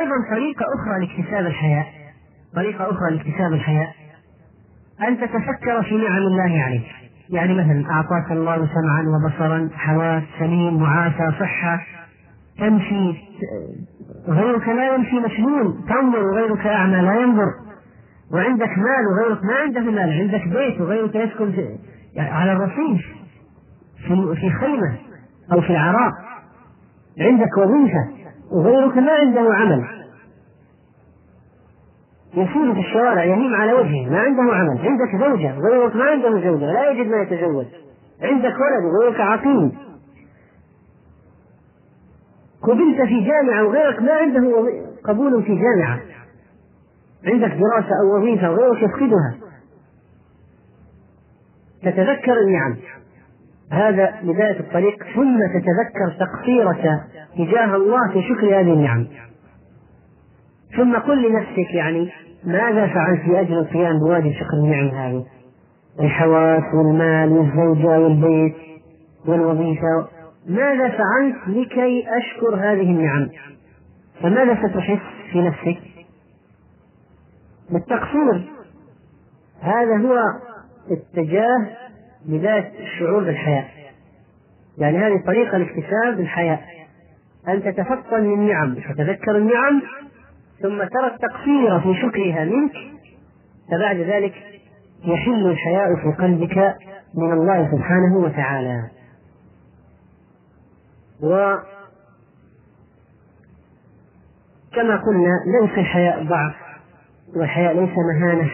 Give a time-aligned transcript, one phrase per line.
[0.00, 1.86] أيضا طريقة أخرى لاكتساب الحياء.
[2.54, 3.88] طريقة أخرى لاكتساب الحياء.
[5.08, 6.86] أن تتفكر في نعم الله عليك.
[7.30, 11.80] يعني مثلا أعطاك الله سمعا وبصرا حواس سليم معافى صحة.
[12.58, 13.14] تمشي
[14.28, 15.84] غيرك لا يمشي مشلول.
[15.88, 17.50] تنظر وغيرك أعمى لا ينظر.
[18.32, 20.12] وعندك مال وغيرك ما عنده مال.
[20.20, 21.54] عندك بيت وغيرك يسكن
[22.14, 23.06] يعني على الرصيف
[24.40, 24.98] في خيمة
[25.52, 26.12] أو في العراء
[27.20, 28.13] عندك وظيفة.
[28.52, 30.04] وغيرك ما عنده عمل.
[32.32, 34.78] يسير في الشوارع يهيم على وجهه ما عنده عمل.
[34.78, 37.66] عندك زوجة وغيرك ما عنده زوجة لا يجد ما يتزوج.
[38.22, 39.72] عندك ولد وغيرك عقيم.
[42.62, 44.68] قبلت في جامعة وغيرك ما عنده
[45.04, 46.00] قبول في جامعة.
[47.26, 49.34] عندك دراسة أو وظيفة وغيرك يفقدها.
[51.82, 52.76] تتذكر النعم.
[53.74, 57.00] هذا بداية الطريق ثم تتذكر تقصيرك
[57.36, 59.06] تجاه الله في شكر هذه النعم.
[60.76, 62.10] ثم قل لنفسك يعني
[62.44, 65.24] ماذا فعلت لأجل القيام بواجب شكر النعم هذه؟
[66.00, 68.54] الحواس والمال والزوجة والبيت
[69.26, 70.08] والوظيفة.
[70.48, 73.28] ماذا فعلت لكي أشكر هذه النعم؟
[74.22, 75.02] فماذا ستحس
[75.32, 75.80] في نفسك؟
[77.70, 78.52] بالتقصير.
[79.60, 80.16] هذا هو
[80.90, 81.83] اتجاه
[82.24, 83.64] بداية الشعور بالحياة.
[84.78, 86.60] يعني هذه طريقة لاكتساب الحياة
[87.48, 89.82] أن تتفطن للنعم تتذكر النعم
[90.62, 92.72] ثم ترى التقصير في شكرها منك
[93.70, 94.34] فبعد ذلك
[95.04, 96.76] يحل الحياء في قلبك
[97.14, 98.90] من الله سبحانه وتعالى.
[101.22, 101.56] و
[104.74, 106.54] كما قلنا ليس الحياء ضعف
[107.36, 108.50] والحياء ليس مهانة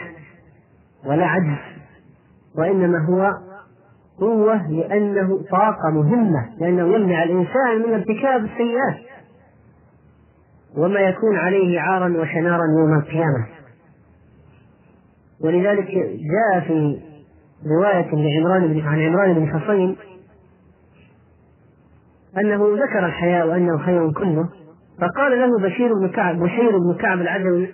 [1.04, 1.58] ولا عجز
[2.58, 3.49] وإنما هو
[4.20, 8.96] قوة لأنه طاقة مهمة لأنه يمنع الإنسان من ارتكاب السيئات.
[10.76, 13.46] وما يكون عليه عارا وشنارا يوم القيامة.
[15.44, 17.00] ولذلك جاء في
[17.66, 19.97] رواية لعمران بن عن عمران بن حصين
[22.38, 24.48] أنه ذكر الحياء وأنه خير كله
[25.00, 27.69] فقال له بشير بن كعب بشير بن كعب العدوي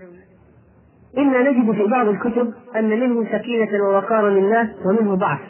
[1.19, 5.41] إنا نجد في بعض الكتب أن منه سكينة ووقارا لله ومنه ضعف.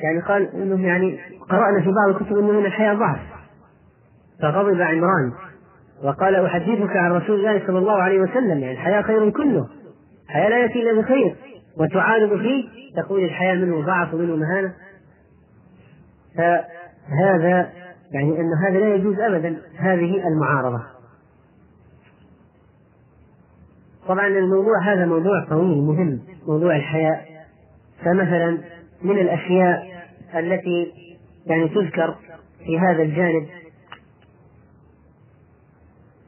[0.00, 1.20] يعني قال انه يعني
[1.50, 3.20] قرأنا في بعض الكتب انه من الحياة ضعف
[4.42, 5.32] فغضب عمران
[6.04, 9.68] وقال أحدثك عن رسول الله صلى الله عليه وسلم يعني الحياة خير كله.
[10.28, 11.36] الحياة لا يأتي إلا بخير
[11.78, 12.64] وتعارض فيه
[12.96, 14.74] تقول الحياة منه ضعف ومنه مهانة.
[16.36, 17.70] فهذا
[18.12, 20.82] يعني أن هذا لا يجوز أبدا هذه المعارضة.
[24.08, 27.24] طبعا الموضوع هذا موضوع طويل مهم موضوع الحياء
[28.04, 28.58] فمثلا
[29.02, 30.04] من الأشياء
[30.34, 30.92] التي
[31.46, 32.16] يعني تذكر
[32.64, 33.46] في هذا الجانب.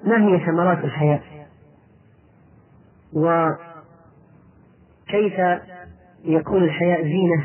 [0.04, 1.22] ما هي ثمرات الحياء
[3.12, 3.60] وكيف
[6.24, 7.44] يكون الحياء زينة؟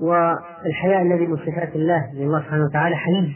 [0.00, 3.34] والحياء الذي من صفات الله لله سبحانه وتعالى حليم.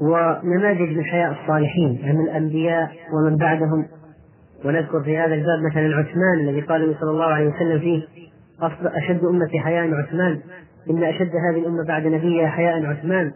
[0.00, 3.86] ونماذج من حياء الصالحين من الأنبياء ومن بعدهم.
[4.64, 8.02] ونذكر في هذا الباب مثلا عثمان الذي قال صلى الله عليه وسلم فيه
[8.62, 10.40] أشد أمتي حياء عثمان.
[10.90, 13.32] إن أشد هذه الأمة بعد نبيها حياء عثمان.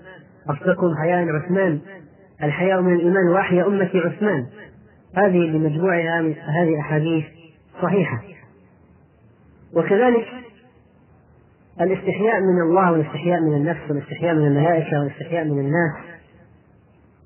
[0.51, 1.81] أصدقهم حياء عثمان.
[2.43, 4.47] الحياء من الإيمان وأحيا أمتي عثمان.
[5.17, 6.21] هذه بمجموعها
[6.61, 7.25] هذه أحاديث
[7.83, 8.23] صحيحة.
[9.75, 10.27] وكذلك
[11.81, 15.93] الاستحياء من الله والاستحياء من النفس والاستحياء من الملائكة والاستحياء من الناس.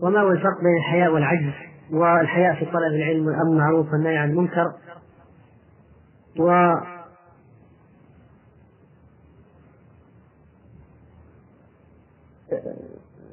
[0.01, 1.53] وما هو الفرق بين الحياء والعجز؟
[1.93, 4.73] والحياء في طلب العلم والأمر بالمعروف والنهي عن المنكر.
[6.39, 6.75] و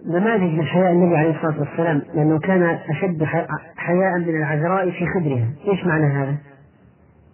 [0.10, 3.24] نماذج من حياء النبي عليه الصلاة والسلام لأنه كان أشد
[3.76, 6.38] حياء من العذراء في خدرها إيش معنى هذا؟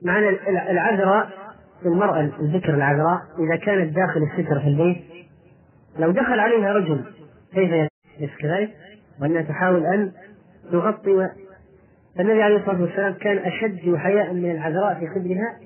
[0.02, 0.30] معنى
[0.72, 1.30] العذراء
[1.85, 4.97] المرأة الذكر العذراء إذا كانت داخل الستر في البيت
[6.00, 7.06] لو دخل عليها رجل
[7.53, 8.72] كيف يلبس كذلك؟
[9.22, 10.11] وأنها تحاول أن
[10.72, 11.29] تغطي
[12.17, 15.58] فالنبي عليه الصلاة والسلام كان أشد حياء من العذراء في خدرها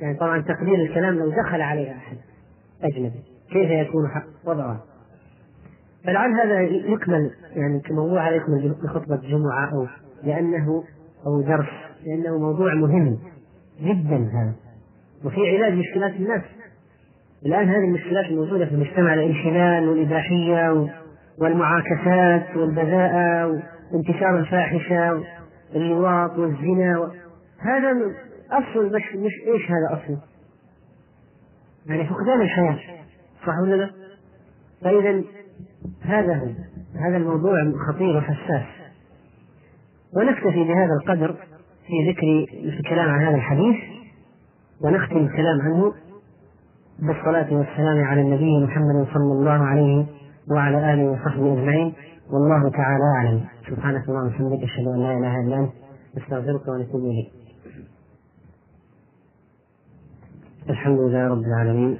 [0.00, 2.16] يعني طبعا تقدير الكلام لو دخل عليها أحد
[2.82, 3.20] أجنبي
[3.50, 4.10] كيف يكون
[4.44, 4.93] وضعها؟
[6.04, 9.86] فلعل هذا يكمل يعني كموضوع هذا يكمل بخطبة جمعة أو
[10.24, 10.84] لأنه
[11.26, 11.68] أو درس
[12.06, 13.18] لأنه موضوع مهم
[13.80, 14.52] جدا هذا
[15.24, 16.42] وفي علاج مشكلات الناس
[17.46, 20.88] الآن هذه المشكلات الموجودة في المجتمع الانحلال والإباحية
[21.38, 23.62] والمعاكسات والبذاءة
[23.92, 25.22] وانتشار الفاحشة
[25.74, 27.12] واللواط والزنا
[27.58, 27.92] هذا
[28.50, 30.18] أصل مش, مش إيش هذا أصل
[31.86, 32.78] يعني فقدان الحياة
[33.46, 33.90] صح ولا لا؟
[34.82, 35.22] فإذا
[36.04, 36.46] هذا هو.
[37.00, 38.66] هذا الموضوع خطير وحساس.
[40.16, 41.32] ونكتفي بهذا القدر
[41.86, 42.46] في ذكر
[42.78, 43.76] الكلام عن هذا الحديث
[44.80, 45.92] ونختم الكلام عنه
[46.98, 50.06] بالصلاة والسلام على النبي محمد صلى الله عليه
[50.50, 51.94] وعلى آله وصحبه أجمعين.
[52.30, 53.44] والله تعالى أعلم.
[53.70, 55.72] سبحانك اللهم وبحمدك أشهد أن لا إله إلا أنت
[56.16, 57.32] نستغفرك ونتوب إليك.
[60.70, 61.98] الحمد لله رب العالمين.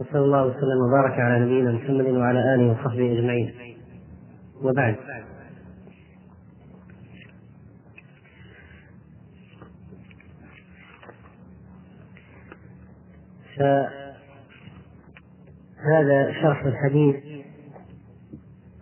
[0.00, 3.54] وصلى الله وسلم وبارك على نبينا محمد وعلى آله وصحبه أجمعين.
[4.62, 4.96] وبعد.
[13.56, 13.92] فهذا
[16.42, 17.16] شرح الحديث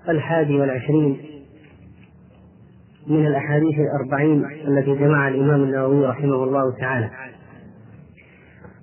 [0.08, 1.20] الحادي والعشرين
[3.06, 7.10] من الأحاديث الأربعين التي جمعها الإمام النووي رحمه الله تعالى.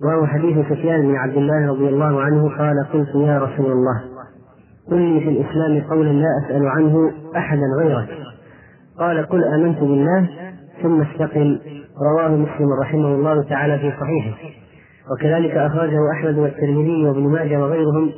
[0.03, 4.01] وهو حديث سفيان بن عبد الله رضي الله عنه قال قلت يا رسول الله
[4.91, 8.09] قل لي في الإسلام قولا لا أسأل عنه أحدا غيرك
[8.99, 10.29] قال قل آمنت بالله
[10.83, 11.57] ثم استقم.
[12.01, 14.37] رواه مسلم رحمه الله تعالى في صحيحه.
[15.11, 18.11] وكذلك أخرجه أحمد والترمذي وابن ماجه وغيرهم.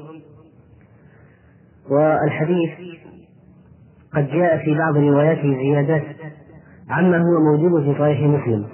[1.91, 2.69] والحديث
[4.15, 6.03] قد جاء في بعض رواياته زيادات
[6.89, 8.65] عما هو موجود في صحيح مسلم.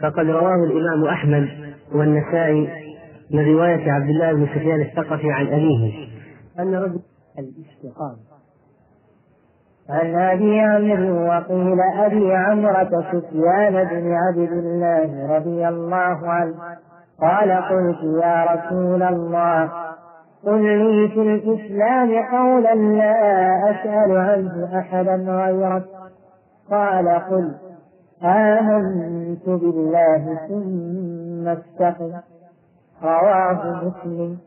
[0.00, 2.68] فقد رواه الإمام أحمد والنسائي
[3.30, 6.08] من رواية عبد الله بن سفيان الثقفي عن أبيه.
[6.58, 7.00] أن رجل
[7.38, 8.34] الاستقامة.
[9.90, 16.54] عن ابي عمرو وقيل أبي عمرة سفيان بن عبد الله رضي الله عنه.
[17.20, 19.70] قال قلت يا رسول الله
[20.46, 25.84] قل لي في الإسلام قولا لا أسأل عنه أحدا غيرك
[26.70, 27.54] قال قل
[28.22, 32.20] آمنت بالله ثم استقم
[33.02, 34.38] رواه مسلم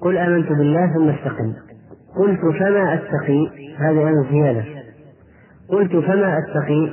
[0.00, 1.54] قل آمنت بالله ثم استقم.
[2.16, 3.48] قلت فما أتقي؟
[3.78, 4.64] هذه أنا زيادة.
[5.68, 6.90] قلت فما أتقي؟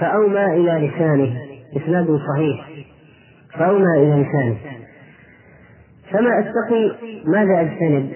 [0.00, 1.40] فأومى إلى لسانه.
[1.76, 2.68] إسناد صحيح.
[3.58, 4.56] فأومى إلى لسانه.
[6.10, 8.12] فما أتقي؟ ماذا أجتنب؟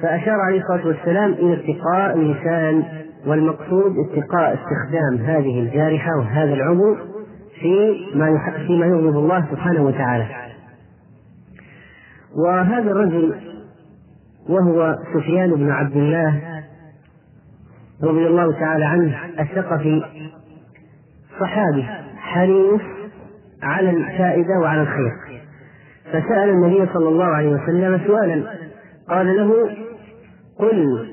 [0.00, 2.84] فأشار عليه الصلاة والسلام إلى اتقاء اللسان
[3.26, 6.96] والمقصود اتقاء استخدام هذه الجارحة وهذا العضو
[7.60, 10.26] في ما فيما يغضب الله سبحانه وتعالى.
[12.46, 13.34] وهذا الرجل
[14.48, 16.40] وهو سفيان بن عبد الله
[18.02, 20.02] رضي الله تعالى عنه الثقفي
[21.40, 21.82] صحابي
[22.16, 22.80] حريص
[23.62, 25.12] على الفائدة وعلى الخير.
[26.12, 28.44] فسأل النبي صلى الله عليه وسلم سؤالا
[29.08, 29.70] قال له
[30.58, 31.08] قل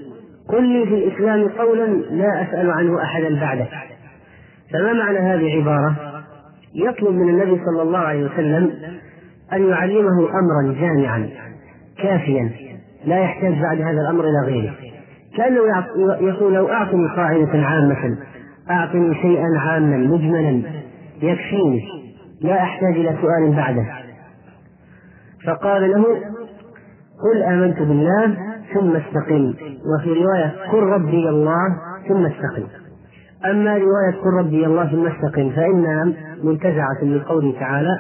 [0.50, 3.70] قل لي في الإسلام قولا لا أسأل عنه أحدا بعدك
[4.74, 5.96] فما معنى هذه العبارة؟
[6.76, 8.72] يطلب من النبي صلى الله عليه وسلم
[9.54, 11.30] أن يعلمه أمرا جامعا
[11.98, 12.52] كافيا
[13.06, 14.76] لا يحتاج بعد هذا الأمر إلى غيره.
[15.38, 15.62] كأنه
[16.22, 18.18] يقول لو أعطني قاعدة عامة
[18.70, 20.62] أعطني شيئا عاما مجملا
[21.22, 21.82] يكفيني
[22.42, 23.86] لا أحتاج إلى سؤال بعده.
[25.46, 26.06] فقال له
[27.24, 29.54] قل آمنت بالله ثم استقم.
[29.90, 31.68] وفي رواية قل ربي الله
[32.08, 32.64] ثم استقم.
[33.46, 36.14] أما رواية قل ربي الله ثم استقم فإنها
[36.44, 38.00] منتزعة من قوله تعالى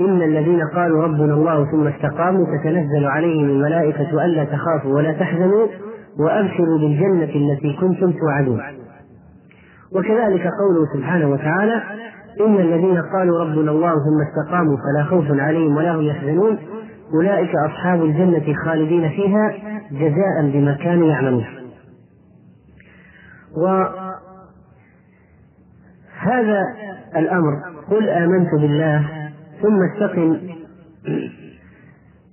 [0.00, 5.66] إن الذين قالوا ربنا الله ثم استقاموا تتنزل عليهم الملائكة ألا تخافوا ولا تحزنوا
[6.18, 8.60] وأبشروا بالجنة التي كنتم توعدون.
[9.92, 11.82] وكذلك قوله سبحانه وتعالى
[12.40, 16.58] إن الذين قالوا ربنا الله ثم استقاموا فلا خوف عليهم ولا هم يحزنون
[17.14, 19.52] أولئك أصحاب الجنة خالدين فيها
[19.90, 21.44] جزاء بما كانوا يعملون.
[26.26, 26.62] وهذا
[27.16, 27.62] الأمر.
[27.90, 29.30] قل آمنت بالله
[29.62, 30.38] ثم استقم.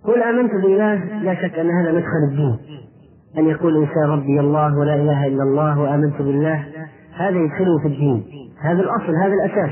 [0.04, 2.58] قل آمنت بالله لا شك أن هذا مدخل الدين.
[3.38, 6.66] أن يقول الإنسان ربي الله ولا إله إلا الله وآمنت بالله
[7.18, 8.24] هذا يدخله في الدين.
[8.62, 9.72] هذا الأصل هذا الأساس.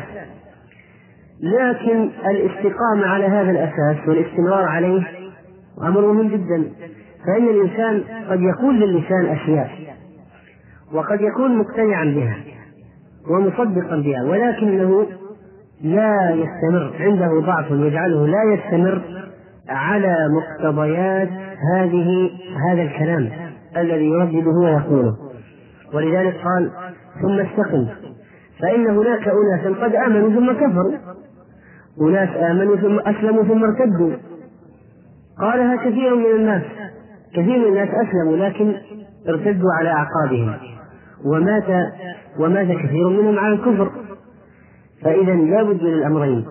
[1.43, 5.03] لكن الاستقامة على هذا الأساس والاستمرار عليه
[5.81, 6.63] أمر مهم جدا.
[7.27, 9.69] فإن الإنسان قد يقول للسان أشياء
[10.93, 12.38] وقد يكون مقتنعا بها
[13.29, 15.05] ومصدقا بها ولكنه
[15.84, 19.01] لا يستمر عنده ضعف يجعله لا يستمر
[19.69, 21.29] على مقتضيات
[21.75, 22.29] هذه
[22.69, 23.29] هذا الكلام
[23.77, 25.15] الذي يردده ويقوله.
[25.93, 26.72] ولذلك قال
[27.22, 27.88] ثم استقم.
[28.62, 30.93] فإن هناك أناسا قد آمنوا ثم كفروا.
[32.01, 34.13] أناس آمنوا ثم أسلموا ثم ارتدوا.
[35.39, 36.63] قالها كثير من الناس
[37.34, 38.74] كثير من الناس أسلموا لكن
[39.29, 40.53] ارتدوا على أعقابهم.
[41.25, 41.91] ومات
[42.39, 43.91] ومات كثير منهم على الكفر.
[45.03, 46.46] فإذا لا بد من الأمرين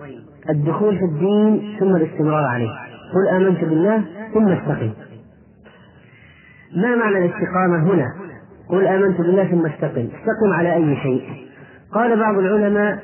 [0.49, 2.69] الدخول في الدين ثم الاستمرار عليه.
[3.13, 4.03] قل آمنت بالله
[4.33, 4.91] ثم استقم.
[6.75, 8.05] ما معنى الاستقامة هنا؟
[8.69, 10.07] قل آمنت بالله ثم استقم.
[10.19, 11.23] استقم على أي شيء؟
[11.93, 12.99] قال بعض العلماء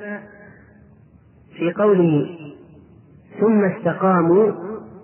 [1.57, 2.25] في قوله
[3.39, 4.51] ثم استقاموا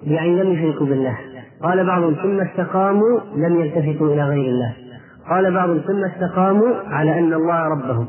[0.03, 1.17] يعني لم يشركوا بالله.
[1.63, 4.75] قال بعضهم ثم استقاموا لم يلتفتوا إلى غير الله.
[5.29, 8.07] قال بعضهم ثم استقاموا على أن الله ربهم.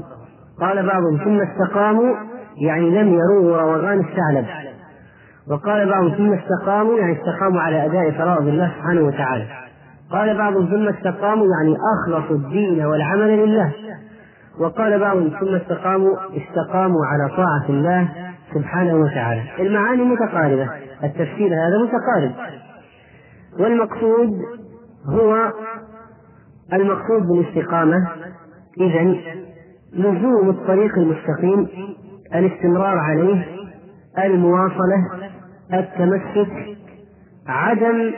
[0.60, 2.14] قال بعضهم ثم استقاموا
[2.56, 4.46] يعني لم يرووا روغان الثعلب
[5.50, 9.46] وقال بعضهم ثم استقاموا يعني استقاموا على أداء فرائض الله سبحانه وتعالى.
[10.10, 13.72] قال بعضهم ثم استقاموا يعني أخلصوا الدين والعمل لله.
[14.60, 19.42] وقال بعضهم ثم استقاموا استقاموا على طاعة الله سبحانه وتعالى.
[19.58, 20.68] المعاني متقاربة.
[21.04, 22.32] التفسير هذا متقارب.
[23.58, 24.30] والمقصود
[25.06, 25.52] هو
[26.72, 28.08] المقصود بالاستقامة.
[28.80, 29.16] إذا
[29.92, 31.68] لزوم الطريق المستقيم
[32.34, 33.46] الاستمرار عليه
[34.18, 35.30] المواصلة
[35.74, 36.52] التمسك
[37.48, 38.12] عدم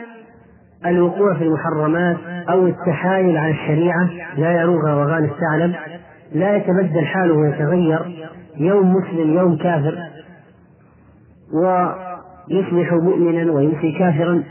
[0.85, 2.17] الوقوع في المحرمات
[2.49, 4.09] أو التحايل على الشريعة.
[4.37, 5.75] لا يروغ روغان الثعلب
[6.33, 8.29] لا يتبدل حاله ويتغير.
[8.57, 9.97] يوم مسلم يوم كافر.
[11.53, 14.43] ويصبح مؤمنا ويمسي كافرا.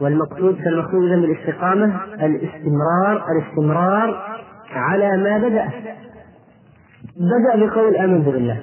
[0.00, 4.38] والمقصود فالمقصود اذا بالاستقامة الاستمرار الاستمرار
[4.70, 5.70] على ما بدأ.
[7.16, 8.62] بدأ بقول آمنت بالله.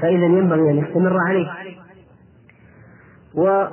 [0.00, 1.48] فاذا ينبغي أن يستمر عليه.
[3.34, 3.66] و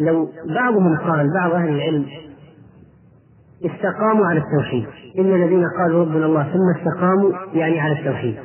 [0.00, 2.06] لو بعضهم قال بعض أهل العلم
[3.64, 4.86] استقاموا على التوحيد.
[5.18, 8.36] إن الذين قالوا ربنا الله ثم استقاموا يعني على التوحيد.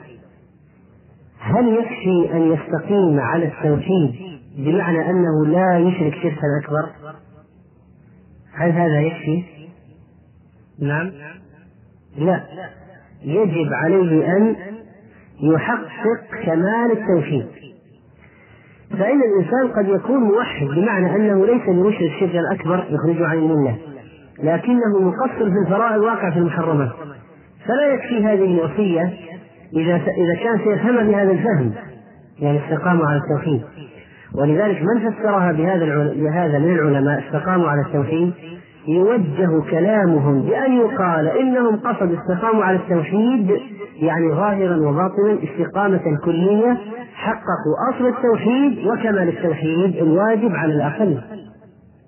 [1.41, 4.15] هل يكفي أن يستقيم على التوحيد
[4.57, 6.89] بمعنى أنه لا يشرك شركا أكبر؟
[8.53, 9.43] هل هذا يكفي؟
[10.79, 11.11] نعم.
[12.17, 12.43] لا.
[13.23, 14.55] يجب عليه أن
[15.41, 17.45] يحقق كمال التوحيد.
[18.91, 23.77] فإن الإنسان قد يكون موحد بمعنى أنه ليس بمشرك الشرك الأكبر يخرجه عن الملة
[24.39, 26.91] لكنه مقصر في الفرائض واقع في المحرمات.
[27.65, 29.30] فلا يكفي هذه الوصية
[29.73, 31.71] إذا إذا كان سيفهمها بهذا الفهم
[32.39, 33.61] يعني استقاموا على التوحيد.
[34.35, 38.33] ولذلك من فسرها بهذا بهذا من العلماء استقاموا على التوحيد؟
[38.87, 43.51] يوجه كلامهم بأن يقال إنهم قصدوا استقاموا على التوحيد
[43.95, 46.77] يعني ظاهرا وباطنا استقامة كلية
[47.13, 51.21] حققوا أصل التوحيد وكمال التوحيد الواجب على الأقل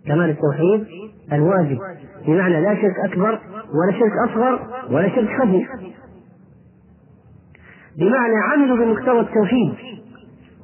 [0.07, 0.85] كمال التوحيد
[1.33, 1.77] الواجب.
[2.27, 3.39] بمعنى لا شرك أكبر
[3.73, 4.59] ولا شرك أصغر
[4.91, 5.65] ولا شرك خفي.
[7.99, 9.73] بمعنى عملوا بمقتضى التوحيد.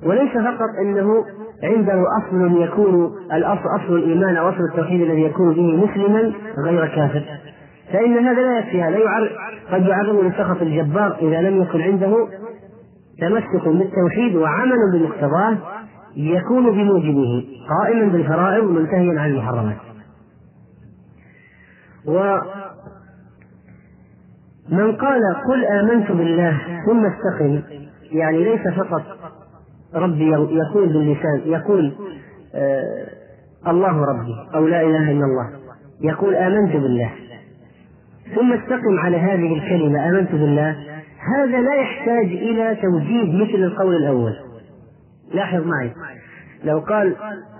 [0.03, 1.25] وليس فقط أنه
[1.63, 6.33] عنده أصل يكون الأصل أصل الإيمان أو أصل التوحيد الذي يكون به مسلما
[6.65, 7.23] غير كافر.
[7.93, 9.29] فإن هذا لا يكفي هذا يعرض
[9.71, 12.27] قد يعرض لسخط الجبار إذا لم يكن عنده
[13.21, 15.57] تمسك بالتوحيد وعمل بمقتضاه
[16.15, 19.77] يكون بموجبه قائما بالفرائض منتهيا عن المحرمات.
[24.71, 27.61] ومن قال قل آمنت بالله ثم استقم.
[28.11, 29.01] يعني ليس فقط
[29.95, 31.93] ربي يقول باللسان يقول
[32.55, 33.07] آه
[33.67, 35.49] الله ربي أو لا إله إلا الله.
[36.01, 37.11] يقول آمنت بالله.
[38.35, 40.75] ثم استقم على هذه الكلمة آمنت بالله.
[41.37, 44.33] هذا لا يحتاج إلى توجيه مثل القول الأول.
[45.33, 45.93] لاحظ معي.
[46.63, 47.15] لو قال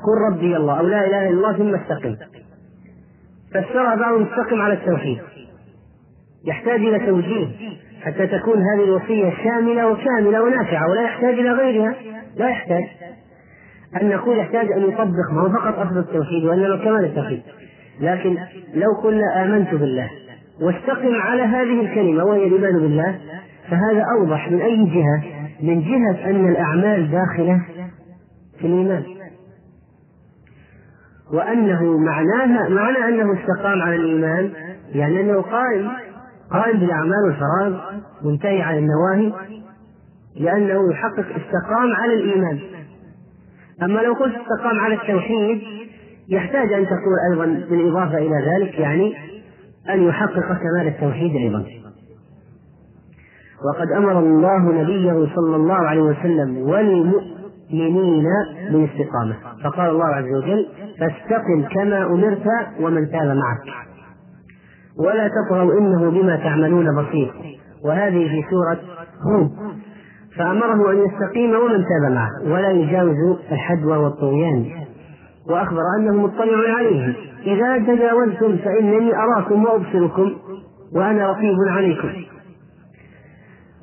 [0.06, 2.16] قل ربي الله أو لا إله إلا الله ثم استقم.
[3.50, 5.20] فسرها بعضهم استقم على التوحيد.
[6.46, 7.48] يحتاج إلى توجيه
[8.02, 11.96] حتى تكون هذه الوصية شاملة وكاملة ونافعة ولا يحتاج إلى غيرها.
[12.36, 12.84] لا يحتاج.
[14.02, 17.42] أن نقول يحتاج أن يطبق ما هو فقط أصل التوحيد وإنما كمال التوحيد.
[18.02, 18.38] لكن
[18.74, 20.10] لو قلنا آمنت بالله
[20.62, 23.20] واستقم على هذه الكلمة وهي الإيمان بالله
[23.70, 25.24] فهذا أوضح من أي جهة؟
[25.62, 27.62] من جهة أن الأعمال داخلة
[28.60, 29.04] في الإيمان.
[31.34, 34.52] وأنه معناها معنى أنه استقام على الإيمان
[34.94, 35.90] يعني أنه قائم
[36.52, 39.34] قائم بالأعمال والفرائض منتهي عن النواهي
[40.36, 42.60] لأنه يحقق استقام على الإيمان.
[43.84, 45.62] أما لو قلت استقام على التوحيد
[46.30, 49.16] يحتاج أن تقول أيضا بالإضافة إلى ذلك يعني
[49.90, 51.66] أن يحقق كمال التوحيد أيضا.
[53.66, 58.26] وقد أمر الله نبيه صلى الله عليه وسلم والمؤمنين
[58.72, 59.36] بالاستقامة.
[59.64, 60.68] فقال الله عز وجل
[61.00, 62.48] فاستقم كما أمرت
[62.80, 63.89] ومن تاب معك.
[65.00, 67.34] ولا تطغوا إنه بما تعملون بصير.
[67.86, 68.80] وهذه في سورة
[69.24, 69.52] هود.
[70.38, 74.66] فأمره أن يستقيم ومن تاب معه ولا يجاوز الحدوى والطغيان.
[75.50, 77.14] وأخبر أنه مطلع عليهم
[77.46, 80.32] إذا تجاوزتم فإنني أراكم وأبصركم
[80.96, 82.10] وأنا رقيب عليكم.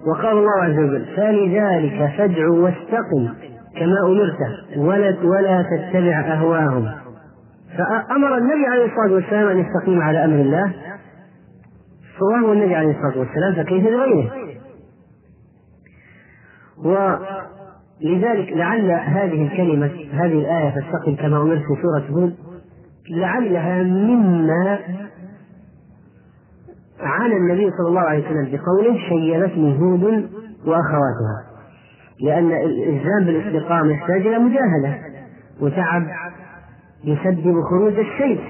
[0.07, 3.29] وقال الله عز وجل فلذلك فادع واستقم
[3.77, 4.37] كما أمرت
[4.77, 6.89] ولا ولا تتبع أهواهم.
[7.79, 10.73] فأمر النبي عليه الصلاة والسلام أن يستقيم على أمر الله
[12.21, 14.33] فهو النبي عليه الصلاة والسلام فكيف بغيره؟
[16.85, 22.35] ولذلك لعل هذه الكلمة هذه الآية فاستقم كما أمرت في سورة هود
[23.11, 24.79] لعلها مما
[27.01, 30.31] عانى النبي صلى الله عليه وسلم بقوله شيبتني هود
[30.67, 31.47] وأخواتها.
[32.21, 34.99] لأن الإلزام بالاستقامة يحتاج إلى مجاهدة
[35.61, 36.07] وتعب
[37.05, 38.41] يسبب خروج الشيء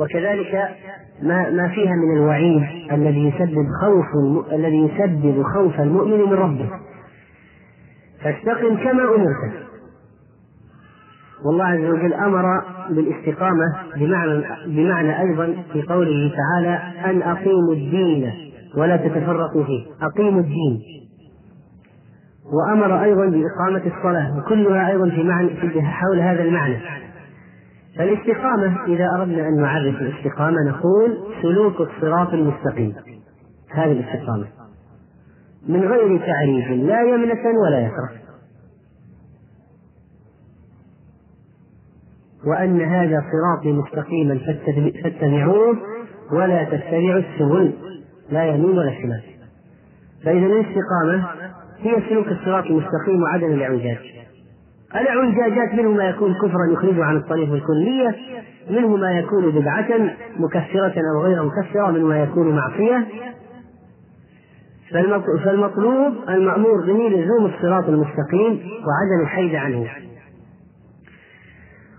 [0.00, 0.68] وكذلك
[1.22, 4.06] ما ما فيها من الوعيد الذي يسبب خوف
[4.52, 6.70] الذي يسبب خوف المؤمن من ربه.
[8.22, 9.52] فاستقم كما أمرت.
[11.44, 13.64] والله عز وجل أمر بالاستقامة
[13.96, 18.32] بمعنى بمعنى أيضا في قوله تعالى أن أقيموا الدين
[18.76, 19.86] ولا تتفرقوا فيه.
[20.02, 20.80] أقيموا الدين.
[22.52, 25.50] وأمر أيضا بإقامة الصلاة وكلها أيضا في معنى
[25.82, 26.78] حول هذا المعنى.
[28.00, 32.94] فالاستقامة إذا أردنا أن نعرف الاستقامة نقول سلوك الصراط المستقيم.
[33.70, 34.46] هذه الاستقامة.
[35.68, 38.10] من غير تعريف لا يمنة ولا يسرة
[42.46, 44.38] وأن هذا صراطي مستقيما
[45.02, 45.76] فاتبعوه
[46.32, 47.72] ولا تتبعوا السبل.
[48.30, 49.22] لا يمين ولا شمال.
[50.24, 51.28] فإذا الاستقامة
[51.78, 54.19] هي سلوك الصراط المستقيم وعدم الاعوجاج.
[54.94, 58.16] الاعوجاجات منه ما يكون كفرا يخرجه عن الطريق الكلية
[58.70, 59.88] منه ما يكون بدعة
[60.36, 63.06] مكفرة أو غير مكفرة منه ما يكون معصية.
[65.44, 69.86] فالمطلوب المأمور به لزوم الصراط المستقيم وعدم الحيد عنه.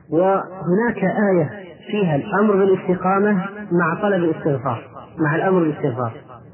[0.10, 1.50] وهناك آية
[1.91, 4.83] فيها الأمر بالاستقامة مع طلب الاستغفار
[5.17, 6.12] مع الأمر بالاستغفار.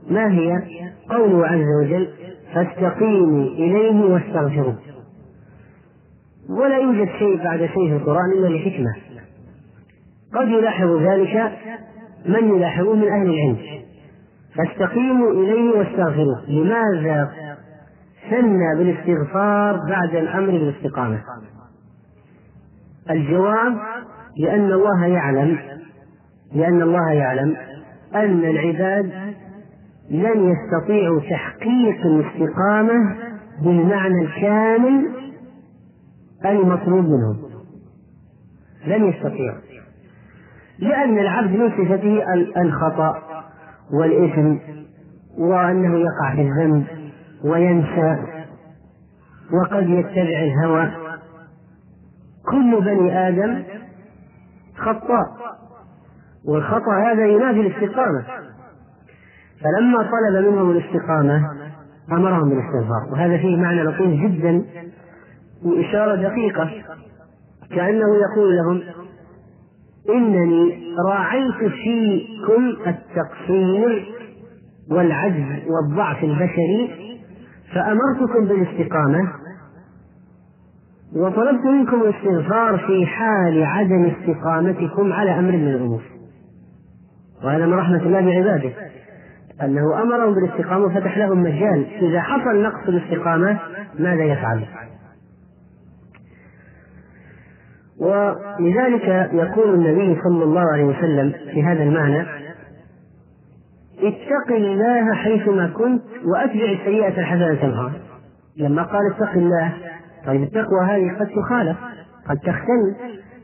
[0.09, 0.61] ما هي؟
[1.09, 2.07] قوله عز وجل
[2.53, 4.75] فاستقيموا إليه واستغفروه.
[6.49, 8.95] ولا يوجد شيء بعد شيء في القرآن إلا لحكمة.
[10.33, 11.51] قد يلاحظ ذلك
[12.25, 13.57] من يلاحظه من أهل العلم.
[14.55, 16.45] فاستقيموا إليه واستغفروه.
[16.47, 17.31] لماذا
[18.29, 21.19] ثنى بالاستغفار بعد الأمر بالاستقامة؟
[23.09, 23.77] الجواب
[24.37, 25.57] لأن الله يعلم
[26.53, 27.55] لأن الله يعلم
[28.15, 29.11] أن العباد
[30.11, 33.15] لن يستطيعوا تحقيق الاستقامة
[33.63, 35.07] بالمعنى الكامل
[36.45, 37.37] المطلوب منهم.
[38.85, 39.59] لن يستطيعوا
[40.79, 42.23] لأن العبد من صفته
[42.61, 43.17] الخطأ
[43.93, 44.57] والإثم
[45.37, 46.85] وأنه يقع في الذنب
[47.43, 48.17] وينسى
[49.53, 50.91] وقد يتبع الهوى.
[52.51, 53.63] كل بني آدم
[54.77, 55.25] خطاء
[56.45, 58.23] والخطأ هذا ينافي الاستقامة.
[59.61, 61.41] فلما طلب منهم الاستقامة
[62.11, 63.11] أمرهم بالاستغفار.
[63.11, 64.65] وهذا فيه معنى لطيف جدا
[65.65, 66.69] وإشارة دقيقة.
[67.69, 68.81] كأنه يقول لهم
[70.09, 74.13] إنني راعيت فيكم التقصير
[74.91, 76.89] والعجز والضعف البشري
[77.73, 79.31] فأمرتكم بالاستقامة
[81.15, 86.01] وطلبت منكم الاستغفار في حال عدم استقامتكم على أمر من الأمور.
[87.43, 88.71] وهذا من رحمة الله بعباده.
[89.61, 91.85] أنه أمرهم بالاستقامة وفتح لهم مجال.
[92.01, 93.59] إذا حصل نقص الاستقامة
[93.99, 94.65] ماذا يفعل؟
[97.99, 102.21] ولذلك يقول النبي صلى الله عليه وسلم في هذا المعنى
[103.99, 107.91] اتق الله حيثما كنت وأتبع السيئة الحسنة تمحها
[108.57, 109.73] لما قال اتق الله
[110.25, 111.77] طيب التقوى هذه قد تخالف
[112.29, 112.95] قد تختل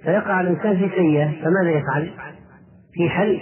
[0.04, 2.12] فيقع الإنسان في سيئة فماذا يفعل؟
[2.94, 3.40] في حل.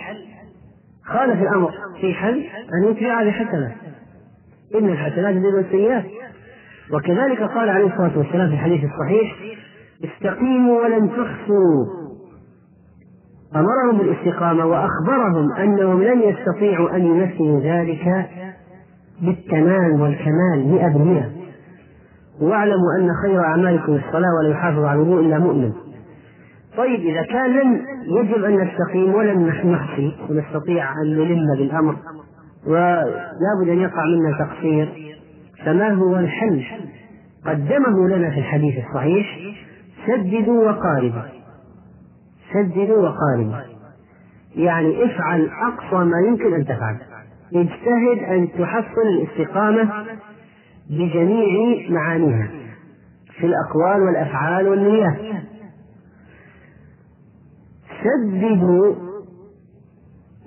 [1.06, 1.71] خالف الأمر
[2.02, 2.43] في حل
[2.74, 3.76] أن يتبع بحسنة.
[4.76, 6.06] إن الحسنات تزيد السيئات.
[6.93, 9.36] وكذلك قال عليه الصلاة والسلام في الحديث الصحيح
[10.04, 11.86] استقيموا ولن تحصوا
[13.56, 18.30] أمرهم بالاستقامة وأخبرهم أنهم لن يستطيعوا أن يمثلوا ذلك
[19.22, 21.30] بالتمام والكمال مئة بالمئة.
[22.42, 25.72] واعلموا أن خير أعمالكم الصلاة ولا يحافظ على الوضوء إلا مؤمن.
[26.78, 31.96] طيب إذا كان لن يجب أن نستقيم ولن نحصي ونستطيع أن نلم بالأمر
[32.68, 33.04] ولا
[33.62, 34.90] بد أن يقع منا تقصير
[35.66, 36.64] فما هو الحل؟
[37.46, 39.38] قدمه لنا في الحديث الصحيح
[40.08, 41.22] سددوا وقاربوا.
[42.54, 43.72] سددوا وقاربوا.
[44.56, 46.98] يعني افعل أقصى ما يمكن أن تفعل.
[47.56, 50.06] اجتهد أن تحصل الاستقامة
[50.90, 52.50] بجميع معانيها
[53.40, 55.18] في الأقوال والأفعال والنيات.
[58.04, 58.96] سددوا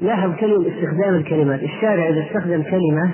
[0.01, 1.62] لاحظ كلمة استخدام الكلمات.
[1.62, 3.12] الشارع إذا استخدم كلمة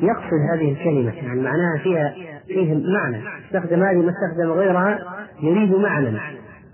[0.00, 1.12] يقصد هذه الكلمة.
[1.12, 2.14] يعني معناها فيها
[2.46, 3.22] فيه معنى.
[3.46, 6.18] استخدم هذه ما استخدم غيرها يريد معنى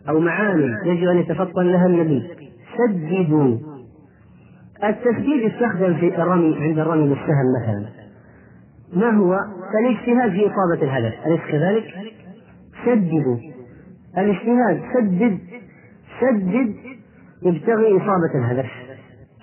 [0.09, 2.31] أو معاني يجب أن يتفطن لها النبي.
[2.79, 3.59] سددوا
[4.85, 7.85] التسديد يستخدم في الرمي عند الرمي بالسهم مثلا.
[8.93, 9.39] ما هو؟
[9.81, 11.15] الاجتهاد في إصابة الهدف.
[11.27, 11.85] أليس كذلك؟
[12.85, 13.37] سددوا
[14.19, 15.39] الاجتهاد سدد
[16.21, 16.75] سدد
[17.43, 18.71] يبتغي إصابة الهدف.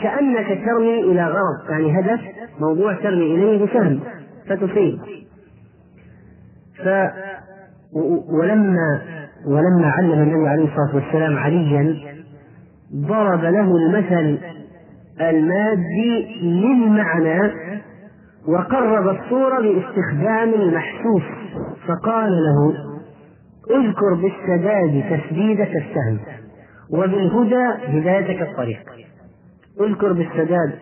[0.01, 2.21] كأنك ترمي إلى غرض يعني هدف
[2.60, 3.99] موضوع ترمي إليه بسهم
[4.47, 4.99] فتصيب.
[6.77, 6.88] ف
[8.30, 9.02] ولما
[9.45, 11.95] ولما علم النبي عليه الصلاة والسلام عليا
[12.95, 14.38] ضرب له المثل
[15.21, 17.52] المادي للمعنى
[18.47, 21.23] وقرب الصورة باستخدام المحسوس
[21.88, 22.73] فقال له
[23.71, 26.19] اذكر بالسداد تسديدك السهم
[26.91, 28.80] وبالهدى هدايتك الطريق.
[29.82, 30.73] اذكر بالسداد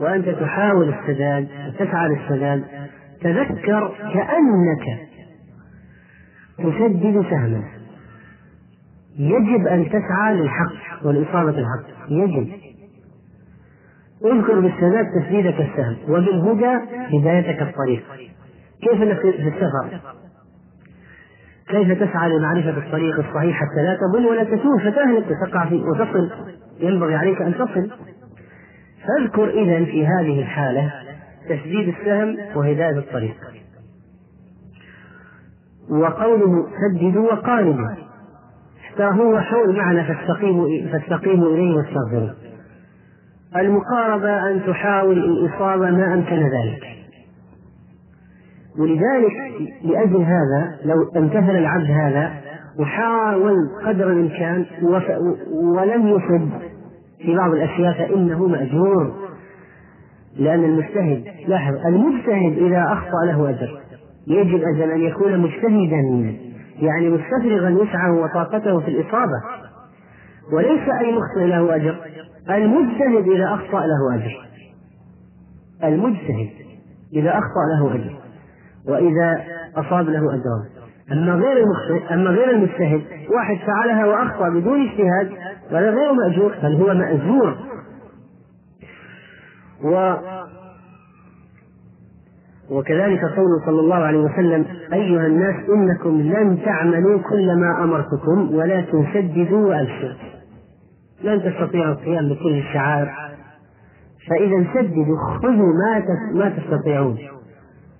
[0.00, 2.64] وأنت تحاول السداد وتسعى للسداد
[3.22, 5.13] تذكر كأنك
[6.58, 7.62] تسدد سهما
[9.18, 12.48] يجب أن تسعى للحق والإصابة الحق يجب.
[14.24, 16.78] اذكر بالسداد تسديدك السهم وبالهدى
[17.18, 18.02] هدايتك الطريق.
[18.82, 20.00] كيف إنك في السفر؟
[21.68, 26.30] كيف تسعى لمعرفة الطريق الصحيح حتى لا تضل ولا تسوء فتهلك وتقع فيه وتصل؟
[26.80, 27.90] ينبغي عليك أن تصل.
[29.06, 30.92] فاذكر إذا في هذه الحالة
[31.48, 33.36] تسديد السهم وهداية الطريق.
[35.90, 37.88] وقوله سددوا وقاربوا.
[39.00, 42.30] هو حول معنى فاستقيموا فاستقيموا إليه واستغفروا
[43.56, 46.82] المقاربة أن تحاول الإصابة ما أمكن ذلك.
[48.78, 49.32] ولذلك
[49.84, 52.32] لأجل هذا لو امتثل العبد هذا
[52.78, 53.54] وحاول
[53.86, 54.66] قدر الإمكان
[55.52, 56.48] ولم يصب
[57.18, 59.14] في بعض الأشياء فإنه مأجور.
[60.36, 63.83] لأن المجتهد لاحظ المجتهد إذا أخطأ له أجر.
[64.26, 66.34] يجب أجل أن يكون مجتهدا
[66.78, 69.42] يعني مستفرغا وسعه وطاقته في الإصابة.
[70.52, 71.96] وليس أي مخطئ له أجر
[72.50, 74.48] المجتهد إذا أخطأ له أجر.
[75.84, 76.50] المجتهد
[77.12, 78.16] إذا أخطأ له أجر
[78.88, 79.44] وإذا
[79.76, 80.64] أصاب له أجران.
[81.12, 85.30] أما غير المخطئ أما غير المجتهد واحد فعلها وأخطأ بدون اجتهاد
[85.72, 87.56] وهذا غير مأجور بل هو مأجور.
[92.70, 99.06] وكذلك قوله صلى الله عليه وسلم أيها الناس إنكم لن تعملوا كل ما أمرتكم ولكن
[99.14, 100.14] سددوا وأبشروا
[101.24, 103.10] لن تستطيعوا القيام بكل الشعائر.
[104.28, 106.02] فإذا سددوا خذوا ما
[106.34, 107.18] ما تستطيعون.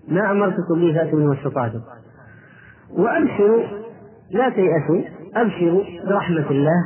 [0.08, 1.80] ما أمرتكم به فأتوا ما استطعتم.
[2.98, 3.62] وأبشروا
[4.30, 5.00] لا تيأسوا
[5.36, 6.84] أبشروا برحمة الله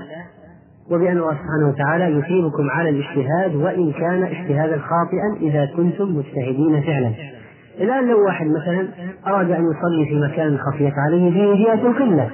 [0.91, 7.38] وبأن الله سبحانه وتعالى يثيبكم على الاجتهاد وإن كان اجتهادا خاطئا إذا كنتم مجتهدين فعلا.
[7.81, 8.89] الآن لو واحد مثلا
[9.27, 12.31] أراد أن يصلي في مكان خفيت عليه في جهة القبلة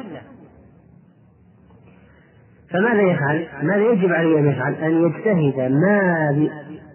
[2.71, 5.73] فماذا يفعل؟ ماذا يجب عليه أن يفعل؟ أن يجتهد.
[5.73, 6.29] ما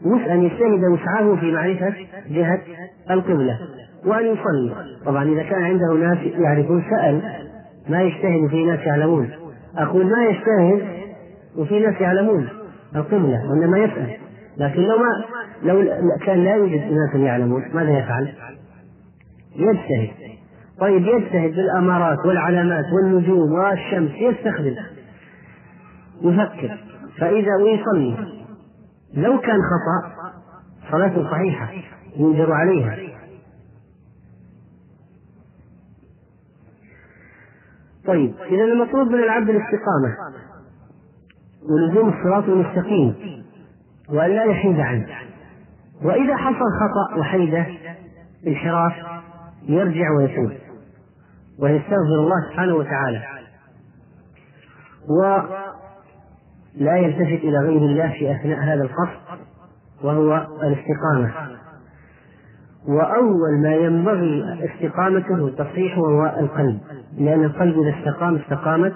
[0.06, 1.94] أن يجتهد وسعه في معرفة
[2.30, 2.62] جهة
[3.12, 3.60] القبلة
[4.06, 4.76] وأن يصلي.
[5.06, 7.22] طبعا إذا كان عنده ناس يعرفون سأل.
[7.90, 9.30] ما يجتهد في ناس يعلمون.
[9.78, 10.88] أقول ما يجتهد
[11.58, 12.50] وفي ناس يعلمون
[12.96, 14.18] القبلة وإنما يسأل.
[14.58, 15.26] لكن لو ما
[15.64, 15.86] لو
[16.26, 18.34] كان لا يوجد ناس يعلمون ماذا يفعل؟
[19.56, 20.10] يجتهد.
[20.80, 24.76] طيب يجتهد بالأمارات والعلامات والنجوم والشمس يستخدم.
[26.22, 26.78] يفكر.
[27.18, 28.40] فإذا ويصلي
[29.14, 30.32] لو كان خطأ
[30.92, 31.72] صلاته صحيحة
[32.16, 32.98] ينجر عليها.
[38.06, 40.16] طيب إذا المطلوب من العبد الاستقامة.
[41.70, 43.39] ولزوم الصراط المستقيم.
[44.12, 45.08] وأن لا يحيد عنه.
[46.04, 47.66] وإذا حصل خطأ وحيدة
[48.48, 48.94] انحراف
[49.68, 50.52] يرجع ويتوب
[51.60, 53.22] ويستغفر الله سبحانه وتعالى.
[55.10, 59.20] ولا يلتفت إلى غير الله في أثناء هذا الفصل
[60.04, 61.58] وهو الاستقامة.
[62.88, 66.80] وأول ما ينبغي استقامته تصحيحه هو القلب.
[67.18, 68.94] لأن القلب إذا استقام استقامت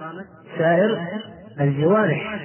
[0.57, 1.07] سائر
[1.61, 2.39] الجوارح.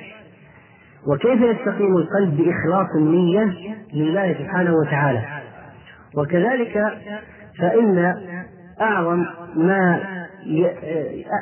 [1.07, 3.55] وكيف يستقيم القلب بإخلاص النية
[3.95, 5.23] لله سبحانه وتعالى؟
[6.17, 6.85] وكذلك
[7.59, 8.15] فإن
[8.81, 9.25] أعظم
[9.57, 10.01] ما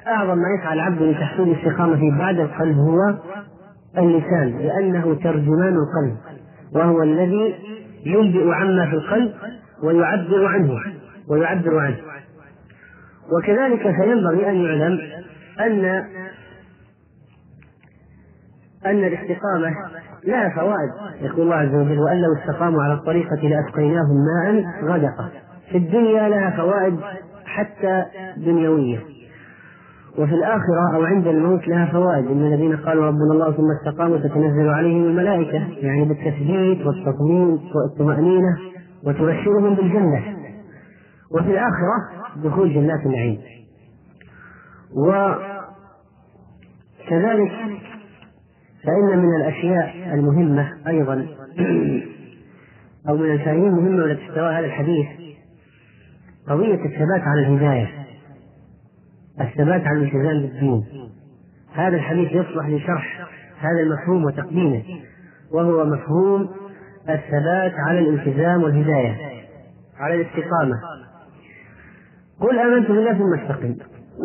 [0.08, 3.00] أعظم ما يسعى العبد لتحصيل الاستقامة بعد القلب هو
[3.98, 6.16] اللسان لأنه ترجمان القلب
[6.74, 7.54] وهو الذي
[8.06, 9.32] ينبئ عما في القلب
[9.82, 10.72] ويعبر عنه
[11.28, 11.96] ويعبر عنه.
[13.32, 14.98] وكذلك فينبغي أن يعلم
[15.60, 16.04] أن
[18.86, 19.74] أن الاستقامة
[20.24, 25.28] لها فوائد يقول الله عز وجل وأن لو استقاموا على الطريقة لأسقيناهم ماء غدقا
[25.70, 26.96] في الدنيا لها فوائد
[27.44, 28.04] حتى
[28.36, 28.98] دنيوية.
[30.18, 32.26] وفي الآخرة أو عند الموت لها فوائد.
[32.26, 38.58] إن الذين قالوا ربنا الله ثم استقاموا تتنزل عليهم الملائكة يعني بالتثبيت والتطمين والطمأنينة
[39.04, 40.22] وتبشرهم بالجنة.
[41.30, 41.96] وفي الآخرة
[42.44, 43.40] دخول جنات النعيم.
[47.06, 47.52] وكذلك
[48.86, 51.26] فإن من الأشياء المهمة أيضا
[53.08, 55.06] أو من الفائدين المهمة التي تحتوي هذا الحديث
[56.48, 57.88] قضية الثبات على الهداية
[59.40, 60.84] الثبات على الالتزام بالدين.
[61.74, 63.28] هذا الحديث يصلح لشرح
[63.60, 64.82] هذا المفهوم وتقديمه
[65.52, 66.48] وهو مفهوم
[67.08, 69.16] الثبات على الالتزام والهداية
[69.98, 70.80] على الاستقامة.
[72.40, 73.76] قل آمنت بالله ثم استقم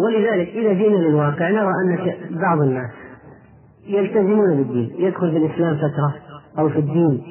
[0.06, 2.92] ولذلك إذا جئنا للواقع نرى أن بعض الناس
[3.92, 6.16] يلتزمون بالدين يدخل في الإسلام فترة
[6.60, 7.24] أو في الدين.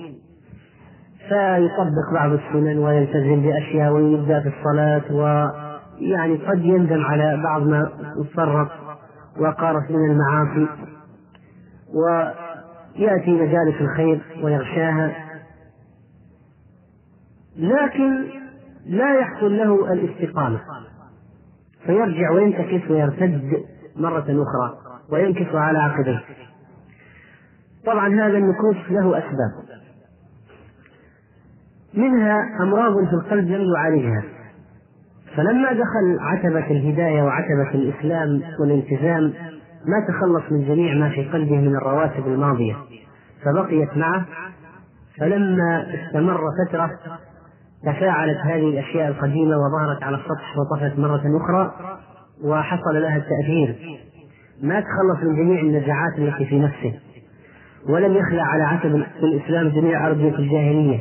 [1.28, 7.90] فيطبق بعض السنن ويلتزم بأشياء ويبدأ في الصلاة ويعني قد يندم على بعض ما
[8.34, 8.68] فرط
[9.40, 10.66] وقارف من المعاصي.
[11.94, 15.12] ويأتي مجالس الخير ويغشاها.
[17.56, 18.24] لكن
[18.86, 20.60] لا يحصل له الاستقامة.
[21.86, 23.64] فيرجع وينتكس ويرتد
[23.96, 24.78] مرة أخرى
[25.12, 26.20] وينكس على عقبيه.
[27.86, 29.80] طبعا هذا النكوص له أسباب.
[31.94, 34.22] منها أمراض في القلب لم يعالجها
[35.36, 39.32] فلما دخل عتبة الهداية وعتبة الإسلام والالتزام
[39.86, 42.76] ما تخلص من جميع ما في قلبه من الرواتب الماضية.
[43.44, 44.26] فبقيت معه.
[45.18, 46.90] فلما استمر فترة
[47.82, 51.74] تفاعلت هذه الأشياء القديمة وظهرت على السطح وطفت مرة أخرى
[52.44, 53.98] وحصل لها التأثير.
[54.62, 56.94] ما تخلص من جميع النزعات التي في نفسه.
[57.88, 61.00] ولم يخلع على عتب الإسلام جميع أرضية الجاهلية.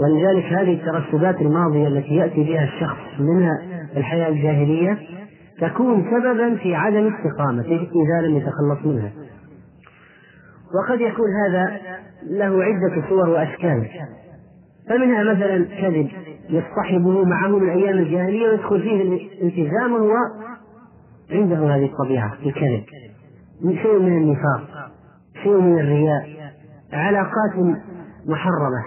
[0.00, 3.58] ولذلك هذه الترسبات الماضية التي يأتي بها الشخص منها
[3.96, 4.98] الحياة الجاهلية
[5.60, 9.10] تكون سببا في عدم استقامته إذا لم يتخلص منها.
[10.74, 11.80] وقد يكون هذا
[12.30, 13.88] له عدة صور وأشكال.
[14.88, 16.08] فمنها مثلا كذب
[16.50, 20.14] يصطحبه معه من أيام الجاهلية ويدخل فيه الالتزام وهو
[21.30, 22.84] عنده هذه الطبيعة الكذب.
[23.82, 24.90] شيء من النفاق.
[25.42, 26.52] شيء من الرياء
[26.92, 27.76] علاقات
[28.26, 28.84] محرمة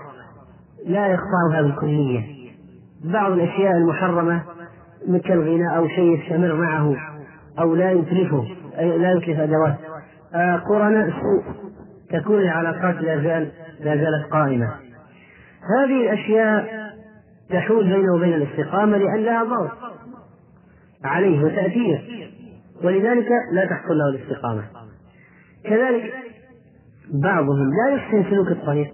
[0.85, 2.21] لا يقطعها بالكلية.
[3.03, 4.43] بعض الأشياء المحرمة
[5.07, 6.95] مثل الغناء أو شيء يستمر معه
[7.59, 8.47] أو لا يتلفه
[8.79, 9.75] أي لا يتلف أدوات.
[10.35, 11.53] آه قرناء سوء
[12.09, 14.73] تكون العلاقات لا زال لا زالت قائمة.
[15.79, 16.83] هذه الأشياء
[17.49, 19.71] تحول بينه وبين الاستقامة لأن لها ضغط
[21.03, 22.29] عليه وتأثير
[22.83, 24.63] ولذلك لا تحصل له الاستقامة.
[25.63, 26.13] كذلك
[27.11, 28.93] بعضهم لا يحسن سلوك الطريق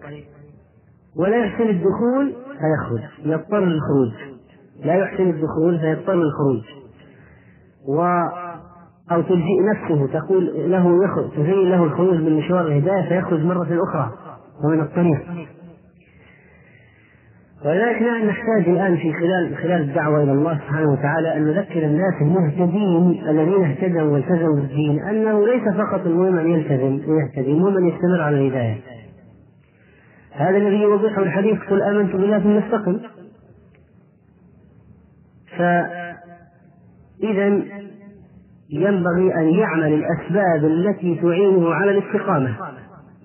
[1.17, 4.12] ولا يحسن الدخول فيخرج يضطر للخروج.
[4.86, 6.63] لا يحسن الدخول فيضطر للخروج.
[7.88, 8.02] و
[9.12, 14.12] أو تلجئ نفسه تقول له يخرج تزين له الخروج من مشوار الهداية فيخرج مرة أخرى
[14.63, 15.50] ومن الطريق.
[17.65, 23.30] ولذلك نحتاج الآن في خلال خلال الدعوة إلى الله سبحانه وتعالى أن نذكر الناس المهتدين
[23.30, 28.38] الذين اهتدوا والتزموا بالدين أنه ليس فقط المهم أن يلتزم ويهتدي المهم أن يستمر على
[28.38, 28.78] الهداية.
[30.32, 33.00] هذا الذي يوضحه الحديث قل آمنت بالله ثم استقم.
[35.58, 37.45] فإذا
[38.69, 42.56] ينبغي أن يعمل الأسباب التي تعينه على الاستقامة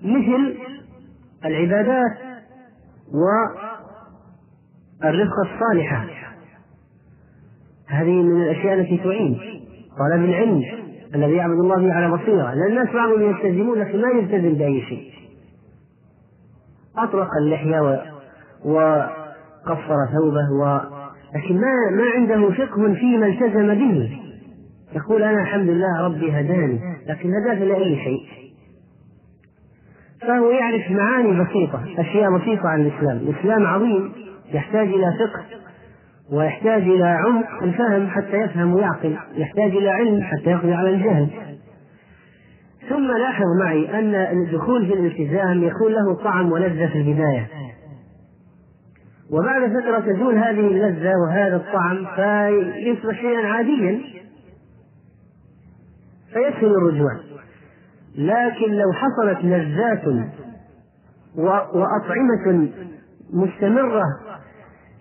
[0.03, 0.55] مثل
[1.45, 2.17] العبادات
[5.03, 6.05] والرفقة الصالحة.
[7.87, 9.39] هذه من الأشياء التي تعين.
[9.99, 10.61] طلب العلم
[11.15, 12.53] الذي يعبد الله به على بصيرة.
[12.53, 15.11] لأن الناس بعضهم يلتزمون لكن ما يلتزم بأي شيء.
[16.97, 17.99] أطلق اللحية و...
[18.65, 20.79] وقصر ثوبه و...
[21.35, 24.19] لكن ما ما عنده فقه فيما التزم به.
[24.95, 28.25] يقول أنا الحمد لله ربي هداني لكن هداك لأي شيء.
[30.21, 33.17] فهو يعرف معاني بسيطة أشياء بسيطة عن الإسلام.
[33.17, 34.11] الإسلام عظيم.
[34.53, 35.45] يحتاج إلى فقه
[36.31, 41.29] ويحتاج إلى عمق الفهم حتى يفهم ويعقل يحتاج إلى علم حتى يقضي على الجهل.
[42.89, 47.47] ثم لاحظ معي أن الدخول في الالتزام يكون له طعم ولذة في البداية.
[49.31, 54.01] وبعد فترة تزول هذه اللذة وهذا الطعم فيصبح شيئا عاديا.
[56.33, 57.11] فيسهل الرجوع.
[58.17, 60.03] لكن لو حصلت لذات
[61.73, 62.69] وأطعمة
[63.33, 64.03] مستمرة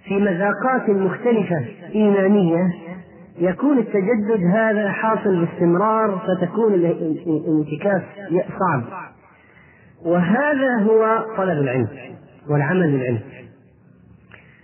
[0.04, 2.74] في مذاقات مختلفة إيمانية
[3.38, 8.02] يكون التجدد هذا حاصل باستمرار فتكون الانتكاس
[8.58, 8.82] صعب.
[10.04, 11.88] وهذا هو طلب العلم
[12.50, 13.20] والعمل بالعلم.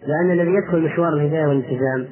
[0.07, 2.07] لأن الذي يدخل مشوار الهداية والالتزام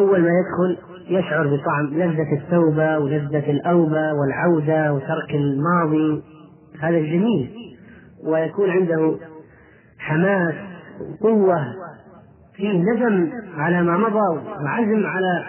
[0.00, 6.22] أول ما يدخل يشعر بطعم لذة التوبة ولذة الأوبة والعودة وترك الماضي.
[6.80, 7.50] هذا جميل.
[8.26, 9.16] ويكون عنده
[10.04, 10.54] حماس
[11.20, 11.56] وقوة
[12.56, 15.44] فيه ندم على ما مضى وعزم على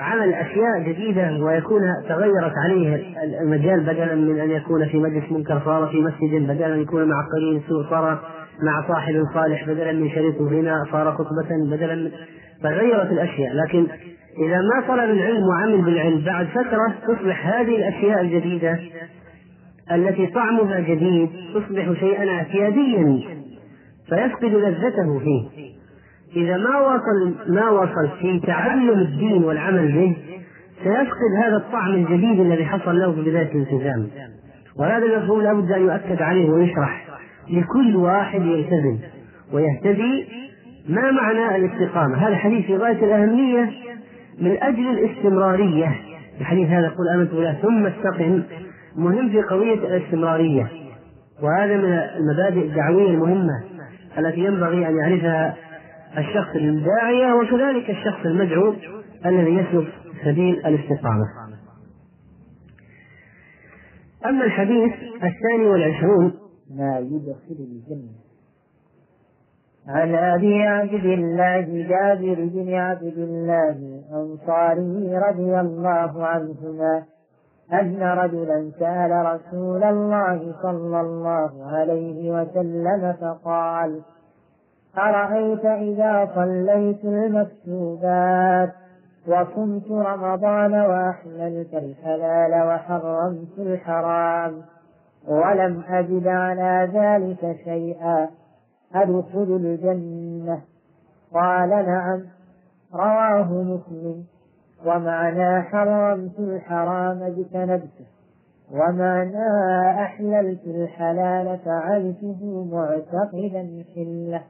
[0.00, 3.02] عمل أشياء جديدة ويكون تغيرت عليه
[3.42, 7.28] المجال بدلا من أن يكون في مجلس منكر صار في مسجد بدلا أن يكون مع
[7.34, 8.18] قرين سوء صار
[8.62, 12.10] مع صاحب صالح بدلا من شريك غنى صار خطبة بدلا من
[12.62, 13.52] تغيرت الأشياء.
[13.54, 13.86] لكن
[14.46, 18.78] إذا ما طلب العلم وعمل بالعلم بعد فترة تصبح هذه الأشياء الجديدة
[19.92, 23.37] التي طعمها جديد تصبح شيئا اعتياديا.
[24.08, 25.48] فيفقد لذته فيه.
[26.36, 30.16] إذا ما وصل ما وصل في تعلم الدين والعمل به
[30.84, 34.08] سيفقد هذا الطعم الجديد الذي حصل له في بداية الالتزام.
[34.78, 37.06] وهذا المفهوم لابد أن يؤكد عليه ويشرح
[37.50, 38.98] لكل واحد يلتزم
[39.52, 40.26] ويهتدي
[40.88, 42.16] ما معنى الاستقامة.
[42.16, 43.70] هذا حديث في غاية الأهمية
[44.40, 45.96] من أجل الاستمرارية.
[46.40, 48.42] الحديث هذا يقول آمنت بالله ثم استقم.
[48.96, 50.68] مهم في قضية الاستمرارية.
[51.42, 53.62] وهذا من المبادئ الدعوية المهمة.
[54.18, 55.56] التي ينبغي أن يعرفها
[56.18, 58.74] الشخص الداعية وكذلك الشخص المدعو
[59.26, 59.88] الذي يسلك
[60.24, 61.24] سبيل الاستقامة.
[64.26, 66.32] أما الحديث الثاني والعشرون
[66.76, 68.28] ما يدخل الجنة.
[69.88, 77.04] عن أبي عبد الله جابر بن عبد الله الأنصاري رضي الله عنهما
[77.72, 84.00] أن رجلا سأل رسول الله صلى الله عليه وسلم فقال
[84.98, 88.72] أرأيت إذا صليت المكتوبات
[89.26, 94.62] وصمت رمضان وأحللت الحلال وحرمت الحرام
[95.28, 98.28] ولم أجد على ذلك شيئا
[98.94, 100.60] أدخل الجنة؟
[101.34, 102.22] قال نعم
[102.94, 104.24] رواه مسلم.
[104.86, 108.06] ومعنى حرمت الحرام اجتنبته
[108.70, 109.46] ومعنى
[110.02, 114.42] أحللت الحلال فعلته معتقدا حلة.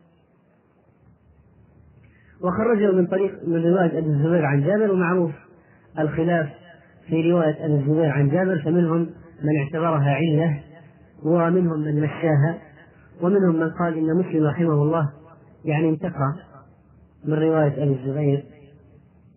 [2.42, 5.30] وخرجه من طريق من رواية أبي الزبير عن جابر ومعروف
[5.98, 6.48] الخلاف
[7.06, 9.10] في رواية أبي الزبير عن جابر فمنهم
[9.42, 10.60] من اعتبرها علة
[11.24, 12.58] ومنهم من مشاها
[13.22, 15.12] ومنهم من قال إن مسلم رحمه الله
[15.64, 16.34] يعني انتقى
[17.24, 18.44] من رواية أبي الزبير.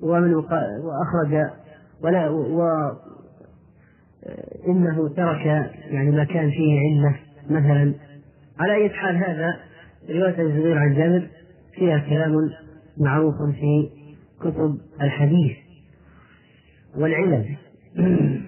[0.01, 1.49] ومن وأخرج
[2.03, 2.61] ولا و
[4.67, 5.45] إنه ترك
[5.91, 7.15] يعني ما كان فيه علة
[7.49, 7.93] مثلا.
[8.59, 9.59] على أي حال هذا
[10.09, 11.27] رواية الزبير عن جابر
[11.75, 12.33] فيها كلام
[12.97, 13.89] معروف في
[14.41, 15.57] كتب الحديث
[16.97, 17.45] والعلل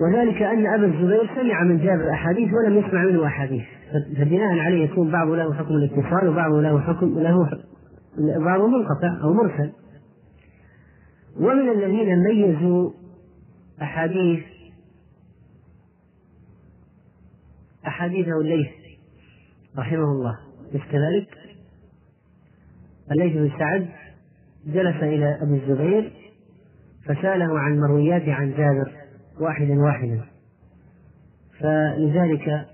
[0.00, 3.64] وذلك أن أبا الزبير سمع من جابر أحاديث ولم يسمع منه أحاديث.
[4.16, 7.48] فبناء عليه يكون بعض له حكم الاتصال وبعض له حكم له
[8.18, 9.72] بعض منقطع أو مرسل.
[11.36, 12.90] ومن الذين ميزوا
[13.82, 14.44] أحاديث
[17.86, 18.68] أحاديثه الليث
[19.78, 20.38] رحمه الله.
[20.72, 21.28] ليس كذلك؟
[23.12, 23.88] الليث بن سعد
[24.66, 26.12] جلس إلى أبي الزبير
[27.04, 28.92] فسأله عن مرويات عن جابر
[29.40, 30.24] واحدا واحدا.
[31.60, 32.66] فلذلك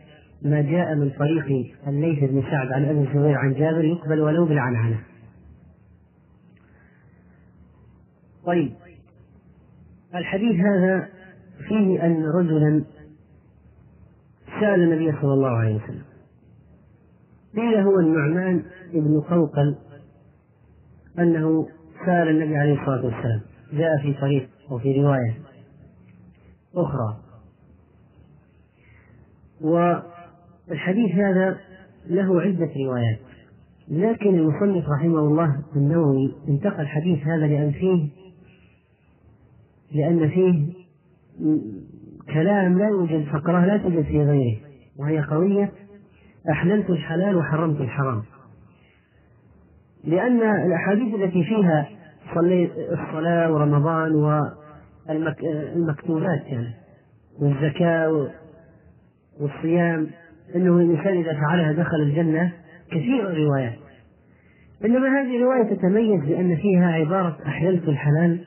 [0.43, 5.12] ما جاء من طريق الليث بن سعد عن أبي الزبير عن جابر يقبل ولو بالعنعنة.
[8.47, 8.73] طيب.
[10.15, 11.09] الحديث هذا
[11.69, 12.85] فيه أن رجلا
[14.61, 16.03] سأل النبي صلى الله عليه وسلم.
[17.57, 19.77] قيل هو النعمان بن قوقل
[21.19, 21.69] أنه
[22.07, 23.41] سأل النبي عليه الصلاة والسلام.
[23.73, 25.39] جاء في طريق وفي رواية
[26.75, 27.17] أخرى.
[29.61, 31.61] والحديث هذا
[32.07, 33.19] له عدة روايات.
[33.89, 38.09] لكن المصنف رحمه الله النووي انتقى الحديث هذا لأن فيه
[39.95, 40.73] لأن فيه
[42.35, 44.57] كلام لا يوجد فقرة لا توجد في غيره
[44.99, 45.73] وهي قوية.
[46.51, 48.23] أحللت الحلال وحرمت الحرام.
[50.05, 51.89] لأن الأحاديث التي فيها
[52.35, 54.41] صلي الصلاة ورمضان
[55.77, 56.75] المكتوبات يعني
[57.41, 58.31] والزكاة
[59.41, 60.07] والصيام
[60.57, 62.53] أنه الإنسان إذا فعلها دخل الجنة
[62.91, 63.79] كثير الروايات.
[64.85, 68.45] إنما هذه الرواية تتميز بأن فيها عبارة أحللت الحلال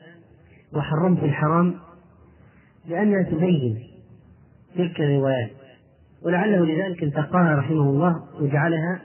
[0.76, 1.74] وحرمت الحرام
[2.86, 3.82] لأنها تبين
[4.74, 5.50] تلك الروايات.
[6.22, 9.00] ولعله لذلك انتقاها رحمه الله وجعلها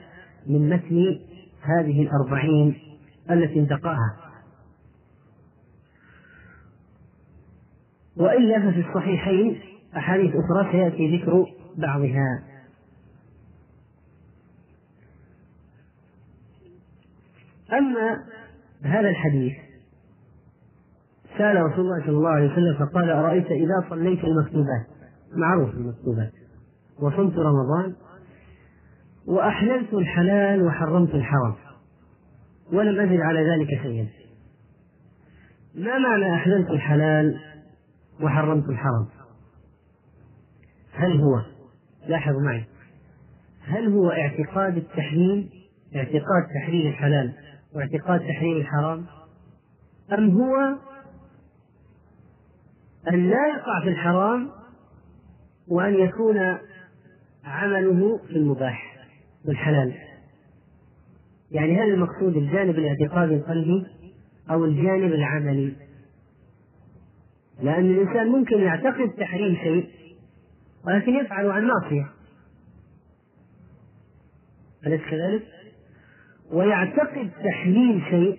[0.46, 1.18] من متن
[1.62, 2.74] هذه الأربعين
[3.30, 4.16] التي انتقاها.
[8.16, 9.60] وإلا ففي الصحيحين
[9.96, 11.46] أحاديث أخرى سيأتي ذكر
[11.76, 12.42] بعضها.
[17.72, 18.24] أما
[18.82, 19.71] هذا الحديث
[21.38, 24.86] سأل رسول الله صلى الله عليه وسلم فقال أرأيت إذا صليت المكتوبات؟
[25.36, 26.32] معروف المكتوبات.
[27.00, 27.94] وصمت رمضان
[29.26, 31.54] وأحللت الحلال وحرمت الحرام
[32.72, 34.06] ولم أزد على ذلك شيئا.
[35.74, 37.40] ما معنى أحللت الحلال
[38.20, 39.06] وحرمت الحرام؟
[40.92, 41.42] هل هو
[42.08, 42.64] لاحظوا معي
[43.64, 45.48] هل هو اعتقاد التحليل
[45.96, 47.32] اعتقاد تحليل الحلال
[47.74, 49.04] واعتقاد تحريم الحرام؟
[50.18, 50.76] أم هو
[53.08, 54.50] أن لا يقع في الحرام
[55.68, 56.38] وأن يكون
[57.44, 59.06] عمله في المباح
[59.48, 59.94] والحلال.
[61.50, 63.86] يعني هل المقصود الجانب الاعتقادي القلبي
[64.50, 65.72] أو الجانب العملي.
[67.62, 69.88] لأن الإنسان ممكن يعتقد تحريم شيء
[70.86, 72.08] ولكن يفعل عن معصية.
[74.86, 75.42] أليس كذلك؟
[76.52, 78.38] ويعتقد تحليل شيء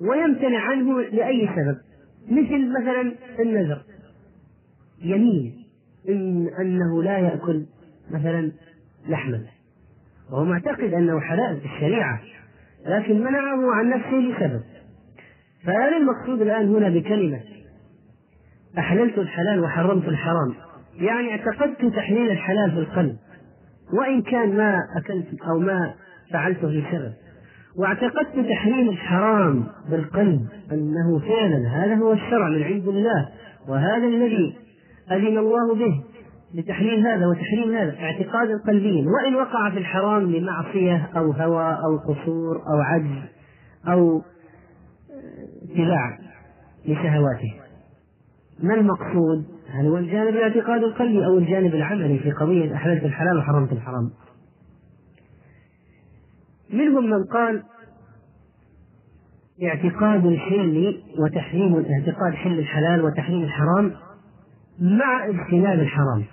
[0.00, 1.91] ويمتنع عنه لأي سبب.
[2.28, 3.82] مثل مثلا النذر.
[5.02, 5.64] يمين
[6.08, 7.66] إن أنه لا يأكل
[8.10, 8.52] مثلا
[9.08, 9.42] لحما.
[10.30, 12.20] وهو معتقد أنه حلال في الشريعة
[12.86, 14.62] لكن منعه عن نفسه لسبب
[15.64, 17.40] فهذا المقصود الآن هنا بكلمة
[18.78, 20.54] أحللت الحلال وحرمت الحرام.
[20.94, 23.16] يعني اعتقدت تحليل الحلال في القلب.
[23.92, 25.94] وإن كان ما أكلت أو ما
[26.32, 27.12] فعلته لسبب.
[27.76, 33.28] واعتقدت تحريم الحرام بالقلب أنه فعلا هذا هو الشرع من عند الله
[33.68, 34.56] وهذا الذي
[35.10, 36.02] أذن الله به
[36.54, 42.56] لتحليل هذا وتحريم هذا اعتقاد القلبي وإن وقع في الحرام لمعصية أو هوى أو قصور
[42.56, 43.22] أو عجز
[43.88, 44.22] أو
[45.62, 46.18] اتباع
[46.88, 47.54] لشهواته
[48.62, 53.72] ما المقصود؟ هل هو الجانب الاعتقاد القلبي أو الجانب العملي في قضية أحللت الحلال وحرمت
[53.72, 54.10] الحرام؟
[56.72, 57.62] منهم من قال
[59.62, 63.94] اعتقاد الحل وتحريم اعتقاد حل الحلال وتحريم الحرام
[64.80, 66.24] مع اجتناب الحرام.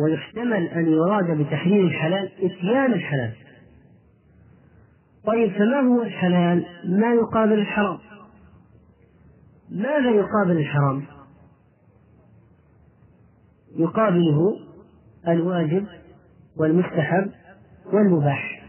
[0.00, 3.32] ويحتمل أن يراد بتحريم الحلال إتيان الحلال.
[5.26, 7.98] طيب فما هو الحلال؟ ما يقابل الحرام.
[9.70, 11.02] ماذا يقابل الحرام؟
[13.76, 14.58] يقابله
[15.28, 15.86] الواجب
[16.56, 17.30] والمستحب
[17.92, 18.62] والمباح.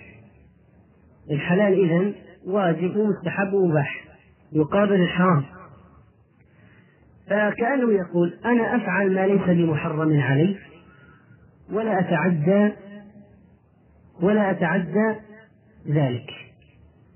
[1.31, 2.15] الحلال إذن
[2.45, 4.05] واجب ومستحب ومباح.
[4.51, 5.45] يقابل الحرام.
[7.25, 10.57] فكأنه يقول أنا أفعل ما ليس بمحرم علي
[11.71, 12.73] ولا أتعدى
[14.21, 15.15] ولا أتعدى
[15.87, 16.29] ذلك.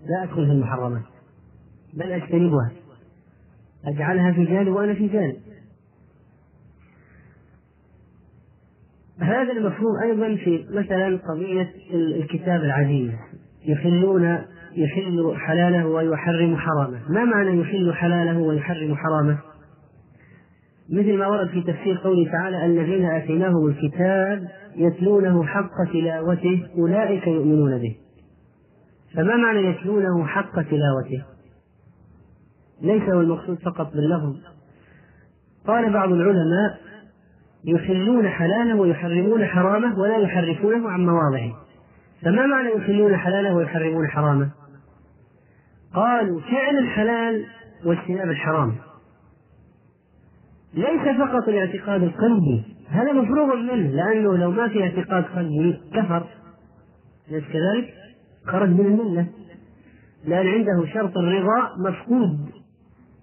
[0.01, 1.03] لا أدخل في المحرمات.
[1.93, 2.71] بل أجتنبها.
[3.85, 5.50] أجعلها في جانب وأنا في جانب.
[9.21, 13.11] هذا المفهوم أيضا في مثلا قضية الكتاب العزيز.
[13.65, 14.37] يحلون
[14.75, 16.99] يحل حلاله ويحرم حرامه.
[17.09, 19.37] ما معنى يحل حلاله ويحرم حرامه؟
[20.89, 27.77] مثل ما ورد في تفسير قوله تعالى الذين آتيناهم الكتاب يتلونه حق تلاوته أولئك يؤمنون
[27.77, 27.95] به.
[29.15, 31.23] فما معنى يتلونه حق تلاوته؟
[32.81, 34.35] ليس هو المقصود فقط باللفظ.
[35.67, 36.79] قال بعض العلماء
[37.65, 41.51] يحلون حلاله ويحرمون حرامه ولا يحرفونه عن مواضعه.
[42.21, 44.49] فما معنى يحلون حلاله ويحرمون حرامه؟
[45.93, 47.45] قالوا فعل الحلال
[47.85, 48.75] واجتناب الحرام.
[50.73, 56.23] ليس فقط الاعتقاد القلبي هذا مفروغ منه لأنه لو ما في اعتقاد قلبي كفر
[57.31, 57.93] أليس كذلك؟
[58.45, 59.27] خرج من الملة.
[60.25, 62.49] لأن عنده شرط الرضا مفقود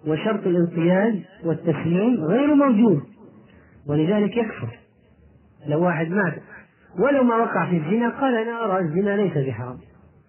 [0.07, 3.03] وشرط الانقياد والتسليم غير موجود.
[3.89, 4.79] ولذلك يكفر.
[5.67, 6.35] لو واحد مات
[6.99, 9.79] ولو ما وقع في الزنا قال أنا أرى الزنا ليس بحرام.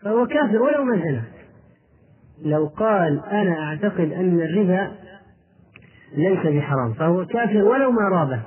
[0.04, 1.22] فهو كافر ولو ما زنى.
[2.46, 4.92] لو قال أنا أعتقد أن الربا
[6.18, 8.42] ليس بحرام فهو كافر ولو ما رابه.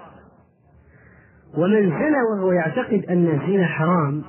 [1.57, 4.25] ومن زنى وهو يعتقد أن الزنا حرام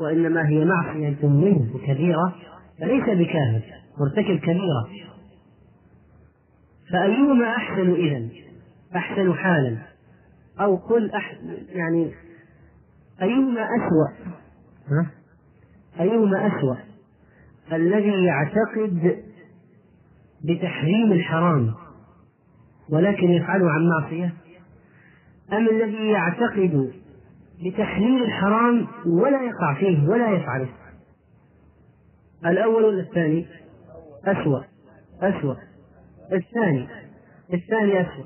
[0.00, 2.34] وإنما هي معصية منه كبيرة
[2.78, 3.62] فليس بكافر
[3.98, 4.88] مرتكب كبيرة.
[6.92, 8.28] فأيهما أحسن إذا
[8.96, 9.91] أحسن حالا.
[10.60, 12.14] أو قل أحسن يعني
[13.22, 14.32] أيهما أسوأ؟
[14.88, 15.10] ها؟
[16.00, 16.76] أيهما أسوأ؟
[17.72, 19.22] الذي يعتقد
[20.44, 21.74] بتحريم الحرام
[22.88, 24.34] ولكن يفعله عن معصية؟
[25.52, 26.92] أم الذي يعتقد
[27.66, 30.68] بتحليل الحرام ولا يقع فيه ولا يفعله؟
[32.46, 33.46] الأول ولا الثاني؟
[34.24, 34.62] أسوأ.
[35.20, 35.54] أسوأ.
[36.32, 36.88] الثاني.
[37.54, 38.24] الثاني أسوأ.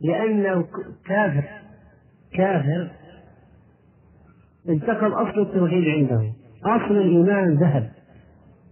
[0.00, 0.66] لأنه
[1.06, 1.44] كافر.
[2.32, 2.90] كافر.
[4.68, 6.32] انتقل أصل التوحيد عنده.
[6.64, 7.90] أصل الإيمان ذهب.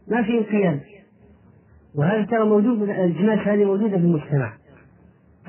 [0.09, 0.81] ما في انقياد.
[1.95, 4.53] وهذا ترى موجود الجناس هذه موجودة في المجتمع.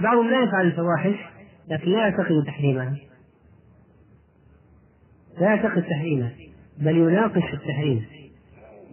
[0.01, 1.15] بعضهم لا يفعل الفواحش
[1.67, 2.95] لكن لا يعتقد تحريمها
[5.39, 6.31] لا يعتقد تحريمها
[6.77, 8.05] بل يناقش التحريم.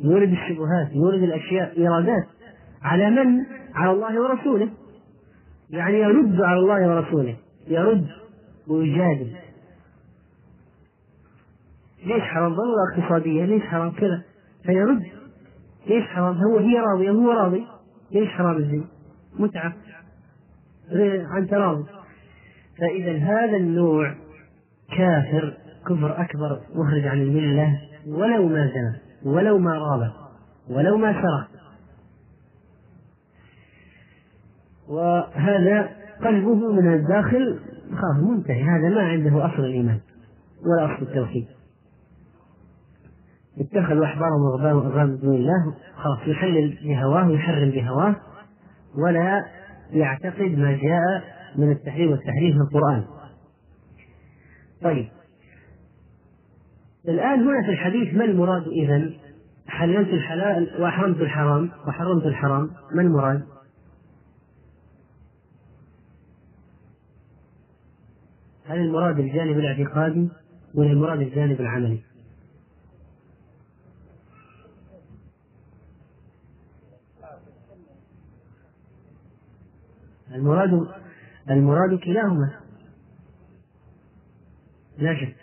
[0.01, 2.26] يورد الشبهات يورد الأشياء إيرادات.
[2.83, 4.68] على من؟ على الله ورسوله.
[5.71, 7.37] يعني يرد على الله ورسوله
[7.68, 8.07] يرد
[8.68, 9.37] ويجادل
[12.07, 14.23] ليش حرام؟ ضرورة اقتصادية ليش حرام كذا؟
[14.64, 15.03] فيرد.
[15.87, 17.66] ليش حرام؟ هو هي راضية هو راضي.
[18.12, 18.87] ليش حرام الزين
[19.39, 19.75] متعة.
[21.31, 21.85] عن تراضي
[22.79, 24.14] فإذا هذا النوع
[24.97, 25.57] كافر
[25.87, 29.01] كفر أكبر مخرج عن الملة ولو ما زنى
[29.33, 30.12] ولو ما راب
[30.71, 31.49] ولو ما سرق
[34.91, 35.91] وهذا
[36.24, 37.59] قلبه من الداخل
[37.91, 38.62] خاف منتهي.
[38.62, 40.01] هذا ما عنده أصل الإيمان
[40.66, 41.47] ولا أصل التوحيد.
[43.59, 48.16] اتخذوا أحبارهم ورهبانهم أربابا دون الله خلاص يحلل بهواه ويحرم بهواه
[48.99, 49.45] ولا
[49.91, 51.22] يعتقد ما جاء
[51.57, 53.05] من التحريم والتحريف في القرآن.
[54.82, 55.09] طيب.
[57.09, 59.11] الآن هنا في الحديث ما المراد إذا
[59.66, 63.43] حللت الحلال وأحرمت الحرام وحرمت الحرام ما المراد؟
[68.71, 70.29] هل المراد الجانب الاعتقادي
[70.75, 72.03] ولا المراد الجانب العملي؟
[80.35, 80.89] المراد
[81.51, 82.61] المراد كلاهما.
[84.99, 85.37] لا شك.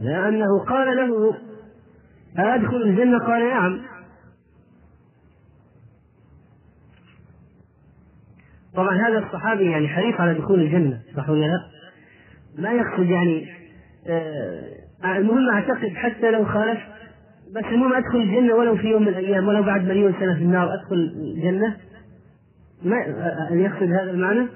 [0.00, 1.36] لأنه قال له
[2.36, 3.99] أدخل الجنة؟ قال نعم.
[8.74, 11.60] طبعا هذا الصحابي يعني حريص على دخول الجنة صح ولا لا؟
[12.58, 13.48] ما يقصد يعني
[14.06, 16.82] آه المهم أعتقد حتى لو خالفت
[17.54, 20.74] بس المهم أدخل الجنة ولو في يوم من الأيام ولو بعد مليون سنة في النار
[20.74, 21.76] أدخل الجنة؟
[22.84, 22.96] ما
[23.50, 24.46] يقصد هذا المعنى؟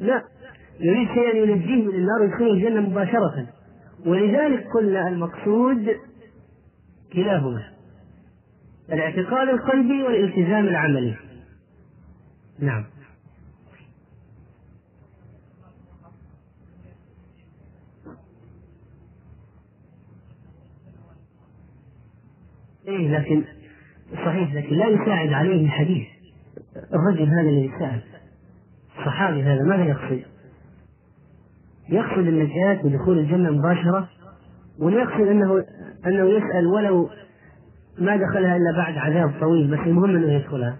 [0.00, 0.22] لا.
[0.80, 3.46] يريد شيئا ينجيه من النار ويدخل الجنة مباشرة.
[4.06, 5.96] ولذلك قلنا المقصود
[7.12, 7.62] كلاهما
[8.92, 11.14] الاعتقاد القلبي والالتزام العملي.
[12.60, 12.84] نعم.
[22.88, 23.44] إيه لكن
[24.12, 26.06] صحيح لكن لا يساعد عليه الحديث.
[26.94, 28.00] الرجل هذا الذي سأل
[28.98, 30.22] الصحابي هذا ماذا يقصد؟
[31.88, 34.08] يقصد النجاة ودخول الجنة مباشرة
[34.78, 35.64] ولا يقصد أنه
[36.06, 37.10] أنه يسأل ولو
[37.98, 40.76] ما دخلها إلا بعد عذاب طويل بس المهم أنه يدخلها.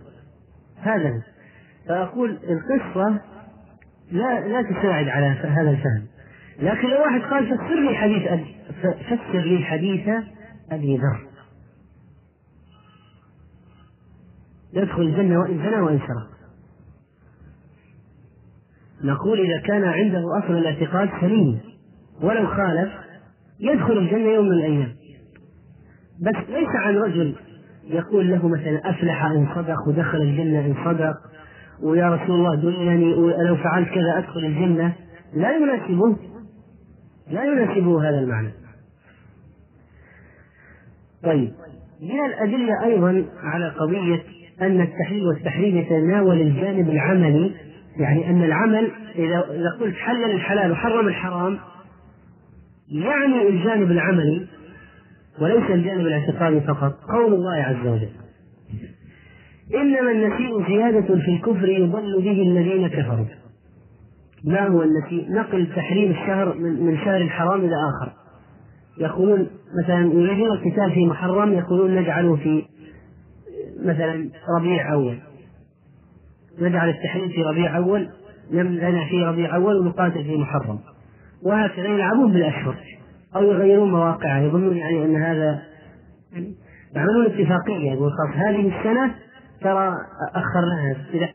[0.82, 1.22] هذا
[1.88, 3.20] فأقول القصة
[4.12, 6.06] لا لا تساعد على هذا الفهم.
[6.58, 10.08] لكن لو واحد قال فسر لي حديث أبي فسر لي حديث
[10.72, 11.35] أبي ذر.
[14.76, 16.36] يدخل الجنة وإن زنى وإن سرق
[19.04, 21.60] نقول إذا كان عنده أصل الاعتقاد سليم
[22.22, 22.92] ولو خالف
[23.60, 24.92] يدخل الجنة يوم من الأيام.
[26.20, 27.34] بس ليس عن رجل
[27.84, 31.16] يقول له مثلا أفلح إن صدق ودخل الجنة إن صدق
[31.82, 34.92] ويا رسول الله دلني ولو فعلت كذا أدخل الجنة.
[35.34, 36.16] لا يناسبه.
[37.30, 38.52] لا يناسبه هذا المعنى.
[41.22, 41.52] طيب
[42.02, 47.52] من الأدلة أيضا على قضية أن التحليل والتحريم يتناول الجانب العملي.
[47.98, 51.58] يعني أن العمل إذا إذا قلت حلل الحلال وحرم الحرام
[52.88, 54.46] يعني الجانب العملي
[55.40, 56.92] وليس الجانب الاعتقادي فقط.
[57.12, 58.08] قول الله عز وجل
[59.74, 63.26] إنما النسيء زيادة في الكفر يضل به الذين كفروا.
[64.44, 68.12] ما هو النسيء؟ نقل تحريم الشهر من شهر الحرام إلى آخر.
[68.98, 69.46] يقولون
[69.82, 72.62] مثلا يريدون القتال في محرم يقولون نجعله في
[73.86, 75.18] مثلا ربيع أول.
[76.60, 78.08] نجعل التحريم في ربيع أول
[78.52, 80.78] نمنع في ربيع أول ونقاتل في محرم.
[81.42, 82.76] وهكذا يلعبون بالأشهر.
[83.36, 85.62] أو يغيرون مواقعها يظنون يعني أن هذا
[86.94, 87.92] يعملون اتفاقية.
[87.92, 89.14] يقول خلاص هذه السنة
[89.60, 89.92] ترى
[90.34, 91.34] أخرناها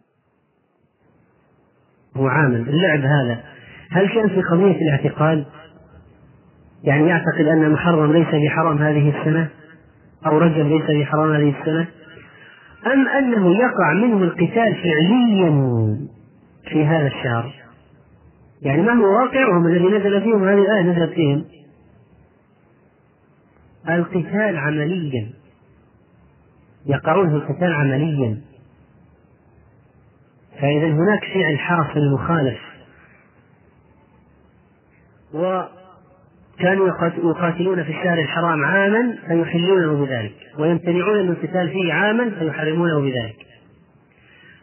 [2.18, 2.70] هو عامل.
[2.70, 3.44] اللعب هذا
[3.92, 5.46] هل كان في قضية الاعتقاد
[6.84, 9.50] يعني يعتقد أن محرم ليس بحرام هذه السنة؟
[10.26, 11.88] أو رجل ليس بحرام هذه السنة؟
[12.86, 15.52] أم أنه يقع منه القتال فعليا
[16.70, 17.54] في هذا الشهر؟
[18.62, 21.46] يعني ما هو واقعهم الذي نزل فيهم هذه الآية نزلت فيهم.
[23.90, 25.30] القتال عمليا.
[26.86, 28.42] يقعون في القتال عمليا.
[30.60, 32.60] فإذا هناك فعل حاصل مخالف.
[36.60, 36.88] كانوا
[37.18, 43.36] يقاتلون في الشهر الحرام عاما فيحلونه بذلك ويمتنعون من القتال فيه عاما فيحرمونه بذلك.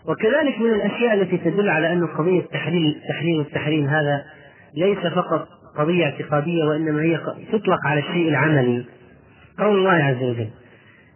[0.07, 4.25] وكذلك من الأشياء التي تدل على أن قضية تحليل التحليل والتحريم هذا
[4.77, 7.21] ليس فقط قضية اعتقادية وإنما هي
[7.53, 8.85] تطلق على الشيء العملي.
[9.59, 10.49] قول الله عز وجل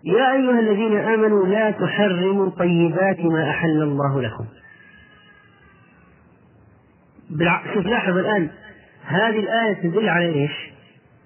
[0.05, 4.45] يا أيها الذين آمنوا لا تحرموا طيبات ما أحل الله لكم.
[7.75, 8.51] شوف لاحظ الآن
[9.05, 10.53] هذه الآية تدل على إيش؟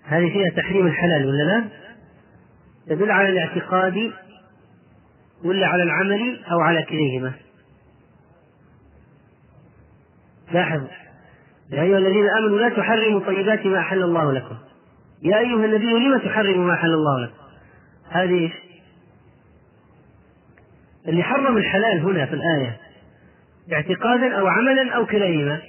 [0.04, 1.64] هذه فيها تحريم الحلال ولا لا؟
[2.86, 4.12] تدل على الاعتقاد
[5.44, 7.32] ولا على العمل أو على كليهما؟
[10.52, 10.82] لاحظ
[11.70, 14.56] يا أيها الذين آمنوا لا تحرموا طيبات ما أحل الله لكم
[15.22, 17.34] يا أيها النبي لم تحرموا ما أحل الله لكم
[18.10, 18.52] هذه إيش؟
[21.08, 22.76] اللي حرم الحلال هنا في الآية
[23.72, 25.60] اعتقادا أو عملا أو كليهما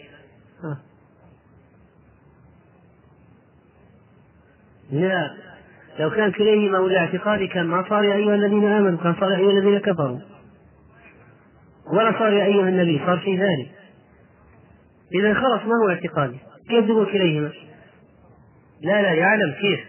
[4.91, 5.33] لا
[5.99, 9.37] لو كان كليهما ولا اعتقادي كان ما صار يا أيها الذين آمنوا كان صار يا
[9.37, 10.19] أيها الذين كفروا.
[11.93, 13.71] ولا صار يا أيها النبي صار في ذلك.
[15.13, 16.37] إذا خلص ما هو اعتقادي؟
[16.69, 17.51] كيف تقول كليهما؟
[18.81, 19.79] لا لا يعلم كيف.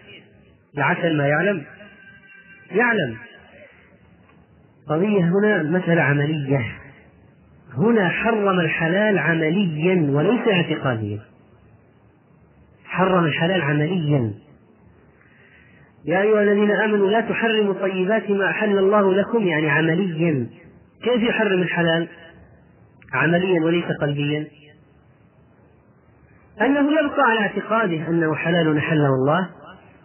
[0.76, 1.64] العسل ما يعلم.
[2.70, 3.16] يعلم.
[4.88, 6.78] قضية هنا مسألة عملية.
[7.76, 11.20] هنا حرم الحلال عمليا وليس اعتقاديا.
[12.84, 14.47] حرم الحلال عمليا.
[16.04, 20.46] يا أيها الذين آمنوا لا تحرموا طيبات ما أحل الله لكم يعني عمليا.
[21.02, 22.08] كيف يحرم الحلال؟
[23.12, 24.46] عمليا وليس قلبيا.
[26.60, 29.48] أنه يبقى على اعتقاده أنه حلال حله الله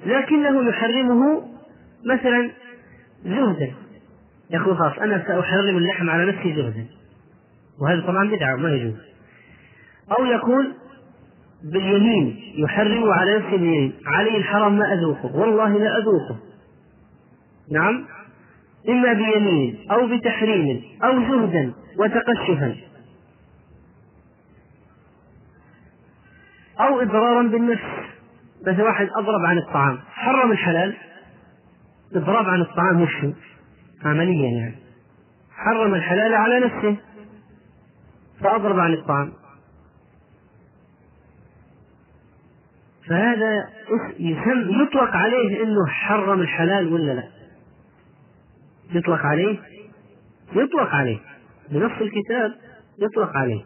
[0.05, 1.43] لكنه يحرمه
[2.05, 2.51] مثلا
[3.25, 3.71] زهدا.
[4.49, 6.85] يقول خلاص أنا سأحرم اللحم على نفسي زهدا.
[7.81, 8.99] وهذا طبعا بدعة ما يجوز.
[10.19, 10.73] أو يقول
[11.63, 15.35] باليمين يحرم على نفسه باليمين علي الحرام ما أذوقه.
[15.35, 16.39] والله لا أذوقه.
[17.71, 18.05] نعم؟
[18.89, 22.75] إما بيمين أو بتحريم أو زهدا وتقشفا.
[26.79, 27.83] أو إضرارا بالنفس.
[28.67, 29.99] مثل واحد أضرب عن الطعام.
[30.11, 30.95] حرم الحلال؟
[32.15, 33.25] إضراب عن الطعام وش
[34.05, 34.75] عمليا يعني.
[35.51, 36.97] حرم الحلال على نفسه.
[38.41, 39.31] فأضرب عن الطعام.
[43.09, 43.69] فهذا
[44.19, 47.23] يسم يطلق عليه إنه حرم الحلال ولا لا؟
[48.91, 49.59] يطلق عليه؟
[50.55, 51.19] يطلق عليه.
[51.71, 52.53] بنص الكتاب
[52.99, 53.63] يطلق عليه.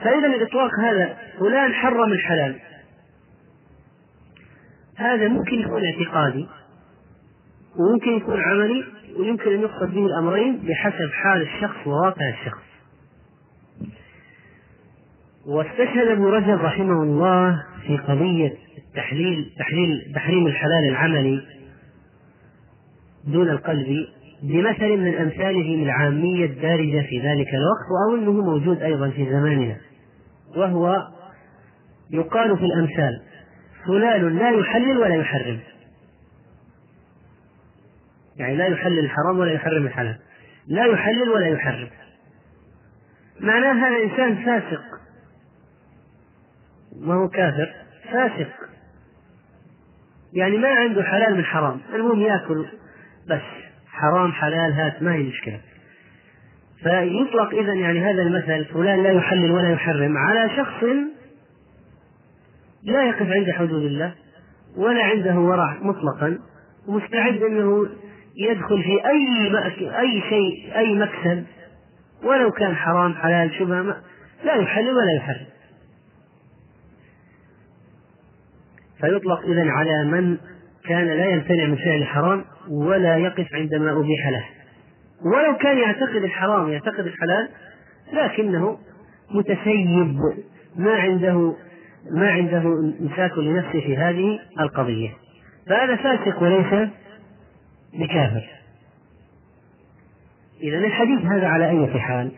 [0.00, 2.60] فإذا الإطلاق هذا فلان حرم الحلال.
[4.96, 6.48] هذا ممكن يكون اعتقادي
[7.76, 8.84] وممكن يكون عملي
[9.16, 12.69] ويمكن أن يقصد به الأمرين بحسب حال الشخص وواقع الشخص.
[15.50, 21.42] واستشهد ابن رجب رحمه الله في قضية التحليل تحليل تحريم الحلال العملي
[23.24, 23.86] دون القلب
[24.42, 29.76] بمثل من أمثاله العامية الدارجة في ذلك الوقت أو أنه موجود أيضا في زماننا.
[30.56, 31.08] وهو
[32.10, 33.22] يقال في الأمثال
[33.86, 35.58] فلان لا يحلل ولا يحرم.
[38.36, 40.18] يعني لا يحلل الحرام ولا يحرم الحلال.
[40.66, 41.88] لا يحلل ولا يحرم.
[43.40, 44.89] معناه هذا إنسان فاسق.
[47.00, 47.72] ما هو كافر
[48.12, 48.48] فاسق.
[50.32, 52.66] يعني ما عنده حلال من حرام المهم يأكل
[53.28, 53.40] بس.
[53.86, 55.60] حرام حلال هات ما هي مشكلة.
[56.82, 60.84] فيطلق إذا يعني هذا المثل فلان لا يحلل ولا يحرم على شخص
[62.82, 64.14] لا يقف عند حدود الله
[64.76, 66.38] ولا عنده ورع مطلقا
[66.86, 67.88] ومستعد أنه
[68.36, 71.44] يدخل في أي أي شيء أي مكسب.
[72.24, 73.96] ولو كان حرام حلال شبهة
[74.44, 75.46] لا يحلل ولا يحرم.
[79.00, 80.36] فيطلق إذا على من
[80.88, 84.44] كان لا يمتنع من فعل الحرام ولا يقف عندما أبيح له.
[85.24, 87.48] ولو كان يعتقد الحرام يعتقد الحلال
[88.12, 88.78] لكنه
[89.30, 90.20] متسيب.
[90.76, 91.54] ما عنده
[92.10, 92.62] ما عنده
[93.00, 95.10] امساك لنفسه في هذه القضية.
[95.66, 96.88] فهذا فاسق وليس
[97.94, 98.48] بكافر.
[100.62, 102.32] إذا الحديث هذا على أي حال؟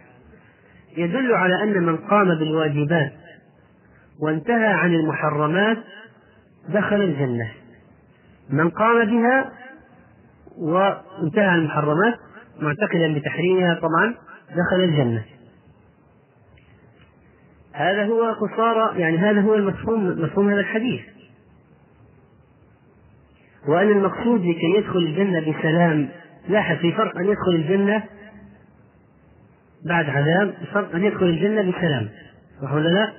[0.96, 3.12] يدل على أن من قام بالواجبات
[4.20, 5.78] وانتهى عن المحرمات
[6.68, 7.50] دخل الجنة.
[8.50, 9.52] من قام بها
[10.58, 12.14] وانتهى المحرمات
[12.60, 14.14] معتقدا بتحريمها طبعا
[14.50, 15.24] دخل الجنة.
[17.72, 21.00] هذا هو قصارى يعني هذا هو المفهوم مفهوم هذا الحديث.
[23.68, 26.08] وأن المقصود لكي يدخل الجنة بسلام
[26.48, 28.02] لاحظ في فرق أن يدخل الجنة
[29.86, 32.08] بعد عذاب فرق أن يدخل الجنة بسلام.
[32.62, 33.12] صح ولا لا؟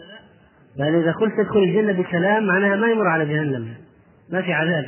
[0.78, 3.74] لأن إذا قلت تدخل الجنة بسلام معناها ما يمر على جهنم.
[4.32, 4.86] ما في عذاب.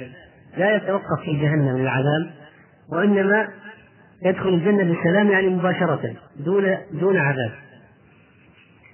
[0.58, 2.32] لا يتوقف في جهنم العذاب
[2.92, 3.48] وإنما
[4.26, 7.52] يدخل الجنة بسلام يعني مباشرة دون دون عذاب.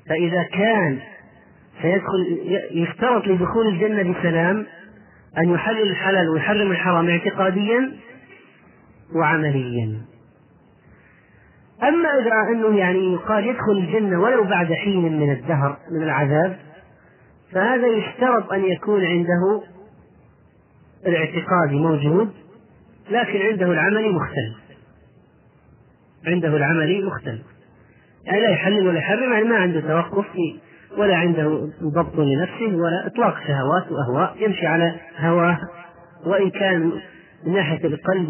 [0.09, 0.99] فإذا كان
[1.81, 2.37] سيدخل
[2.71, 4.65] يشترط لدخول الجنة بسلام
[5.37, 7.91] أن يحلل الحلال ويحرم الحرام اعتقاديا
[9.15, 9.97] وعمليا.
[11.83, 16.57] أما إذا أنه يعني يقال يدخل الجنة ولو بعد حين من الدهر من العذاب
[17.53, 19.61] فهذا يشترط أن يكون عنده
[21.05, 22.29] الاعتقاد موجود
[23.09, 24.57] لكن عنده العملي مختلف.
[26.27, 27.41] عنده العملي مختلف.
[28.25, 30.25] يعني لا يحلل ولا يحرم يعني ما عنده توقف
[30.97, 35.59] ولا عنده ضبط لنفسه ولا إطلاق شهوات وأهواء يمشي على هواه.
[36.25, 36.91] وإن كان
[37.45, 38.29] من ناحية القلب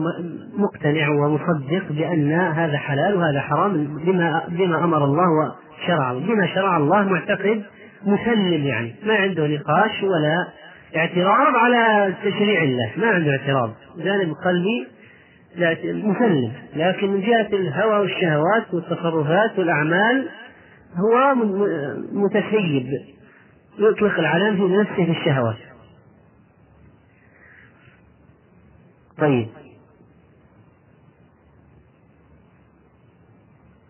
[0.58, 7.04] مقتنع ومصدق بأن هذا حلال وهذا حرام بما بما أمر الله وشرع بما شرع الله
[7.04, 7.64] معتقد
[8.06, 8.96] مسلم يعني.
[9.04, 10.48] ما عنده نقاش ولا
[10.96, 12.92] اعتراض على تشريع الله.
[12.98, 13.74] ما عنده اعتراض.
[13.98, 14.88] جانب قلبي
[15.84, 16.54] مسلم.
[16.76, 20.30] لكن من جهة الهوى والشهوات والتصرفات والأعمال
[20.96, 21.36] هو
[22.12, 22.88] متسيب.
[23.80, 25.58] يطلق العلام في نفسه في الشهوات.
[29.18, 29.48] طيب.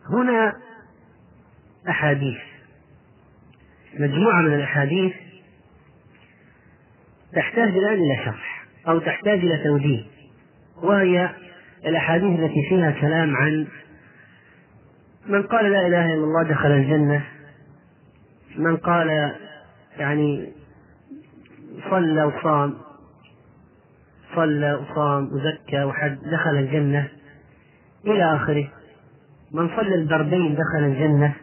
[0.09, 0.53] هنا
[1.89, 2.50] أحاديث.
[3.99, 5.13] مجموعة من الأحاديث
[7.35, 10.03] تحتاج الآن إلى شرح أو تحتاج إلى توجيه
[10.83, 11.29] وهي
[11.85, 13.67] الأحاديث التي فيها كلام عن
[15.27, 17.23] من قال لا إله إلا الله دخل الجنة
[18.57, 19.35] من قال
[19.99, 20.51] يعني
[21.89, 22.77] صلى وصام
[24.35, 27.07] صلى وصام وزكى وحج دخل الجنة
[28.05, 28.69] إلى آخره.
[29.51, 31.33] من صلى البردين دخل الجنة.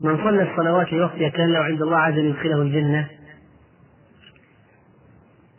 [0.00, 3.08] من صلى الصلوات لوقتها كان له عند الله عز يدخله الجنة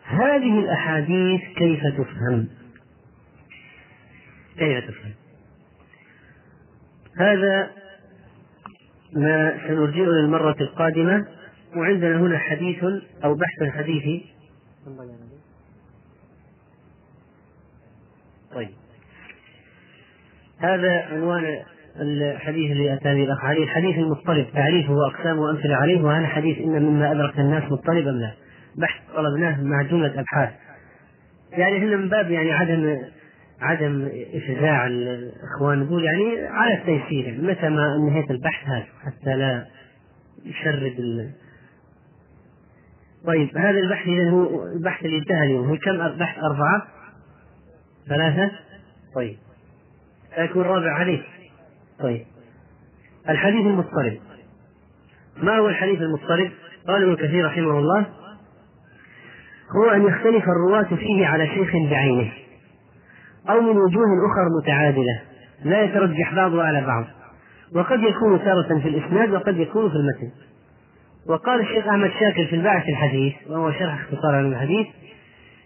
[0.04, 2.48] هذه الأحاديث كيف تفهم؟
[4.58, 5.14] كيف تفهم؟
[7.18, 7.72] هذا
[9.14, 11.26] ما سنرجئه للمرة القادمة
[11.76, 12.84] وعندنا هنا حديث
[13.24, 14.26] أو بحث حديثي
[18.54, 18.70] طيب
[20.58, 21.64] هذا عنوان
[22.02, 27.12] الحديث اللي أتاني الأخ علي الحديث المضطرب تعريفه وأقسامه وأمثلة عليه وهذا حديث إن مما
[27.12, 28.34] أدرك الناس مضطرب أم لا؟
[28.78, 30.50] بحث طلبناه مع جملة أبحاث.
[31.52, 32.98] يعني إحنا من باب يعني عدم
[33.62, 37.26] عدم إفزاع الإخوان نقول يعني على التيسير.
[37.26, 39.66] يعني متى ما انهيت البحث هذا حتى لا
[40.46, 41.32] يشرد ال...
[43.26, 45.68] طيب هذا البحث إذا هو البحث اللي انتهى اليوم.
[45.68, 46.88] هو كم بحث؟ أربعة؟
[48.10, 48.52] ثلاثة؟
[49.16, 49.38] طيب.
[50.38, 51.26] يكون رابع عليك.
[52.02, 52.26] طيب.
[53.30, 54.18] الحديث المضطرب.
[55.38, 56.52] ما هو الحديث المضطرب؟
[56.88, 58.06] قال ابن كثير رحمه الله
[59.76, 62.32] هو أن يختلف الرواة فيه على شيخ بعينه
[63.50, 65.22] أو من وجوه أخرى متعادلة
[65.64, 67.06] لا يترجح بعضها على بعض
[67.76, 70.32] وقد يكون تارة في الإسناد وقد يكون في المتن.
[71.28, 74.88] وقال الشيخ أحمد شاكر في الباعث الحديث وهو شرح اختصار الحديث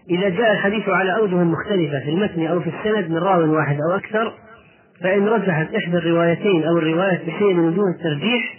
[0.10, 3.98] إذا جاء الحديث على أوجه مختلفة في المتن أو في السند من راو واحد أو
[3.98, 4.34] أكثر
[5.04, 8.58] فإن رجحت إحدى الروايتين أو الرواية بشيء من وجوه الترجيح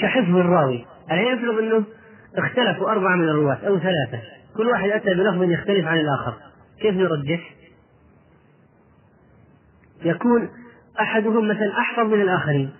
[0.00, 0.86] كحفظ الراوي.
[1.04, 1.84] الحين يفرض أنه
[2.36, 4.22] اختلفوا أربعة من الرواة أو ثلاثة.
[4.56, 6.34] كل واحد أتى بلفظ يختلف عن الآخر.
[6.80, 7.54] كيف نرجح؟
[10.04, 10.48] يكون
[11.00, 12.70] أحدهم مثلا أحفظ من الآخرين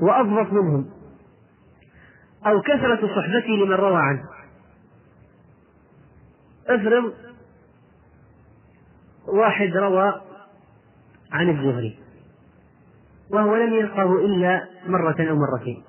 [0.00, 0.90] وأضبط منهم.
[2.46, 4.24] أو كثرة صحبتي لمن روى عنه.
[6.68, 7.12] افرض
[9.28, 10.31] واحد روى
[11.32, 11.98] عن الزهري
[13.30, 15.82] وهو لم يلقه إلا مرة أو مرتين.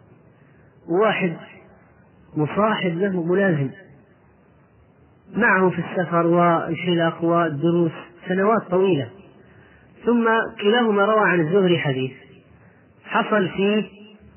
[0.90, 1.38] واحد
[2.36, 3.70] مصاحب له ملازم.
[5.34, 7.92] معه في السفر والحلق والدروس
[8.28, 9.10] سنوات طويلة.
[10.06, 10.28] ثم
[10.62, 12.12] كلاهما روى عن الزهري حديث.
[13.04, 13.84] حصل فيه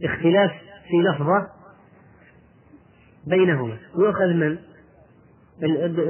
[0.05, 0.51] اختلاف
[0.89, 1.47] في لفظة
[3.27, 3.77] بينهما.
[3.99, 4.59] يؤخذ من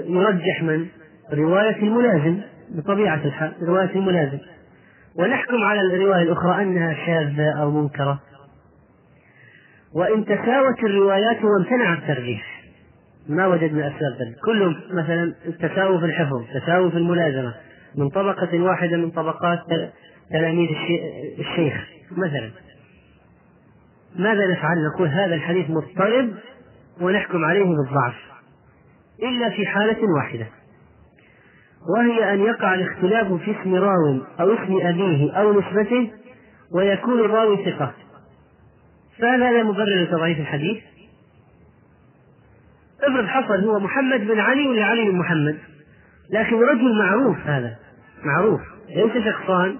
[0.08, 0.86] يرجح من
[1.32, 4.38] رواية الملازم بطبيعة الحال رواية الملازم.
[5.18, 8.20] ونحكم على الرواية الأخرى أنها شاذة أو منكرة.
[9.94, 12.62] وإن تساوت الروايات وامتنع الترجيح.
[13.28, 17.54] ما وجدنا أسباب ذلك كلهم مثلا تساووا في الحفظ تساووا في الملازمة.
[17.94, 19.58] من طبقة واحدة من طبقات
[20.30, 20.68] تلاميذ
[21.38, 22.50] الشيخ مثلا.
[24.16, 26.30] ماذا نفعل؟ نقول هذا الحديث مضطرب
[27.00, 28.14] ونحكم عليه بالضعف.
[29.22, 30.46] إلا في حالة واحدة.
[31.88, 36.12] وهي أن يقع الاختلاف في اسم راو أو اسم أبيه أو نسبته
[36.72, 37.92] ويكون الراوي ثقة.
[39.18, 40.78] فهل هذا مبرر لتضعيف الحديث؟
[43.02, 45.58] افرض حصل هو محمد بن علي ولا علي بن محمد؟
[46.30, 47.76] لكن رجل معروف هذا
[48.24, 49.78] معروف ليس شخصان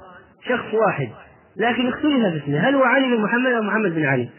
[0.48, 1.08] شخص واحد.
[1.56, 4.30] لكن اختلف في اسمه هل هو علي بن محمد أو محمد بن علي؟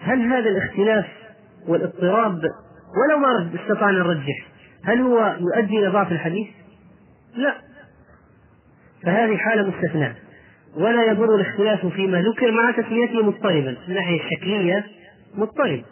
[0.00, 1.06] هل هذا الاختلاف
[1.68, 2.40] والإضطراب
[2.96, 4.53] ولو ما استطعنا نرجح
[4.84, 6.48] هل هو يؤدي إلى ضعف الحديث؟
[7.34, 7.54] لا.
[9.02, 10.14] فهذه حالة مستثناة.
[10.76, 14.86] ولا يضر الاختلاف فيما ذكر مع تسميته مضطربا من الناحية الشكلية
[15.34, 15.82] مضطرب.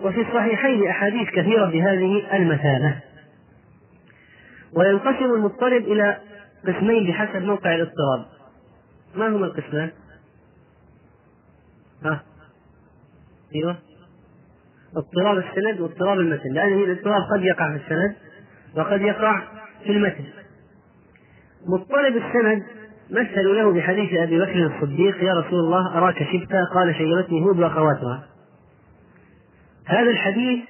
[0.00, 2.96] وفي الصحيحين أحاديث كثيرة بهذه المثابة.
[4.76, 6.18] وينقسم المضطرب إلى
[6.66, 8.26] قسمين بحسب موقع الاضطراب.
[9.14, 9.90] ما هما القسمان؟
[12.04, 12.22] ها؟
[13.54, 13.76] أيوه.
[14.96, 18.16] اضطراب السند واضطراب المتن لأن الاضطراب قد يقع في السند
[18.76, 19.42] وقد يقع
[19.84, 20.24] في المتن.
[21.66, 22.62] مضطرب السند
[23.10, 28.24] مثلوا له بحديث أبي بكر الصديق يا رسول الله أراك شبتا قال شيبتني هود واخواتها
[29.86, 30.64] هذا الحديث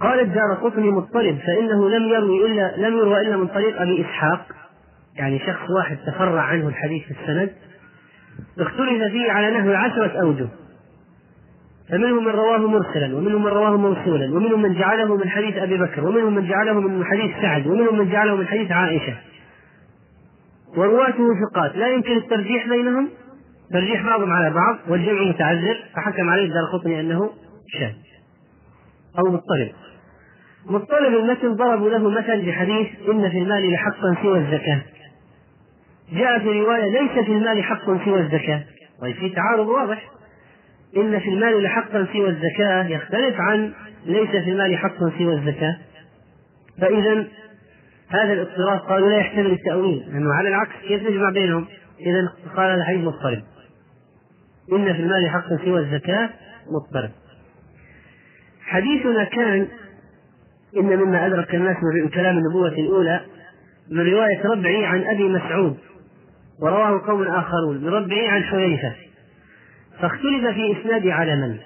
[0.00, 4.46] قال الدار قطني مضطرب فإنه لم يروي الا لم يروى إلا من طريق أبي إسحاق.
[5.16, 7.52] يعني شخص واحد تفرع عنه الحديث في السند
[8.58, 10.48] اختلف فيه على نحو عشرة أوجه.
[11.90, 16.06] فمنهم من رواه مرسلا ومنهم من رواه موصولا ومنهم من جعله من حديث أبي بكر
[16.06, 19.16] ومنهم من جعله من حديث سعد ومنهم من جعله من حديث عائشة.
[20.76, 21.76] ورواته ثقات.
[21.76, 23.08] لا يمكن الترجيح بينهم.
[23.72, 27.30] ترجيح بعضهم على بعض والجمع متعذر فحكم عليه الدار القطني أنه
[27.68, 27.92] شاذ.
[29.18, 29.72] أو مضطرب.
[30.66, 34.82] مضطرب المتن ضربوا له مثل بحديث إن في المال لحقا سوى الزكاة.
[36.12, 38.64] جاء في رواية ليس في المال حق سوى الزكاة.
[39.00, 40.14] طيب في تعارض واضح.
[40.96, 43.72] إن في المال لحقا سوى الزكاة يختلف عن
[44.06, 45.76] ليس في المال حق سوى الزكاة.
[46.80, 47.26] فإذا
[48.08, 51.66] هذا الاضطراب قالوا لا يحتمل التأويل لأنه على العكس كيف نجمع بينهم؟
[52.00, 53.42] إذا قال الحديث مضطرب.
[54.72, 56.30] إن في المال حق سوى الزكاة
[56.70, 57.10] مضطرب.
[58.62, 59.68] حديثنا كان
[60.76, 63.20] إن مما أدرك الناس من كلام النبوة الأولى
[63.90, 65.76] من رواية ربعي عن أبي مسعود
[66.62, 68.94] ورواه قوم آخرون من ربعي عن حذيفة.
[70.00, 71.58] فاختلف في إسناد على من؟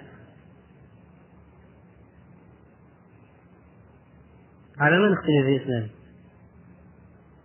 [4.78, 5.90] على من اختلف في إسناد؟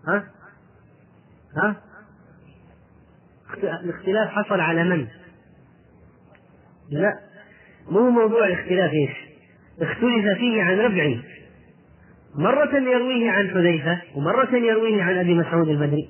[0.08, 0.28] ها؟
[1.58, 1.76] ها؟
[3.58, 5.08] الاختلاف حصل على من؟
[6.90, 7.20] لا.
[7.90, 9.12] مو موضوع الاختلاف إيش؟
[9.82, 11.22] اختلف فيه عن ربعي
[12.36, 16.10] مرة يرويه عن حذيفة ومرة يرويه عن أبي مسعود البدري.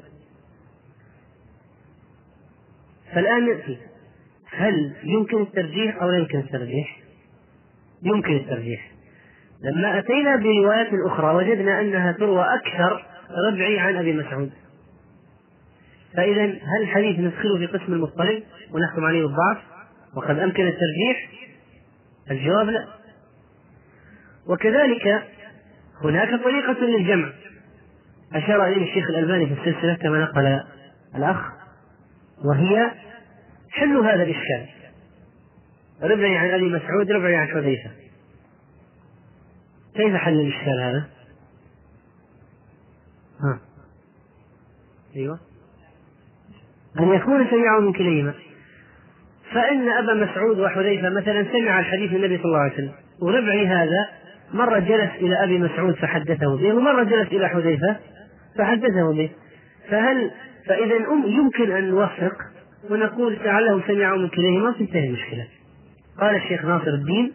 [3.13, 3.92] فالآن نأتي.
[4.55, 6.97] هل يمكن الترجيح أو لا يمكن الترجيح؟
[8.03, 8.91] يمكن الترجيح.
[9.63, 13.05] لما أتينا بروايات أخرى وجدنا أنها تروى أكثر
[13.47, 14.51] ربعي عن أبي مسعود.
[16.17, 19.57] فإذا هل الحديث ندخله في قسم المضطرب ونحكم عليه بالضعف؟
[20.15, 21.29] وقد أمكن الترجيح؟
[22.31, 22.87] الجواب لا.
[24.47, 25.23] وكذلك
[26.03, 27.29] هناك طريقة للجمع.
[28.33, 30.59] أشار إليه الشيخ الألباني في السلسلة كما نقل
[31.15, 31.51] الأخ
[32.45, 32.91] وهي
[33.73, 34.65] حل هذا الإشكال
[36.01, 37.89] ربعي عن أبي مسعود ربعي عن حذيفة.
[39.95, 41.09] كيف حل الإشكال هذا؟
[43.39, 43.59] ها.
[45.15, 45.39] أيوه.
[46.99, 48.33] أن يكون سمعه من كليهما.
[49.51, 54.09] فإن أبا مسعود وحذيفة مثلا سمع الحديث النبي صلى الله عليه وسلم وربعي هذا
[54.53, 57.97] مرة جلس إلى أبي مسعود فحدثه به ومرة جلس إلى حذيفة
[58.57, 59.29] فحدثه به.
[59.89, 60.31] فهل
[60.67, 60.95] فإذا
[61.25, 62.52] يمكن أن نوفق
[62.89, 65.47] ونقول لعله سمعه من كليهما تنتهي المشكلة
[66.21, 67.31] قال الشيخ ناصر الدين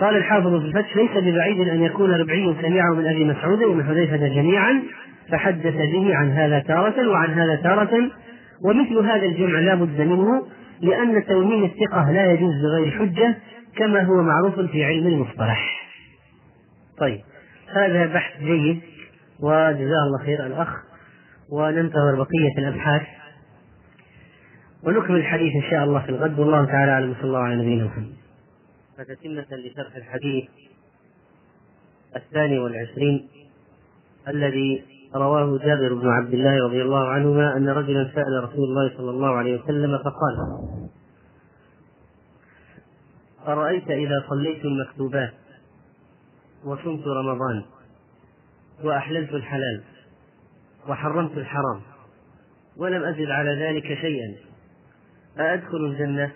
[0.00, 4.16] قال الحافظ في الفتح ليس ببعيد أن يكون ربعي سمعه من أبي مسعود ومن حذيفة
[4.16, 4.82] جميعا
[5.30, 8.10] فحدث به عن هذا تارة وعن هذا تارة
[8.64, 10.46] ومثل هذا الجمع لا بد منه
[10.80, 13.36] لأن توهين الثقة لا يجوز بغير حجة
[13.76, 15.82] كما هو معروف في علم المصطلح.
[16.98, 17.20] طيب
[17.74, 18.80] هذا بحث جيد
[19.40, 20.68] وجزاه الله خير الأخ
[21.52, 23.02] وننتظر بقية الأبحاث.
[24.82, 26.38] ونكمل الحديث إن شاء الله في الغد.
[26.38, 27.14] والله تعالى أعلم.
[27.14, 28.12] صلى الله على نبينا محمد.
[28.98, 30.44] فتتمة لشرح الحديث
[32.16, 33.28] الثاني والعشرين
[34.28, 39.10] الذي رواه جابر بن عبد الله رضي الله عنهما أن رجلا سأل رسول الله صلى
[39.10, 40.58] الله عليه وسلم فقال
[43.48, 45.32] أرأيت إذا صليت المكتوبات
[46.64, 47.62] وصمت رمضان
[48.84, 49.82] وأحللت الحلال
[50.88, 51.80] وحرمت الحرام
[52.76, 54.34] ولم أزد على ذلك شيئا
[55.38, 56.32] أأدخل الجنة؟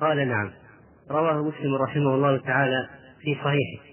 [0.00, 0.50] قال نعم
[1.10, 2.88] رواه مسلم رحمه الله تعالى
[3.20, 3.92] في صحيحه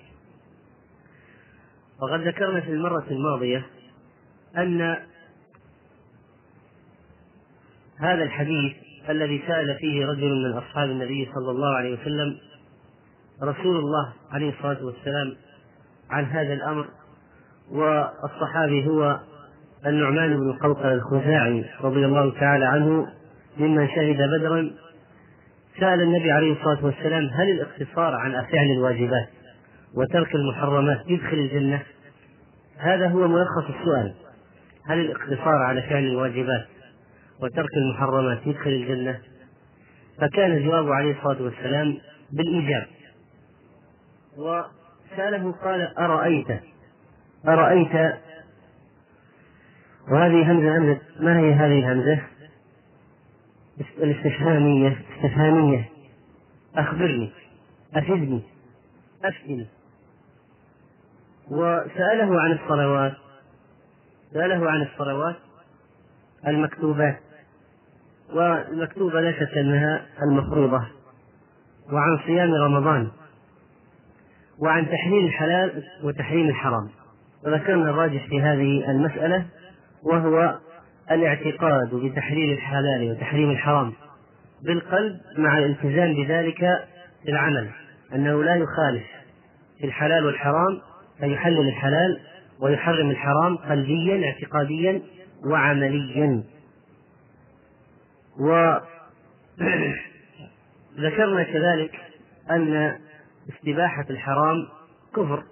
[2.01, 3.65] وقد ذكرنا في المرة الماضية
[4.57, 4.81] أن
[7.99, 8.73] هذا الحديث
[9.09, 12.37] الذي سأل فيه رجل من أصحاب النبي صلى الله عليه وسلم
[13.43, 15.35] رسول الله عليه الصلاة والسلام
[16.09, 16.85] عن هذا الأمر
[17.71, 19.19] والصحابي هو
[19.85, 23.07] النعمان بن قوقل الخزاعي رضي الله تعالى عنه
[23.59, 24.71] ممن شهد بدرا
[25.79, 29.29] سأل النبي عليه الصلاة والسلام هل الاقتصار عن فعل الواجبات
[29.93, 31.81] وترك المحرمات يدخل الجنة؟
[32.77, 34.13] هذا هو ملخص السؤال
[34.85, 36.67] هل الاقتصار على فعل الواجبات
[37.41, 39.19] وترك المحرمات يدخل الجنة؟
[40.21, 41.97] فكان الجواب عليه الصلاة والسلام
[42.31, 42.87] بالإيجاب
[44.37, 46.47] وسأله قال أرأيت
[47.47, 48.13] أرأيت
[50.11, 52.21] وهذه همزة همزة ما هي هذه الهمزة؟
[53.79, 55.89] الاستفهامية استفهامية.
[56.75, 57.31] أخبرني
[57.95, 58.41] أفدني
[59.23, 59.67] أفتني
[61.51, 63.13] وسأله عن الصلوات
[64.33, 65.35] سأله عن الصلوات
[66.47, 67.19] المكتوبات
[68.33, 70.87] والمكتوبة لا شك أنها المفروضة.
[71.91, 73.07] وعن صيام رمضان.
[74.59, 76.89] وعن تحليل الحلال وتحريم الحرام.
[77.45, 79.45] وذكرنا الراجح في هذه المسألة
[80.03, 80.59] وهو
[81.11, 83.93] الاعتقاد بتحليل الحلال وتحريم الحرام
[84.61, 86.59] بالقلب مع الالتزام بذلك
[87.23, 87.69] في العمل
[88.15, 89.03] أنه لا يخالف
[89.79, 90.81] في الحلال والحرام
[91.19, 92.19] فيحلل الحلال
[92.59, 95.01] ويحرم الحرام قلبيا اعتقاديا
[95.45, 96.43] وعمليا.
[98.39, 98.83] وذكرنا
[101.53, 101.99] كذلك
[102.51, 102.97] أن
[103.49, 104.67] استباحة الحرام
[105.15, 105.43] كفر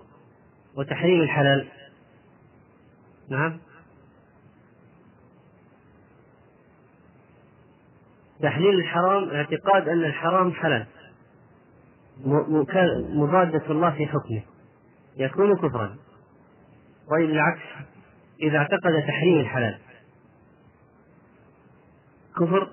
[0.76, 1.68] وتحريم الحلال.
[3.30, 3.60] نعم؟
[8.42, 10.86] تحليل الحرام اعتقاد أن الحرام حلال.
[13.14, 14.42] مضادة الله في حكمه.
[15.18, 15.96] يكون كفرا.
[17.10, 17.62] طيب العكس
[18.42, 19.80] إذا اعتقد تحريم الحلال.
[22.40, 22.70] كفر؟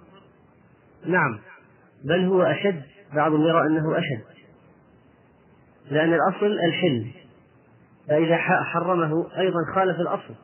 [1.07, 1.39] نعم.
[2.05, 2.83] بل هو أشد.
[3.15, 4.25] بعضهم يرى أنه أشد.
[5.91, 7.11] لأن الأصل الحل.
[8.09, 10.35] فإذا حرمه أيضا خالف الأصل.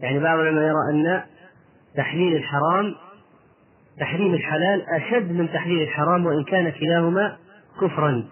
[0.00, 1.22] يعني بعض العلماء يرى أن
[1.96, 2.94] تحليل الحرام
[4.00, 7.36] تحريم الحلال أشد من تحليل الحرام وإن كان كلاهما
[7.80, 8.24] كفرا.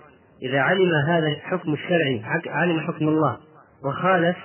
[0.42, 3.36] إذا علم هذا الحكم الشرعي علم حكم الله
[3.84, 4.36] وخالف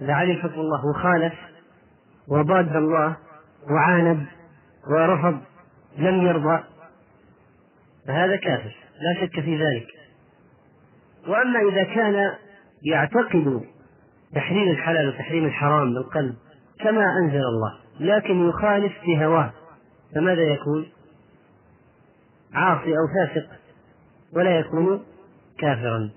[0.00, 1.34] إذا علم حكم الله وخالف
[2.28, 3.16] وضاد الله
[3.70, 4.26] وعاند
[4.90, 5.40] ورفض
[5.98, 6.62] لم يرضى
[8.06, 9.86] فهذا كافر لا شك في ذلك.
[11.28, 12.34] وأما إذا كان
[12.82, 13.60] يعتقد
[14.34, 16.34] تحريم الحلال وتحريم الحرام بالقلب
[16.80, 19.52] كما أنزل الله لكن يخالف في هواه
[20.14, 20.88] فماذا يكون؟
[22.52, 23.46] عاصي أو فاسق
[24.32, 25.04] ولا يكون
[25.58, 26.10] كافرا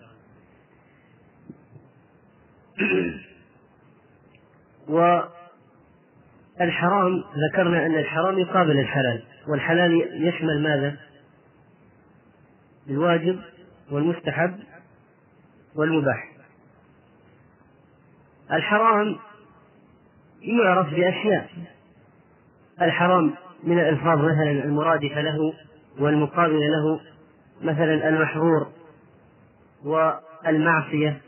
[6.59, 10.97] والحرام ذكرنا أن الحرام يقابل الحلال والحلال يشمل ماذا؟
[12.89, 13.39] الواجب
[13.91, 14.59] والمستحب
[15.75, 16.31] والمباح
[18.51, 19.17] الحرام
[20.41, 21.49] يعرف بأشياء
[22.81, 25.53] الحرام من الألفاظ مثلا المرادفة له
[25.99, 26.99] والمقابلة له
[27.61, 28.67] مثلا المحظور
[29.85, 31.21] والمعصية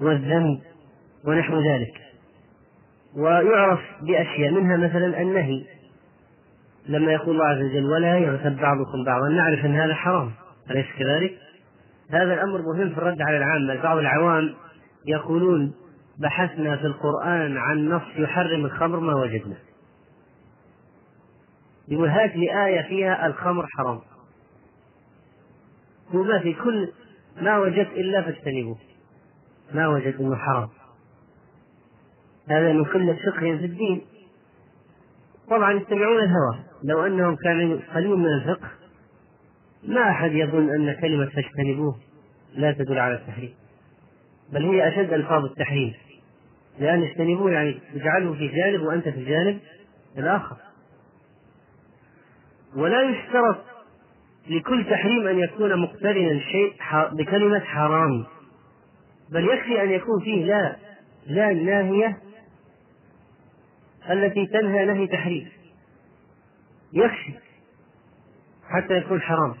[0.00, 0.60] والذنب
[1.24, 1.94] ونحو ذلك.
[3.16, 5.64] ويعرف بأشياء منها مثلا النهي.
[6.88, 10.30] لما يقول الله عز وجل ولا يغتب بعضكم بعضا نعرف أن هذا حرام.
[10.70, 11.38] أليس كذلك؟
[12.10, 13.82] هذا الأمر مهم في الرد على العامة.
[13.82, 14.54] بعض العوام
[15.06, 15.74] يقولون
[16.18, 19.56] بحثنا في القرآن عن نص يحرم الخمر ما وجدنا.
[21.90, 24.00] يقول لي آية فيها الخمر حرام.
[26.14, 26.92] هو ما في كل
[27.40, 28.78] ما وجدت إلا فاجتنبوه.
[29.74, 30.68] ما وجدت أنه حرام.
[32.50, 34.02] هذا من قلة فقه في الدين.
[35.50, 36.64] طبعا يتبعون الهوى.
[36.84, 38.68] لو أنهم كانوا قليل من الفقه
[39.82, 41.98] ما أحد يظن أن كلمة فاجتنبوه
[42.54, 43.54] لا تدل على التحريم.
[44.52, 45.94] بل هي أشد ألفاظ التحريم.
[46.78, 49.60] لأن اجتنبوه يعني اجعله في جانب وأنت في الجانب
[50.18, 50.56] الآخر.
[52.76, 53.56] ولا يشترط
[54.50, 56.74] لكل تحريم أن يكون مقترنا الشيء
[57.12, 58.24] بكلمة حرام.
[59.32, 60.76] بل يكفي أن يكون فيه لا
[61.26, 62.18] لا الناهية
[64.10, 65.48] التي تنهى نهي تحريم.
[66.92, 67.32] يكفي
[68.68, 69.54] حتى يكون حرام.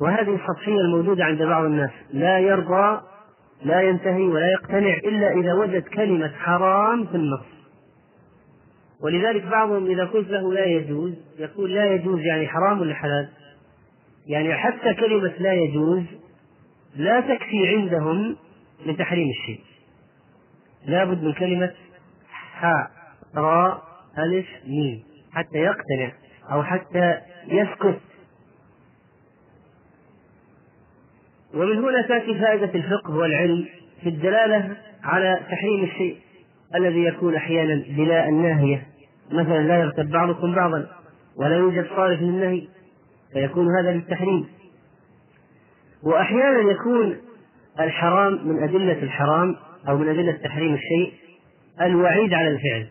[0.00, 1.90] وهذه السطحية الموجودة عند بعض الناس.
[2.12, 3.00] لا يرضى
[3.62, 7.61] لا ينتهي ولا يقتنع إلا إذا وجد كلمة حرام في النص.
[9.02, 13.28] ولذلك بعضهم إذا قلت له لا يجوز يقول لا يجوز يعني حرام ولا حلال؟
[14.26, 16.02] يعني حتى كلمة لا يجوز
[16.96, 18.36] لا تكفي عندهم
[18.86, 19.60] من تحريم الشيء.
[20.86, 21.72] لا بد من كلمة
[22.30, 22.90] حاء
[23.36, 23.82] راء
[24.18, 26.12] ألف ميم حتى يقتنع
[26.52, 28.00] أو حتى يسكت.
[31.54, 33.68] ومن هنا تأتي فائدة الفقه والعلم
[34.02, 36.16] في الدلالة على تحريم الشيء
[36.74, 38.91] الذي يكون أحيانا بلا الناهية.
[39.30, 40.86] مثلا لا يغتب بعضكم بعضا
[41.36, 42.68] ولا يوجد صارف للنهي
[43.32, 44.46] فيكون هذا للتحريم.
[46.02, 47.16] وأحيانا يكون
[47.80, 49.56] الحرام من أدلة الحرام
[49.88, 51.12] أو من أدلة تحريم الشيء
[51.80, 52.86] الوعيد على الفعل.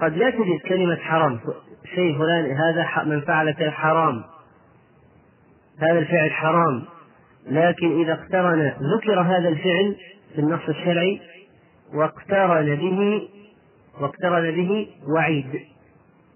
[0.00, 1.40] قد لا تجد كلمة حرام
[1.94, 4.24] شيء فلان هذا من فعل حرام
[5.78, 6.84] هذا الفعل حرام.
[7.46, 9.96] لكن إذا اقترن ذكر هذا الفعل
[10.34, 11.20] في النص الشرعي
[11.94, 13.28] واقترن به
[14.00, 15.60] واقترن به وعيد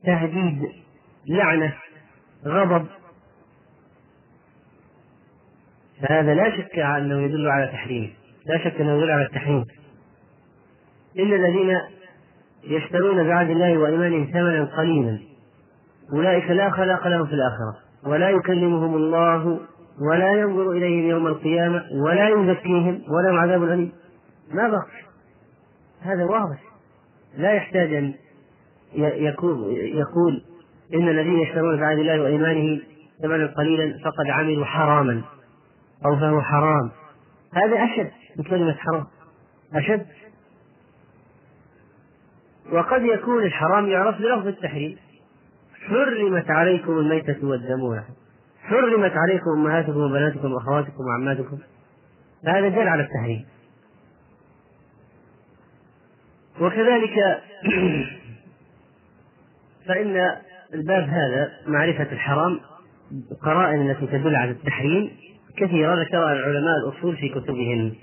[0.05, 0.63] تهديد
[1.29, 1.75] لعنة
[2.47, 2.87] غضب.
[6.03, 8.11] فهذا لا شك أنه يدل على تحريمه
[8.47, 9.65] لا شك أنه يدل على التحريم.
[11.19, 11.81] إن الذين
[12.65, 15.19] يشترون بعهد الله وإيمانهم ثمنا قليلا
[16.13, 19.61] أولئك لا خلاق لهم في الآخرة ولا يكلمهم الله
[20.11, 23.93] ولا ينظر إليهم يوم القيامة ولا يزكيهم ولهم عذاب أليم.
[24.51, 24.87] ما بقى؟
[26.03, 26.74] هذا واضح.
[27.37, 28.15] لا يحتاج أن
[28.95, 30.43] يقول
[30.95, 32.81] إن الذين يشترون بعهد الله وإيمانه
[33.23, 35.23] ثمنا قليلا فقد عملوا حراما
[36.07, 36.91] أو فهو حرام.
[37.55, 39.07] هذا أشد من كلمة حرام.
[39.75, 40.07] أشد.
[42.73, 44.97] وقد يكون الحرام يعرف بلفظ التحريم.
[45.89, 48.03] حرمت عليكم الميتة والدم
[48.63, 51.59] حرمت عليكم أمهاتكم وبناتكم وأخواتكم وعماتكم.
[52.47, 53.45] فهذا دل على التحريم.
[56.61, 57.43] وكذلك
[59.87, 60.37] فإن
[60.75, 62.61] الباب هذا معرفة الحرام
[63.33, 65.11] القرائن التي تدل على التحريم
[65.57, 67.95] كثيرة ذكرها العلماء الأصول في كتبهم.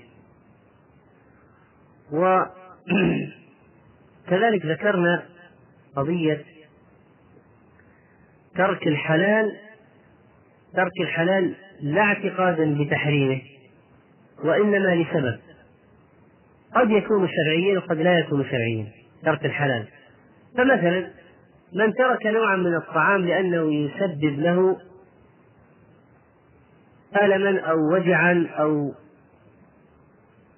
[2.12, 2.46] وكذلك
[4.72, 5.22] ذكرنا
[5.96, 6.44] قضية
[8.56, 9.56] ترك الحلال
[10.74, 13.40] ترك الحلال لا اعتقادا بتحريمه
[14.44, 15.38] وإنما لسبب.
[16.74, 18.86] قد يكون شرعيا وقد لا يكون شرعيا
[19.22, 19.88] ترك الحلال
[20.56, 21.10] فمثلا
[21.72, 24.76] من ترك نوعا من الطعام لأنه يسبب له
[27.22, 28.94] ألما أو وجعا أو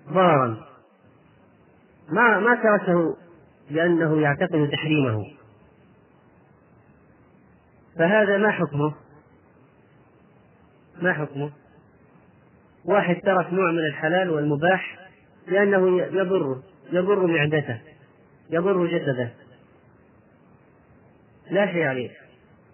[0.08, 0.64] ضررا
[2.08, 3.16] ما ما تركه
[3.70, 5.24] لأنه يعتقد تحريمه
[7.98, 8.94] فهذا ما حكمه؟
[11.02, 11.50] ما حكمه؟
[12.84, 15.03] واحد ترك نوع من الحلال والمباح
[15.46, 17.80] لأنه يضره يضر معدته
[18.50, 19.32] يضر جسده
[21.50, 22.10] لا شيء عليه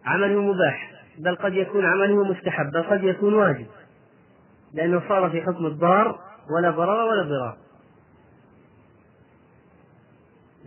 [0.04, 3.66] عمله مباح بل قد يكون عمله مستحب بل قد يكون واجب
[4.72, 7.56] لأنه صار في حكم الضار ولا ضرر ولا ضرار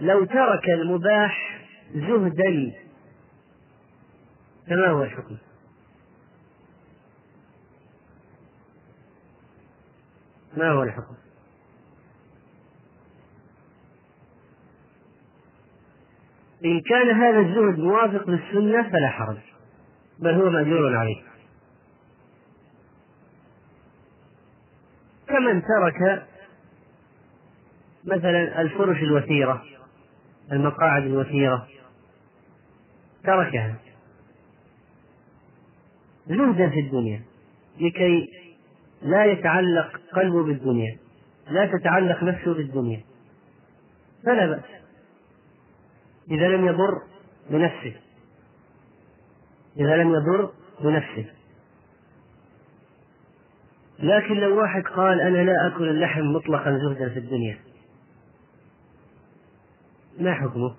[0.01, 1.62] لو ترك المباح
[1.93, 2.74] زهدا
[4.68, 5.38] فما هو الحكم؟
[10.58, 11.16] ما هو الحكم؟
[16.66, 19.38] إن كان هذا الزهد موافق للسنة فلا حرج.
[20.20, 21.22] بل هو مأجور عليه.
[25.27, 26.27] كمن ترك
[28.06, 29.64] مثلا الفرش الوثيرة
[30.52, 31.68] المقاعد الوثيرة
[33.23, 33.76] تركها.
[36.27, 37.22] زهدا في الدنيا.
[37.80, 38.30] لكي
[39.02, 40.98] لا يتعلق قلبه بالدنيا
[41.49, 43.02] لا تتعلق نفسه بالدنيا.
[44.26, 44.82] فلا بأس.
[46.32, 47.02] إذا لم يضر
[47.50, 47.95] بنفسه
[49.78, 50.52] إذا لم يضر
[50.82, 51.26] بنفسه
[54.00, 57.60] لكن لو واحد قال أنا لا أكل اللحم مطلقا زهدا في الدنيا
[60.20, 60.76] ما حكمه؟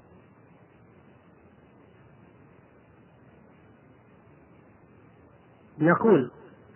[5.79, 6.31] نقول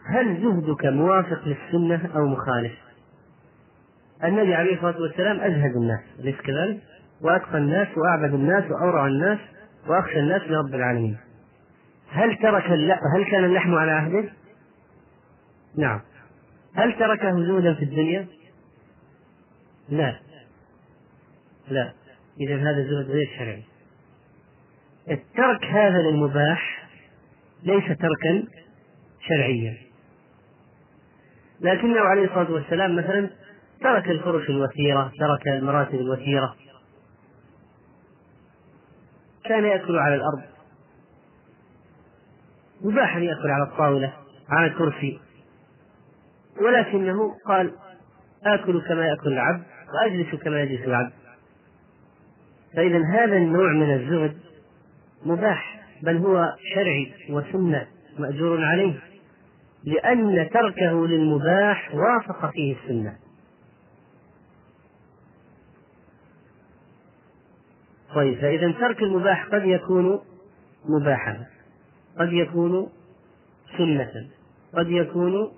[0.05, 2.73] هل زهدك موافق للسنة أو مخالف؟
[4.25, 6.83] النبي عليه الصلاة والسلام أزهد الناس أليس كذلك؟
[7.23, 9.39] وأتقى الناس وأعبد الناس وأورع الناس
[9.87, 11.17] وأخشى الناس لرب العالمين.
[12.11, 12.65] هل ترك
[13.15, 14.25] هل كان اللحم على عهده؟
[15.77, 16.01] نعم.
[16.75, 18.27] هل تركه زهدا في الدنيا؟
[19.89, 20.21] لا.
[21.69, 21.93] لا.
[22.41, 23.65] إذا هذا زهد غير شرعي.
[25.11, 26.89] الترك هذا للمباح
[27.63, 28.45] ليس تركا
[29.21, 29.77] شرعيا.
[31.61, 33.31] لكنه عليه الصلاة والسلام مثلا
[33.81, 36.57] ترك الفرش الوثيرة ترك المراتب الوثيرة.
[39.49, 40.43] كان يأكل على الأرض.
[42.85, 44.13] مباح أن يأكل على الطاولة
[44.49, 45.21] على الكرسي.
[46.61, 47.73] ولكنه قال
[48.47, 49.63] آكل كما يأكل العبد
[49.95, 51.13] وأجلس كما يجلس العبد.
[52.77, 54.37] فإذا هذا النوع من الزهد
[55.27, 57.87] مباح بل هو شرعي وسنة
[58.19, 58.95] مأجور عليه
[59.85, 63.28] لأن تركه للمباح وافق فيه السنة.
[68.15, 70.21] طيب فإذا ترك المباح قد يكون
[70.85, 71.47] مباحا
[72.19, 72.89] قد يكون
[73.79, 74.29] سنة
[74.75, 75.53] قد يكون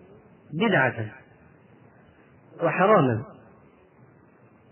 [0.53, 1.07] بدعة
[2.63, 3.25] وحراما.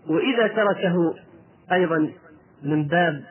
[0.07, 1.15] وإذا تركه
[1.71, 2.11] أيضا
[2.63, 3.23] من باب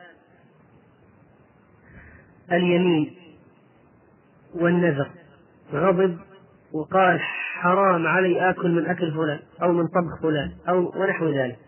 [2.51, 3.15] اليمين
[4.55, 5.09] والنذر
[5.73, 6.17] غضب
[6.73, 7.19] وقال
[7.59, 11.59] حرام علي آكل من أكل فلان أو من طبخ فلان أو ونحو ذلك.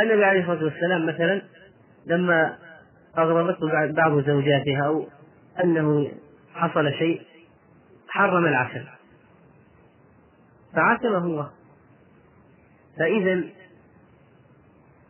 [0.00, 1.42] النبي عليه الصلاة والسلام مثلا
[2.06, 2.58] لما
[3.18, 5.06] أغضبته بعض زوجاتها أو
[5.64, 6.10] أنه
[6.54, 7.22] حصل شيء
[8.08, 8.84] حرم العسل.
[10.74, 11.50] فعاتبه الله.
[12.98, 13.44] فإذا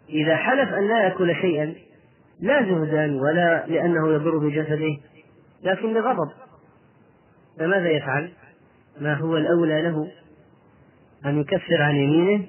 [0.09, 1.75] إذا حلف أن لا يأكل شيئا
[2.41, 4.97] لا جهدا ولا لأنه يضر بجسده
[5.63, 6.31] لكن لغضب
[7.59, 8.31] فماذا يفعل؟
[9.01, 10.11] ما هو الأولى له؟
[11.27, 12.47] أن يكفر عن يمينه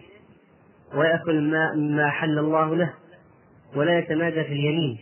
[0.94, 2.94] ويأكل ما ما حل الله له
[3.76, 4.99] ولا يتمادى في اليمين.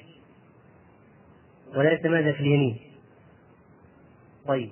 [1.76, 2.80] ولا يتمادى في اليمين.
[4.48, 4.70] طيب.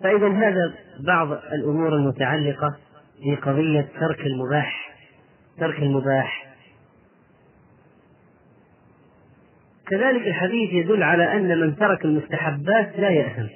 [0.00, 2.76] فإذا هذا بعض الأمور المتعلقة
[3.24, 4.98] بقضية ترك المباح
[5.58, 6.48] ترك المباح.
[9.86, 13.48] كذلك الحديث يدل على أن من ترك المستحبات لا يأثم.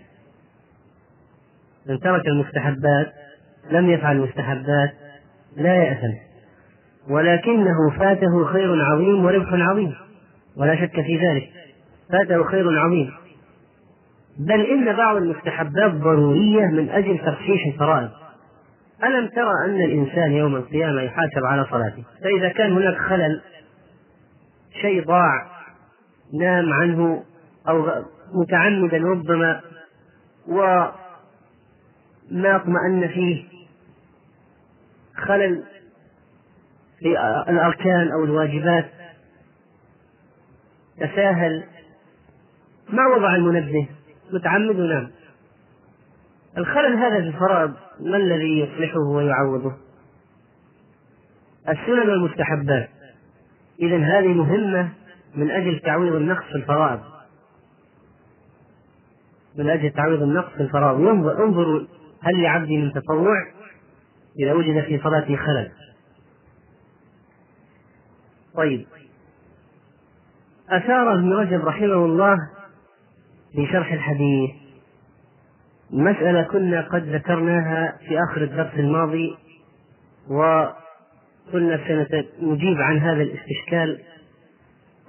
[1.86, 3.12] من ترك المستحبات
[3.70, 4.94] لم يفعل المستحبات
[5.56, 6.31] لا يأثم.
[7.10, 9.94] ولكنه فاته خير عظيم وربح عظيم.
[10.56, 11.48] ولا شك في ذلك.
[12.12, 13.12] فاته خير عظيم.
[14.38, 18.10] بل إن بعض المستحبات ضرورية من أجل ترشيح الفرائض.
[19.04, 23.40] ألم ترى أن الإنسان يوم القيامة يحاسب على صلاته؟ فإذا كان هناك خلل
[24.80, 25.46] شيء ضاع
[26.40, 27.24] نام عنه
[27.68, 27.88] أو
[28.34, 29.60] متعمدا ربما
[30.48, 30.92] وما
[32.56, 33.44] اطمأن فيه
[35.16, 35.62] خلل
[37.02, 37.08] في
[37.48, 38.90] الأركان أو الواجبات.
[40.96, 41.64] تساهل.
[42.88, 43.88] ما وضع المنبه؟
[44.32, 45.10] متعمد ونام
[46.58, 49.72] الخلل هذا في الفرائض ما الذي يصلحه ويعوضه؟
[51.68, 52.88] السنن والمستحبات.
[53.80, 54.88] إذا هذه مهمة
[55.34, 57.00] من أجل تعويض النقص في الفرائض.
[59.58, 61.00] من أجل تعويض النقص في الفرائض.
[61.40, 61.80] انظروا
[62.22, 63.36] هل لعبدي من تطوع
[64.38, 65.70] إذا وجد في صلاته خلل.
[68.56, 68.86] طيب.
[70.70, 72.36] أثار ابن رجب رحمه الله
[73.52, 74.50] في شرح الحديث
[75.90, 79.36] مسألة كنا قد ذكرناها في آخر الدرس الماضي
[80.30, 81.80] وكنا
[82.38, 83.98] سنجيب عن هذا الاستشكال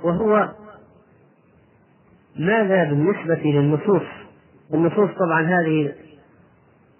[0.04, 0.52] وهو
[2.36, 4.08] ماذا بالنسبة للنصوص؟
[4.74, 5.94] النصوص طبعا هذه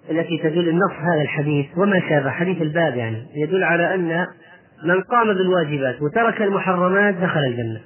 [0.10, 4.28] التي تدل النص هذا الحديث وما شابه حديث الباب يعني يدل على أن
[4.84, 7.82] من قام بالواجبات وترك المحرمات دخل الجنة.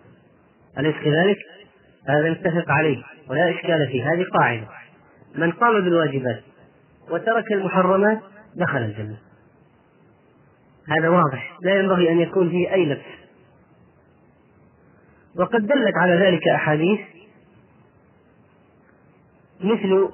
[0.80, 1.38] أليس كذلك؟
[2.08, 4.68] هذا نتفق عليه ولا إشكال فيه هذه قاعدة.
[5.36, 6.42] من قام بالواجبات
[7.10, 8.20] وترك المحرمات
[8.56, 9.18] دخل الجنة.
[10.88, 13.18] هذا واضح لا ينبغي أن يكون فيه أي لبس.
[15.36, 17.00] وقد دلت على ذلك أحاديث
[19.62, 20.10] مثل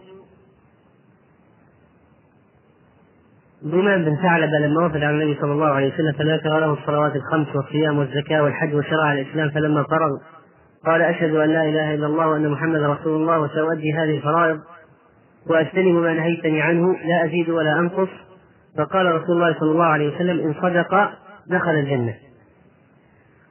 [3.65, 7.55] ضمان بن ثعلبة لما وفد على النبي صلى الله عليه وسلم فذكر له الصلوات الخمس
[7.55, 10.09] والصيام والزكاة والحج وشرع الإسلام فلما فرغ.
[10.85, 14.59] قال أشهد أن لا إله إلا الله وأن محمدا رسول الله وسأؤدي هذه الفرائض
[15.49, 18.09] وأجتنب ما نهيتني عنه لا أزيد ولا أنقص.
[18.77, 21.09] فقال رسول الله صلى الله عليه وسلم إن صدق
[21.47, 22.13] دخل الجنة.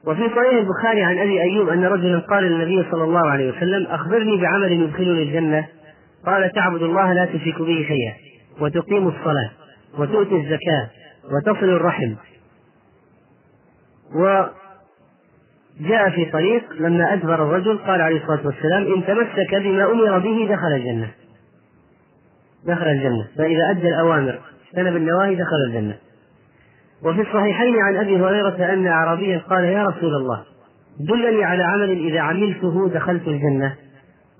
[0.06, 4.40] وفي صحيح البخاري عن أبي أيوب أن رجلا قال للنبي صلى الله عليه وسلم أخبرني
[4.40, 5.68] بعمل يدخلني الجنة.
[6.26, 8.12] قال تعبد الله لا تشرك به شيئا
[8.60, 9.61] وتقيم الصلاة.
[9.98, 10.90] وتؤتي الزكاة
[11.30, 12.14] وتصل الرحم.
[14.14, 20.54] وجاء في طريق لما أدبر الرجل قال عليه الصلاة والسلام إن تمسك بما أمر به
[20.54, 21.10] دخل الجنة.
[22.66, 23.28] دخل الجنة.
[23.38, 25.96] فإذا أدى الأوامر اجتنب النواهي دخل الجنة.
[27.04, 30.44] وفي الصحيحين عن أبي هريرة أن أعرابيا قال يا رسول الله
[31.00, 33.76] دلني على عمل إذا عملته دخلت الجنة.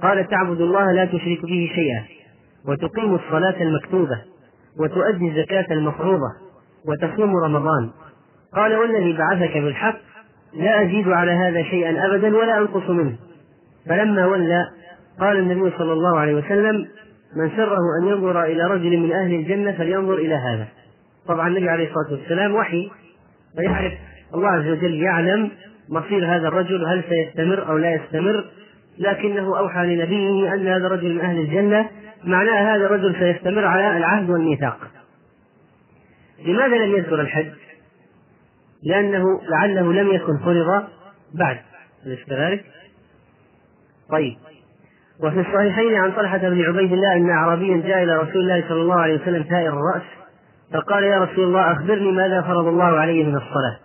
[0.03, 2.05] قال تعبد الله لا تشرك به شيئا
[2.69, 4.32] وتقيم الصلاة المكتوبة.
[4.81, 6.29] وتؤدي الزكاة المفروضة
[6.89, 7.91] وتصوم رمضان.
[8.55, 9.99] قال والذي بعثك بالحق
[10.55, 13.17] لا أزيد على هذا شيئا أبدا ولا أنقص منه.
[13.89, 14.67] فلما ولى
[15.21, 16.87] قال النبي صلى الله عليه وسلم
[17.37, 20.69] من سره أن ينظر إلى رجل من أهل الجنة فلينظر إلى هذا.
[21.27, 22.91] طبعا النبي عليه الصلاة والسلام وحي
[23.57, 23.93] فيعرف
[24.35, 25.51] الله عز وجل يعلم
[25.89, 28.45] مصير هذا الرجل هل سيستمر أو لا يستمر.
[28.99, 31.89] لكنه أوحى لنبيه أن هذا الرجل من أهل الجنة
[32.25, 34.79] معناه هذا الرجل سيستمر على العهد والميثاق.
[36.47, 37.53] لماذا لم يذكر الحج؟
[38.83, 40.85] لأنه لعله لم يكن فرض
[41.35, 41.59] بعد.
[42.07, 42.65] أليس كذلك؟
[44.11, 44.37] طيب.
[45.21, 49.01] وفي الصحيحين عن طلحة بن عبيد الله أن أعرابيا جاء إلى رسول الله صلى الله
[49.01, 50.03] عليه وسلم ثائر الرأس
[50.73, 53.79] فقال يا رسول الله أخبرني ماذا فرض الله علي من الصلاة.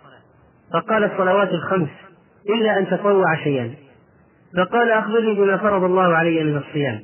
[0.72, 1.88] فقال الصلوات الخمس
[2.48, 3.74] إلا أن تطوع شيئا.
[4.56, 7.00] فقال أخبرني بما فرض الله علي من الصيام.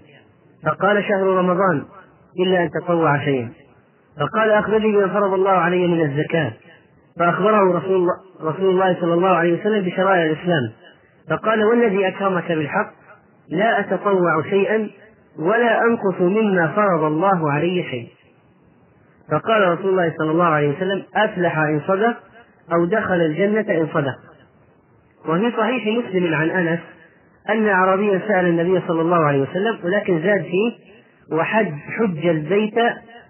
[0.66, 1.84] فقال شهر رمضان
[2.40, 3.48] إلا أن تطوع شيئا.
[4.20, 6.52] فقال أخبرني بما فرض الله علي من الزكاة.
[7.18, 10.72] فأخبره رسول الله, رسول الله صلى الله عليه وسلم بشرائع الإسلام.
[11.30, 12.92] فقال والذي أكرمك بالحق
[13.48, 14.90] لا أتطوع شيئا
[15.38, 18.08] ولا أنقص مما فرض الله علي شيء
[19.30, 22.16] فقال رسول الله صلى الله عليه وسلم أفلح إن صدق
[22.72, 24.18] أو دخل الجنة إن صدق.
[25.28, 26.80] وفي صحيح مسلم عن أنس
[27.50, 30.72] أن أعرابيا سأل النبي صلى الله عليه وسلم ولكن زاد فيه
[31.32, 32.74] وحج حج البيت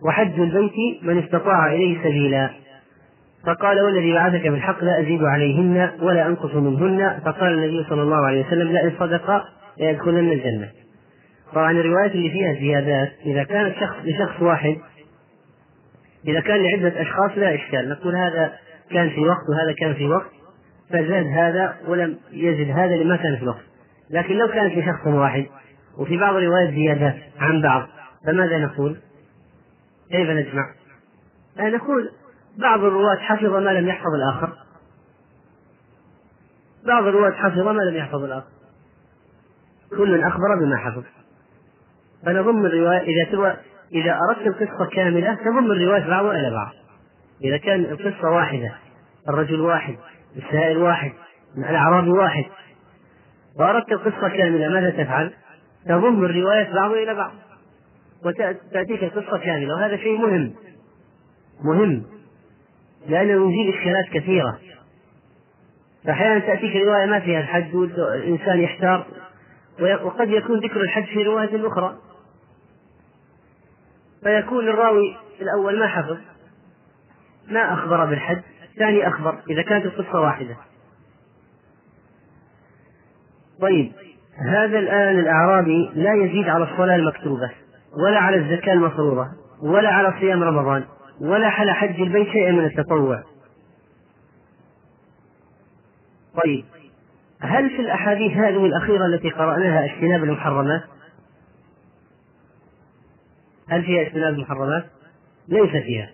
[0.03, 2.51] وحج البيت من استطاع إليه سبيلا.
[3.47, 7.21] فقال والذي بعثك بالحق لا أزيد عليهن ولا أنقص منهن.
[7.25, 9.45] فقال النبي صلى الله عليه وسلم لا إن صدق
[9.81, 10.69] ليدخلن الجنة.
[11.55, 14.77] طبعا الروايات اللي فيها زيادات إذا كانت شخص لشخص واحد
[16.29, 17.89] إذا كان لعدة أشخاص لا إشكال.
[17.89, 18.53] نقول هذا
[18.91, 20.31] كان في وقت وهذا كان في وقت
[20.91, 23.74] فزاد هذا ولم يزد هذا لما كان في الوقت.
[24.11, 25.47] لكن لو كانت لشخص واحد
[25.99, 27.89] وفي بعض الروايات زيادات عن بعض
[28.27, 28.97] فماذا نقول؟
[30.11, 30.75] كيف نجمع؟
[31.59, 32.11] نقول
[32.59, 34.53] بعض الرواة حفظ ما لم يحفظ الآخر
[36.87, 38.49] بعض الرواة حفظ ما لم يحفظ الآخر
[39.91, 41.03] كل أخبر بما حفظ
[42.27, 43.57] فنضم الرواية إذا تروى
[43.93, 46.73] إذا أردت القصة كاملة تضم الرواية بعضها إلى بعض
[47.45, 48.75] إذا كان القصة واحدة
[49.29, 49.97] الرجل واحد
[50.37, 51.13] السائل واحد
[51.59, 52.45] الأعرابي واحد
[53.59, 55.33] وأردت القصة كاملة ماذا تفعل؟
[55.87, 57.33] تضم الرواية بعضها إلى بعض
[58.25, 60.55] وتأتيك القصة كاملة وهذا شيء مهم.
[61.65, 62.03] مهم
[63.09, 64.59] لأنه يزيل إشكالات كثيرة.
[66.05, 69.07] فأحيانا تأتيك رواية ما فيها الحج والإنسان يحتار
[69.81, 71.99] وقد يكون ذكر الحج في رواية أخرى.
[74.23, 76.19] فيكون الراوي الأول ما حفظ
[77.49, 78.41] ما أخبر بالحج
[78.73, 80.57] الثاني أخبر إذا كانت القصة واحدة.
[83.61, 83.93] طيب
[84.37, 87.51] هذا الآن الأعرابي لا يزيد على الصلاة المكتوبة
[88.05, 89.29] ولا على الزكاة المفروضة
[89.63, 90.85] ولا على صيام رمضان
[91.21, 93.23] ولا على حج البيت شيئا من التطوع
[96.45, 96.65] طيب
[97.41, 100.83] هل في الأحاديث هذه الأخيرة التي قرأناها اجتناب المحرمات؟
[103.69, 104.85] هل فيها اجتناب المحرمات؟
[105.49, 106.11] ليس فيها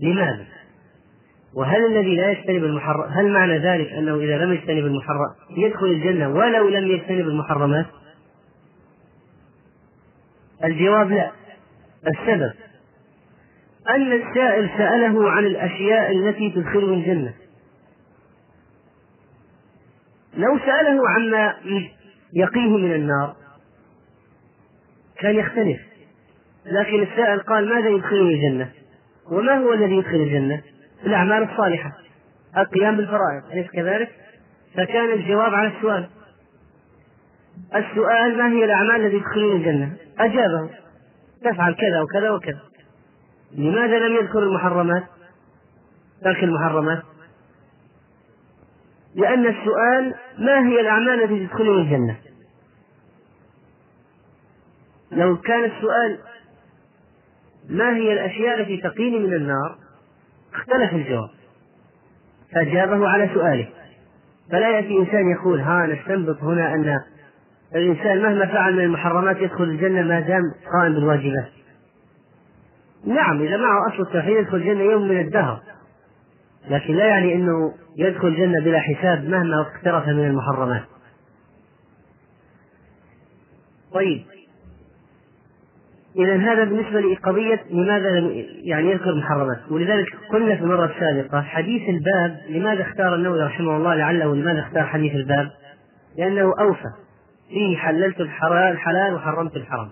[0.00, 0.46] لماذا؟
[1.54, 6.28] وهل الذي لا يجتنب المحرم هل معنى ذلك أنه إذا لم يجتنب المحرم يدخل الجنة
[6.28, 7.86] ولو لم يجتنب المحرمات؟
[10.64, 11.30] الجواب لا.
[12.06, 12.52] السبب
[13.88, 17.34] أن السائل سأله عن الأشياء التي تدخله الجنة.
[20.36, 21.54] لو سأله عما
[22.32, 23.36] يقيه من النار
[25.18, 25.80] كان يختلف
[26.66, 28.70] لكن السائل قال ماذا يدخلني الجنة؟
[29.30, 30.62] وما هو الذي يدخل الجنة؟
[31.06, 31.92] الأعمال الصالحة
[32.56, 34.10] القيام بالفرائض أليس كذلك؟
[34.74, 36.08] فكان الجواب على السؤال.
[37.74, 40.70] السؤال ما هي الأعمال التي تدخلني الجنة؟ أجابه
[41.44, 42.60] تفعل كذا وكذا وكذا.
[43.52, 45.04] لماذا لم يذكر المحرمات؟
[46.24, 47.02] ترك المحرمات.
[49.14, 52.16] لأن السؤال ما هي الأعمال التي تدخلني الجنة؟
[55.12, 56.18] لو كان السؤال
[57.68, 59.78] ما هي الأشياء التي تقيني من النار؟
[60.54, 61.30] اختلف الجواب.
[62.52, 63.68] فأجابه على سؤاله.
[64.50, 67.00] فلا يأتي إنسان يقول ها نستنبط هنا أن
[67.74, 71.48] الإنسان مهما فعل من المحرمات يدخل الجنة ما دام قائم بالواجبات.
[73.06, 75.60] نعم إذا معه أصل التوحيد يدخل الجنة يوم من الدهر.
[76.68, 80.82] لكن لا يعني أنه يدخل الجنة بلا حساب مهما اقترف من المحرمات.
[83.92, 84.24] طيب.
[86.16, 91.82] إذا هذا بالنسبة لقضية لماذا لم يعني يذكر المحرمات ولذلك قلنا في المرة السابقة حديث
[91.88, 95.50] الباب لماذا اختار النووي رحمه الله لعله لماذا اختار حديث الباب؟
[96.18, 96.90] لأنه أوفى.
[97.48, 99.88] فيه حللت الحلال الحلال وحرمت الحرام.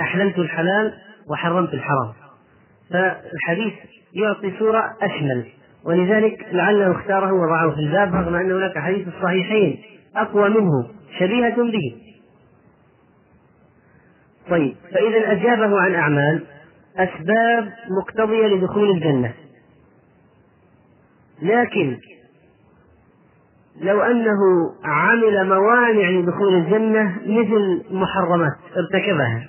[0.00, 0.92] أحللت الحلال
[1.30, 2.12] وحرمت الحرام.
[2.92, 3.72] فالحديث
[4.14, 5.44] يعطي صورة أشمل.
[5.84, 9.78] ولذلك لعله اختاره وضعه في الباب رغم أن هناك حديث الصحيحين
[10.16, 10.88] أقوى منه
[11.18, 12.09] شبيهة به.
[14.50, 16.44] طيب فإذا أجابه عن أعمال
[16.96, 19.34] أسباب مقتضية لدخول الجنة.
[21.42, 21.98] لكن
[23.80, 24.38] لو أنه
[24.84, 29.48] عمل موانع لدخول الجنة مثل محرمات ارتكبها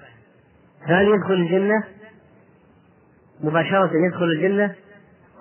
[0.86, 1.84] هل يدخل الجنة؟
[3.44, 4.76] مباشرة يدخل الجنة؟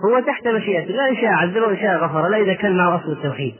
[0.04, 3.12] هو تحت مشيئته لا إن شاء عذبه وإن شاء غفر لا إذا كان معه أصل
[3.12, 3.54] التوحيد.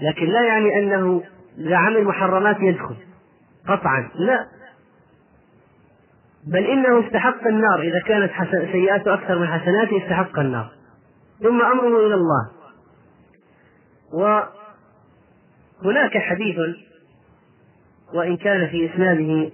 [0.00, 1.22] لكن لا يعني أنه
[1.58, 2.96] إذا عمل محرمات يدخل.
[3.68, 4.46] قطعا لا.
[6.46, 7.80] بل إنه استحق النار.
[7.82, 8.30] إذا كانت
[8.72, 10.70] سيئاته أكثر من حسناته استحق النار.
[11.42, 12.50] ثم أمره إلى الله.
[15.82, 16.56] وهناك حديث
[18.14, 19.50] وإن كان في إسناده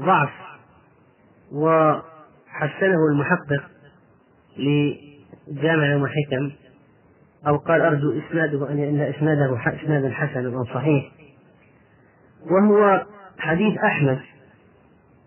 [0.00, 0.30] ضعف
[1.52, 3.62] وحسنه المحقق
[4.56, 6.50] لجامع أم الحكم
[7.46, 11.12] أو قال أرجو إسناده أن إسناده إسنادا حسنا أو صحيح
[12.50, 13.06] وهو
[13.38, 14.20] حديث أحمد.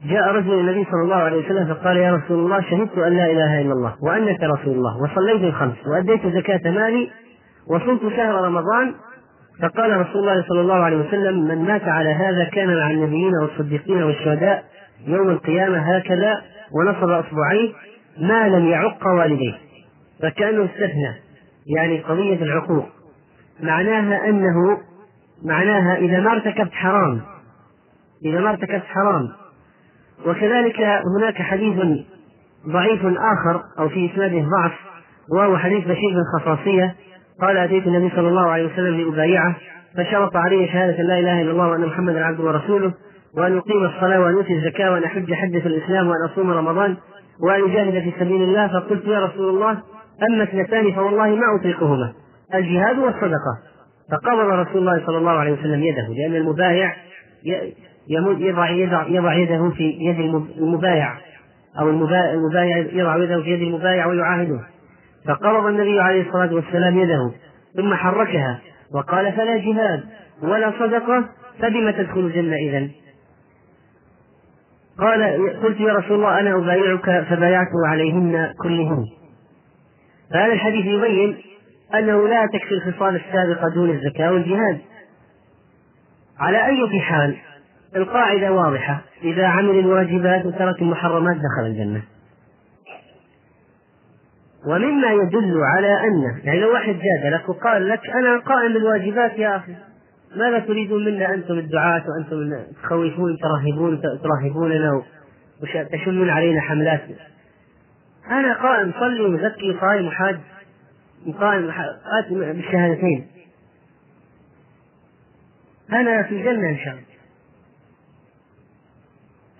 [0.05, 3.61] جاء رجل النبي صلى الله عليه وسلم فقال يا رسول الله شهدت أن لا إله
[3.61, 7.09] إلا الله وأنك رسول الله وصليت الخمس وأديت زكاة مالي
[7.67, 8.95] وصمت شهر رمضان.
[9.61, 14.03] فقال رسول الله صلى الله عليه وسلم من مات على هذا كان مع النبيين والصديقين
[14.03, 14.63] والشهداء
[15.07, 17.73] يوم القيامة هكذا ونصب أصبعيه
[18.17, 19.53] ما لم يعق والديه.
[20.21, 21.13] فكأنه استثنى
[21.77, 22.85] يعني قضية العقوق.
[23.63, 24.77] معناها أنه
[25.45, 27.21] معناها إذا ما ارتكبت حرام
[28.25, 29.29] إذا ما ارتكبت حرام
[30.25, 30.81] وكذلك
[31.17, 31.75] هناك حديث
[32.67, 34.71] ضعيف آخر أو في إسناده ضعف
[35.33, 36.95] وهو حديث بشير بن خصاصية
[37.41, 39.55] قال أتيت النبي صلى الله عليه وسلم لأبايعه
[39.97, 42.93] فشرط علي شهادة لا إله إلا الله وأن محمدا عبده ورسوله
[43.37, 46.97] وأن يقيم الصلاة وأن يؤتي الزكاة وأن أحج حجة الإسلام وأن أصوم رمضان
[47.43, 48.67] وأن يجاهد في سبيل الله.
[48.67, 49.71] فقلت يا رسول الله
[50.29, 52.13] أما اثنتان فوالله ما أطيقهما
[52.53, 53.57] الجهاد والصدقة.
[54.11, 56.95] فقبض رسول الله صلى الله عليه وسلم يده لأن المبايع
[58.07, 60.19] يضع يضع يضع يده في يد
[60.57, 61.17] المبايع
[61.79, 64.59] أو المبايع يضع يده في يد المبايع ويعاهده.
[65.27, 67.31] فقبض النبي عليه الصلاة والسلام يده
[67.75, 68.59] ثم حركها
[68.93, 70.03] وقال فلا جهاد
[70.41, 71.25] ولا صدقة
[71.59, 72.89] فبم تدخل الجنة إذا
[74.99, 75.23] قال
[75.63, 79.05] قلت يا رسول الله أنا أبايعك فبايعته عليهن كلهن.
[80.33, 81.37] فهذا الحديث يبين
[81.95, 84.77] أنه لا تكفي الخصال السابقة دون الزكاة والجهاد.
[86.39, 87.35] على أي حال؟
[87.95, 89.01] القاعدة واضحة.
[89.23, 92.01] إذا عمل الواجبات وترك المحرمات دخل الجنة.
[94.67, 99.75] ومما يدل على أن يعني لو واحد جادلك وقال لك أنا قائم بالواجبات يا أخي
[100.35, 105.03] ماذا تريدون منا؟ أنتم الدعاة وأنتم تخوفون ترهبون ترهبوننا
[105.61, 107.01] وتشنون علينا حملات.
[108.31, 110.39] أنا قائم صلي وزكي صايم وحاج
[111.39, 111.71] قائم
[112.19, 113.27] آتي بالشهادتين.
[115.91, 117.12] أنا في الجنة إن شاء الله.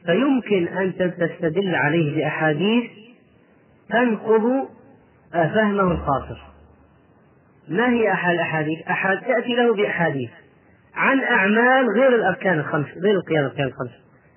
[0.05, 2.91] فيمكن أن تستدل عليه بأحاديث
[3.89, 4.69] تنقض
[5.31, 6.41] فهمه القاصر
[7.67, 10.29] ما هي أحد الأحاديث؟ أحد تأتي له بأحاديث.
[10.95, 13.91] عن أعمال غير الأركان الخمس غير القيام الأركان الخمس.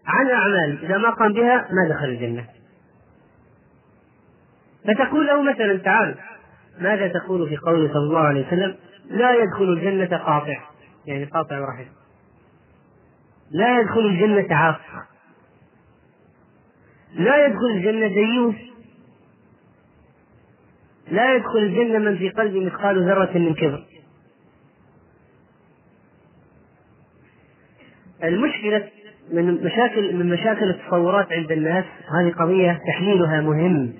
[0.06, 2.44] عن أعمال إذا ما قام بها ما دخل الجنة.
[4.84, 6.14] فتقول له مثلا تعال
[6.80, 8.74] ماذا تقول في قوله صلى الله عليه وسلم؟
[9.10, 10.56] لا يدخل الجنة قاطع.
[11.06, 11.84] يعني قاطع رحم
[13.50, 14.80] لا يدخل الجنة عاق
[17.16, 18.56] لا يدخل الجنة ديوث
[21.10, 23.84] لا يدخل الجنة من في قلبه مثقال ذرة من كبر.
[28.24, 28.88] المشكلة
[29.32, 31.84] من مشاكل من مشاكل التصورات عند الناس
[32.20, 33.92] هذه قضية تحليلها مهم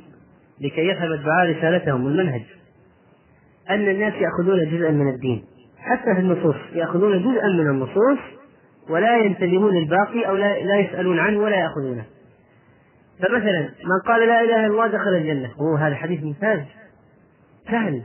[0.60, 2.43] لكي يفهم الدعاء رسالتهم والمنهج.
[3.70, 5.44] أن الناس يأخذون جزءا من الدين.
[5.78, 8.18] حتى في النصوص يأخذون جزءا من النصوص
[8.88, 12.05] ولا ينتبهون للباقي أو لا يسألون عنه ولا يأخذونه.
[13.18, 15.52] فمثلا من قال لا إله إلا الله دخل الجنة.
[15.52, 16.60] هو هذا حديث ممتاز.
[17.70, 18.02] سهل.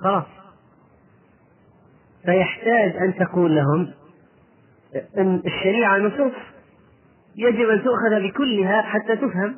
[0.00, 0.24] خلاص.
[2.24, 3.92] فيحتاج أن تقول لهم
[5.18, 6.32] أن الشريعة نصوص
[7.36, 9.56] يجب أن تؤخذ بكلها حتى تفهم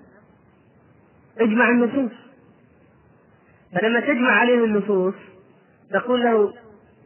[1.39, 2.13] اجمع النصوص.
[3.73, 5.15] فلما تجمع عليه النصوص
[5.93, 6.53] تقول له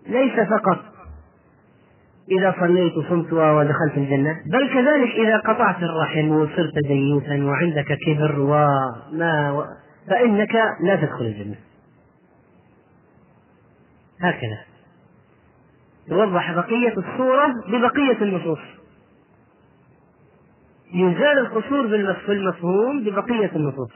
[0.07, 0.94] ليس فقط
[2.31, 4.41] إذا صليت وصمت ودخلت الجنة.
[4.47, 9.65] بل كذلك إذا قطعت الرحم وصرت ديوثا وعندك كبر وما و...
[10.11, 11.57] فإنك لا تدخل الجنة.
[14.21, 14.59] هكذا.
[16.09, 18.59] يوضح بقية الصورة ببقية النصوص.
[20.95, 21.89] يزال القصور
[22.27, 23.93] في المفهوم ببقية النصوص.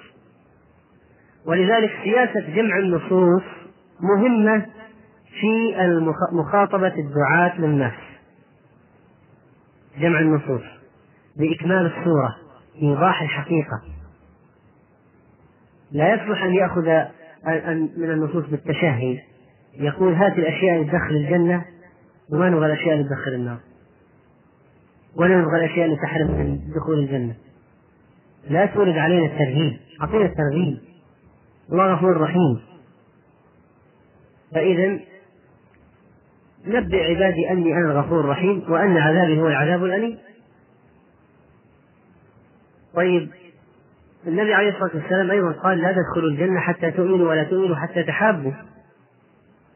[1.47, 3.43] ولذلك سياسة جمع النصوص
[4.01, 4.67] مهمة
[5.41, 5.75] في
[6.33, 8.08] مخاطبة الدعاة للناس
[9.99, 10.63] جمع النصوص
[11.37, 12.37] لإكمال الصورة
[12.83, 13.83] إيضاح الحقيقة.
[15.93, 16.87] لا يصلح أن يأخذ
[17.97, 19.19] من النصوص بالتشهي
[19.75, 21.65] يقول هات الأشياء اللي تدخل الجنة
[22.33, 23.59] وما نبغى الأشياء اللي تدخل النار.
[25.17, 27.35] ولا نبغى الأشياء اللي تحرم من دخول الجنة.
[28.51, 29.77] لا تورد علينا الترهيب.
[30.01, 30.79] أعطينا الترغيب
[31.73, 32.61] الله غفور رحيم.
[34.55, 35.01] فإذا
[36.67, 40.19] نبئ عبادي أني أنا الغفور الرحيم وأن عذابي هو العذاب الأليم.
[42.95, 43.31] طيب
[44.27, 48.53] النبي عليه الصلاة والسلام أيضا قال لا تدخلوا الجنة حتى تؤمنوا ولا تؤمنوا حتى تحابوا.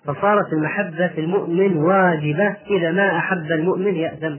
[0.05, 2.57] فصارت المحبة في المؤمن واجبة.
[2.71, 4.37] إذا ما أحب المؤمن يأثم.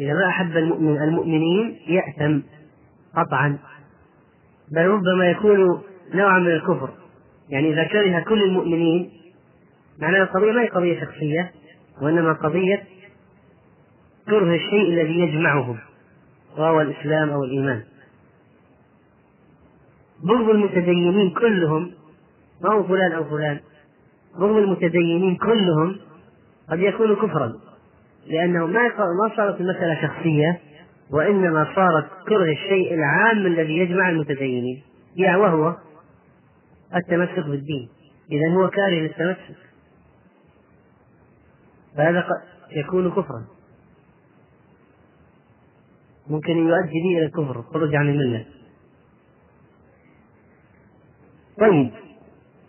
[0.00, 2.40] إذا ما أحب المؤمن المؤمنين يأثم
[3.16, 3.58] قطعا.
[4.72, 5.82] بل ربما يكون
[6.14, 6.90] نوعا من الكفر.
[7.48, 9.10] يعني إذا كره كل المؤمنين
[10.00, 11.52] معناها القضية ما هي قضية شخصية
[12.02, 12.84] وإنما قضية
[14.26, 15.78] كره الشيء الذي يجمعهم
[16.58, 17.82] وهو الإسلام أو الإيمان.
[20.24, 21.92] بغض المتدينين كلهم
[22.62, 23.60] ما هو فلان أو فلان
[24.38, 25.96] بغض المتدينين كلهم
[26.70, 27.52] قد يكون كفرا
[28.26, 30.60] لأنه ما ما صارت المسألة شخصية
[31.10, 34.82] وإنما صارت كره الشيء العام الذي يجمع المتدينين
[35.16, 35.76] يا وهو
[36.94, 37.88] التمسك بالدين.
[38.32, 39.65] إذا هو كاره للتمسك.
[41.96, 42.26] فهذا
[42.76, 43.44] يكون كفرا.
[46.30, 48.46] ممكن يؤدي به إلى الكفر الخروج عن الملة.
[51.60, 51.90] طيب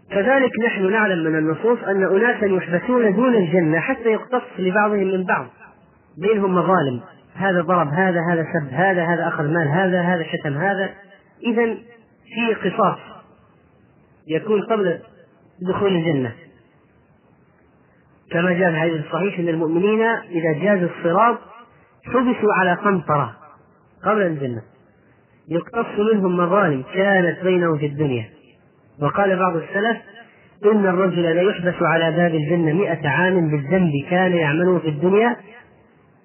[0.10, 5.48] كذلك نحن نعلم من النصوص أن أناسا يحبسون دون الجنة حتى يقتص لبعضهم من بعض.
[6.18, 7.02] بينهم مظالم.
[7.36, 10.94] هذا ضرب هذا هذا سب هذا هذا أخذ مال هذا هذا شتم هذا.
[11.44, 11.78] إذا
[12.26, 13.00] في قصاص
[14.28, 15.00] يكون قبل
[15.62, 16.47] دخول الجنة.
[18.32, 21.38] كما جاء في الحديث الصحيح أن المؤمنين إذا جاز الصراط
[22.06, 23.36] حبسوا على قنطرة
[24.06, 24.62] قبل الجنة.
[25.50, 28.26] يقتص منهم مظالم كانت بينهم في الدنيا.
[29.02, 29.98] وقال بعض السلف
[30.66, 35.36] إن الرجل لا يحبس على باب الجنة مئة عام بالذنب كان يعمله في الدنيا.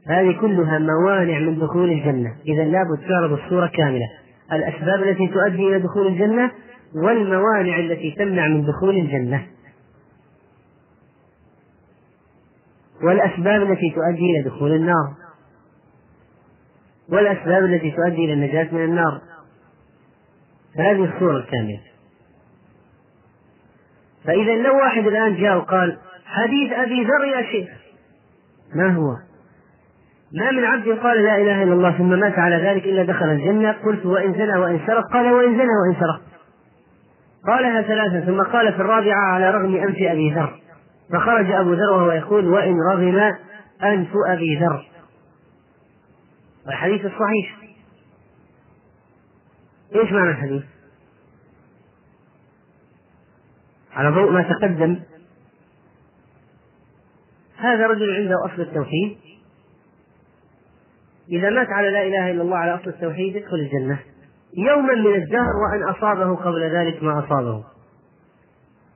[0.09, 2.35] هذه كلها موانع من دخول الجنة.
[2.47, 4.07] إذا لابد تعرض الصورة كاملة.
[4.53, 6.51] الأسباب التي تؤدي إلى دخول الجنة
[7.05, 9.43] والموانع التي تمنع من دخول الجنة.
[13.03, 15.15] والأسباب التي تؤدي إلى دخول النار.
[17.09, 19.21] والأسباب التي تؤدي إلى النجاة من النار.
[20.77, 21.81] هذه الصورة الكاملة.
[24.25, 27.69] فإذا لو واحد الآن جاء وقال حديث أبي ذر يا شيخ.
[28.75, 29.17] ما هو؟
[30.35, 33.73] ما من عبد قال لا إله إلا الله ثم مات على ذلك إلا دخل الجنة.
[33.73, 35.13] قلت وإن زنى وإن سرق.
[35.13, 36.21] قال وإن زنى وإن سرق.
[37.47, 40.61] قالها ثلاثة ثم قال في الرابعة على رغم أنف أبي ذر.
[41.11, 43.35] فخرج أبو ذر وهو يقول وإن رغم
[43.83, 44.89] أنف أبي ذر.
[46.69, 47.59] الحديث الصحيح.
[49.95, 50.63] إيش معنى الحديث؟
[53.93, 55.01] على ضوء ما تقدم.
[57.57, 59.19] هذا رجل عنده أصل التوحيد.
[61.29, 63.99] إذا مات على لا إله إلا الله على أصل التوحيد يدخل الجنة.
[64.57, 67.65] يوما من الدهر وأن أصابه قبل ذلك ما أصابه.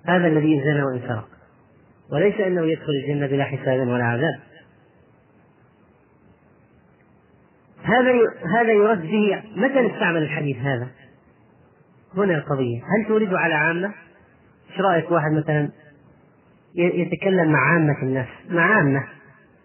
[0.07, 1.36] هذا الذي زنى وإن سرق.
[2.13, 4.41] وليس أنه يدخل الجنة بلا حساب ولا عذاب.
[7.83, 8.13] هذا
[8.59, 10.89] هذا يرد به متى نستعمل الحديث هذا؟
[12.17, 12.79] هنا القضية.
[12.79, 13.93] هل تورد على عامة؟
[14.71, 15.71] إيش رأيك واحد مثلا
[16.75, 19.09] يتكلم مع عامة الناس؟ مع عامة.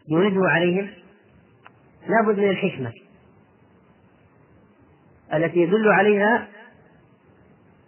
[0.10, 0.90] يورده عليهم؟
[2.08, 2.94] لابد من الحكمة
[5.34, 6.48] التي يدل عليها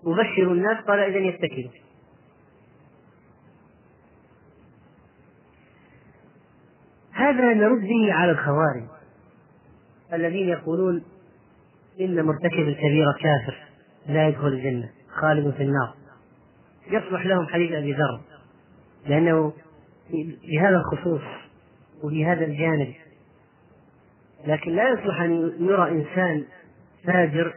[0.05, 1.82] أبشر الناس قال إذا يتكلوا.
[7.23, 8.83] هذا نرد به على الخوارج
[10.13, 11.03] الذين يقولون
[12.01, 13.57] إن مرتكب الكبيرة كافر
[14.07, 14.89] لا يدخل الجنة
[15.21, 15.93] خالد في النار.
[16.87, 18.21] يصلح لهم حديث أبي ذر
[19.07, 19.53] لأنه
[20.11, 21.21] في هذا الخصوص
[22.03, 22.93] وفي هذا الجانب.
[24.47, 26.43] لكن لا يصلح أن يرى إنسان
[27.03, 27.53] فاجر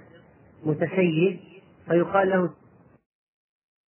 [0.65, 1.41] متسيد
[1.89, 2.51] فيقال له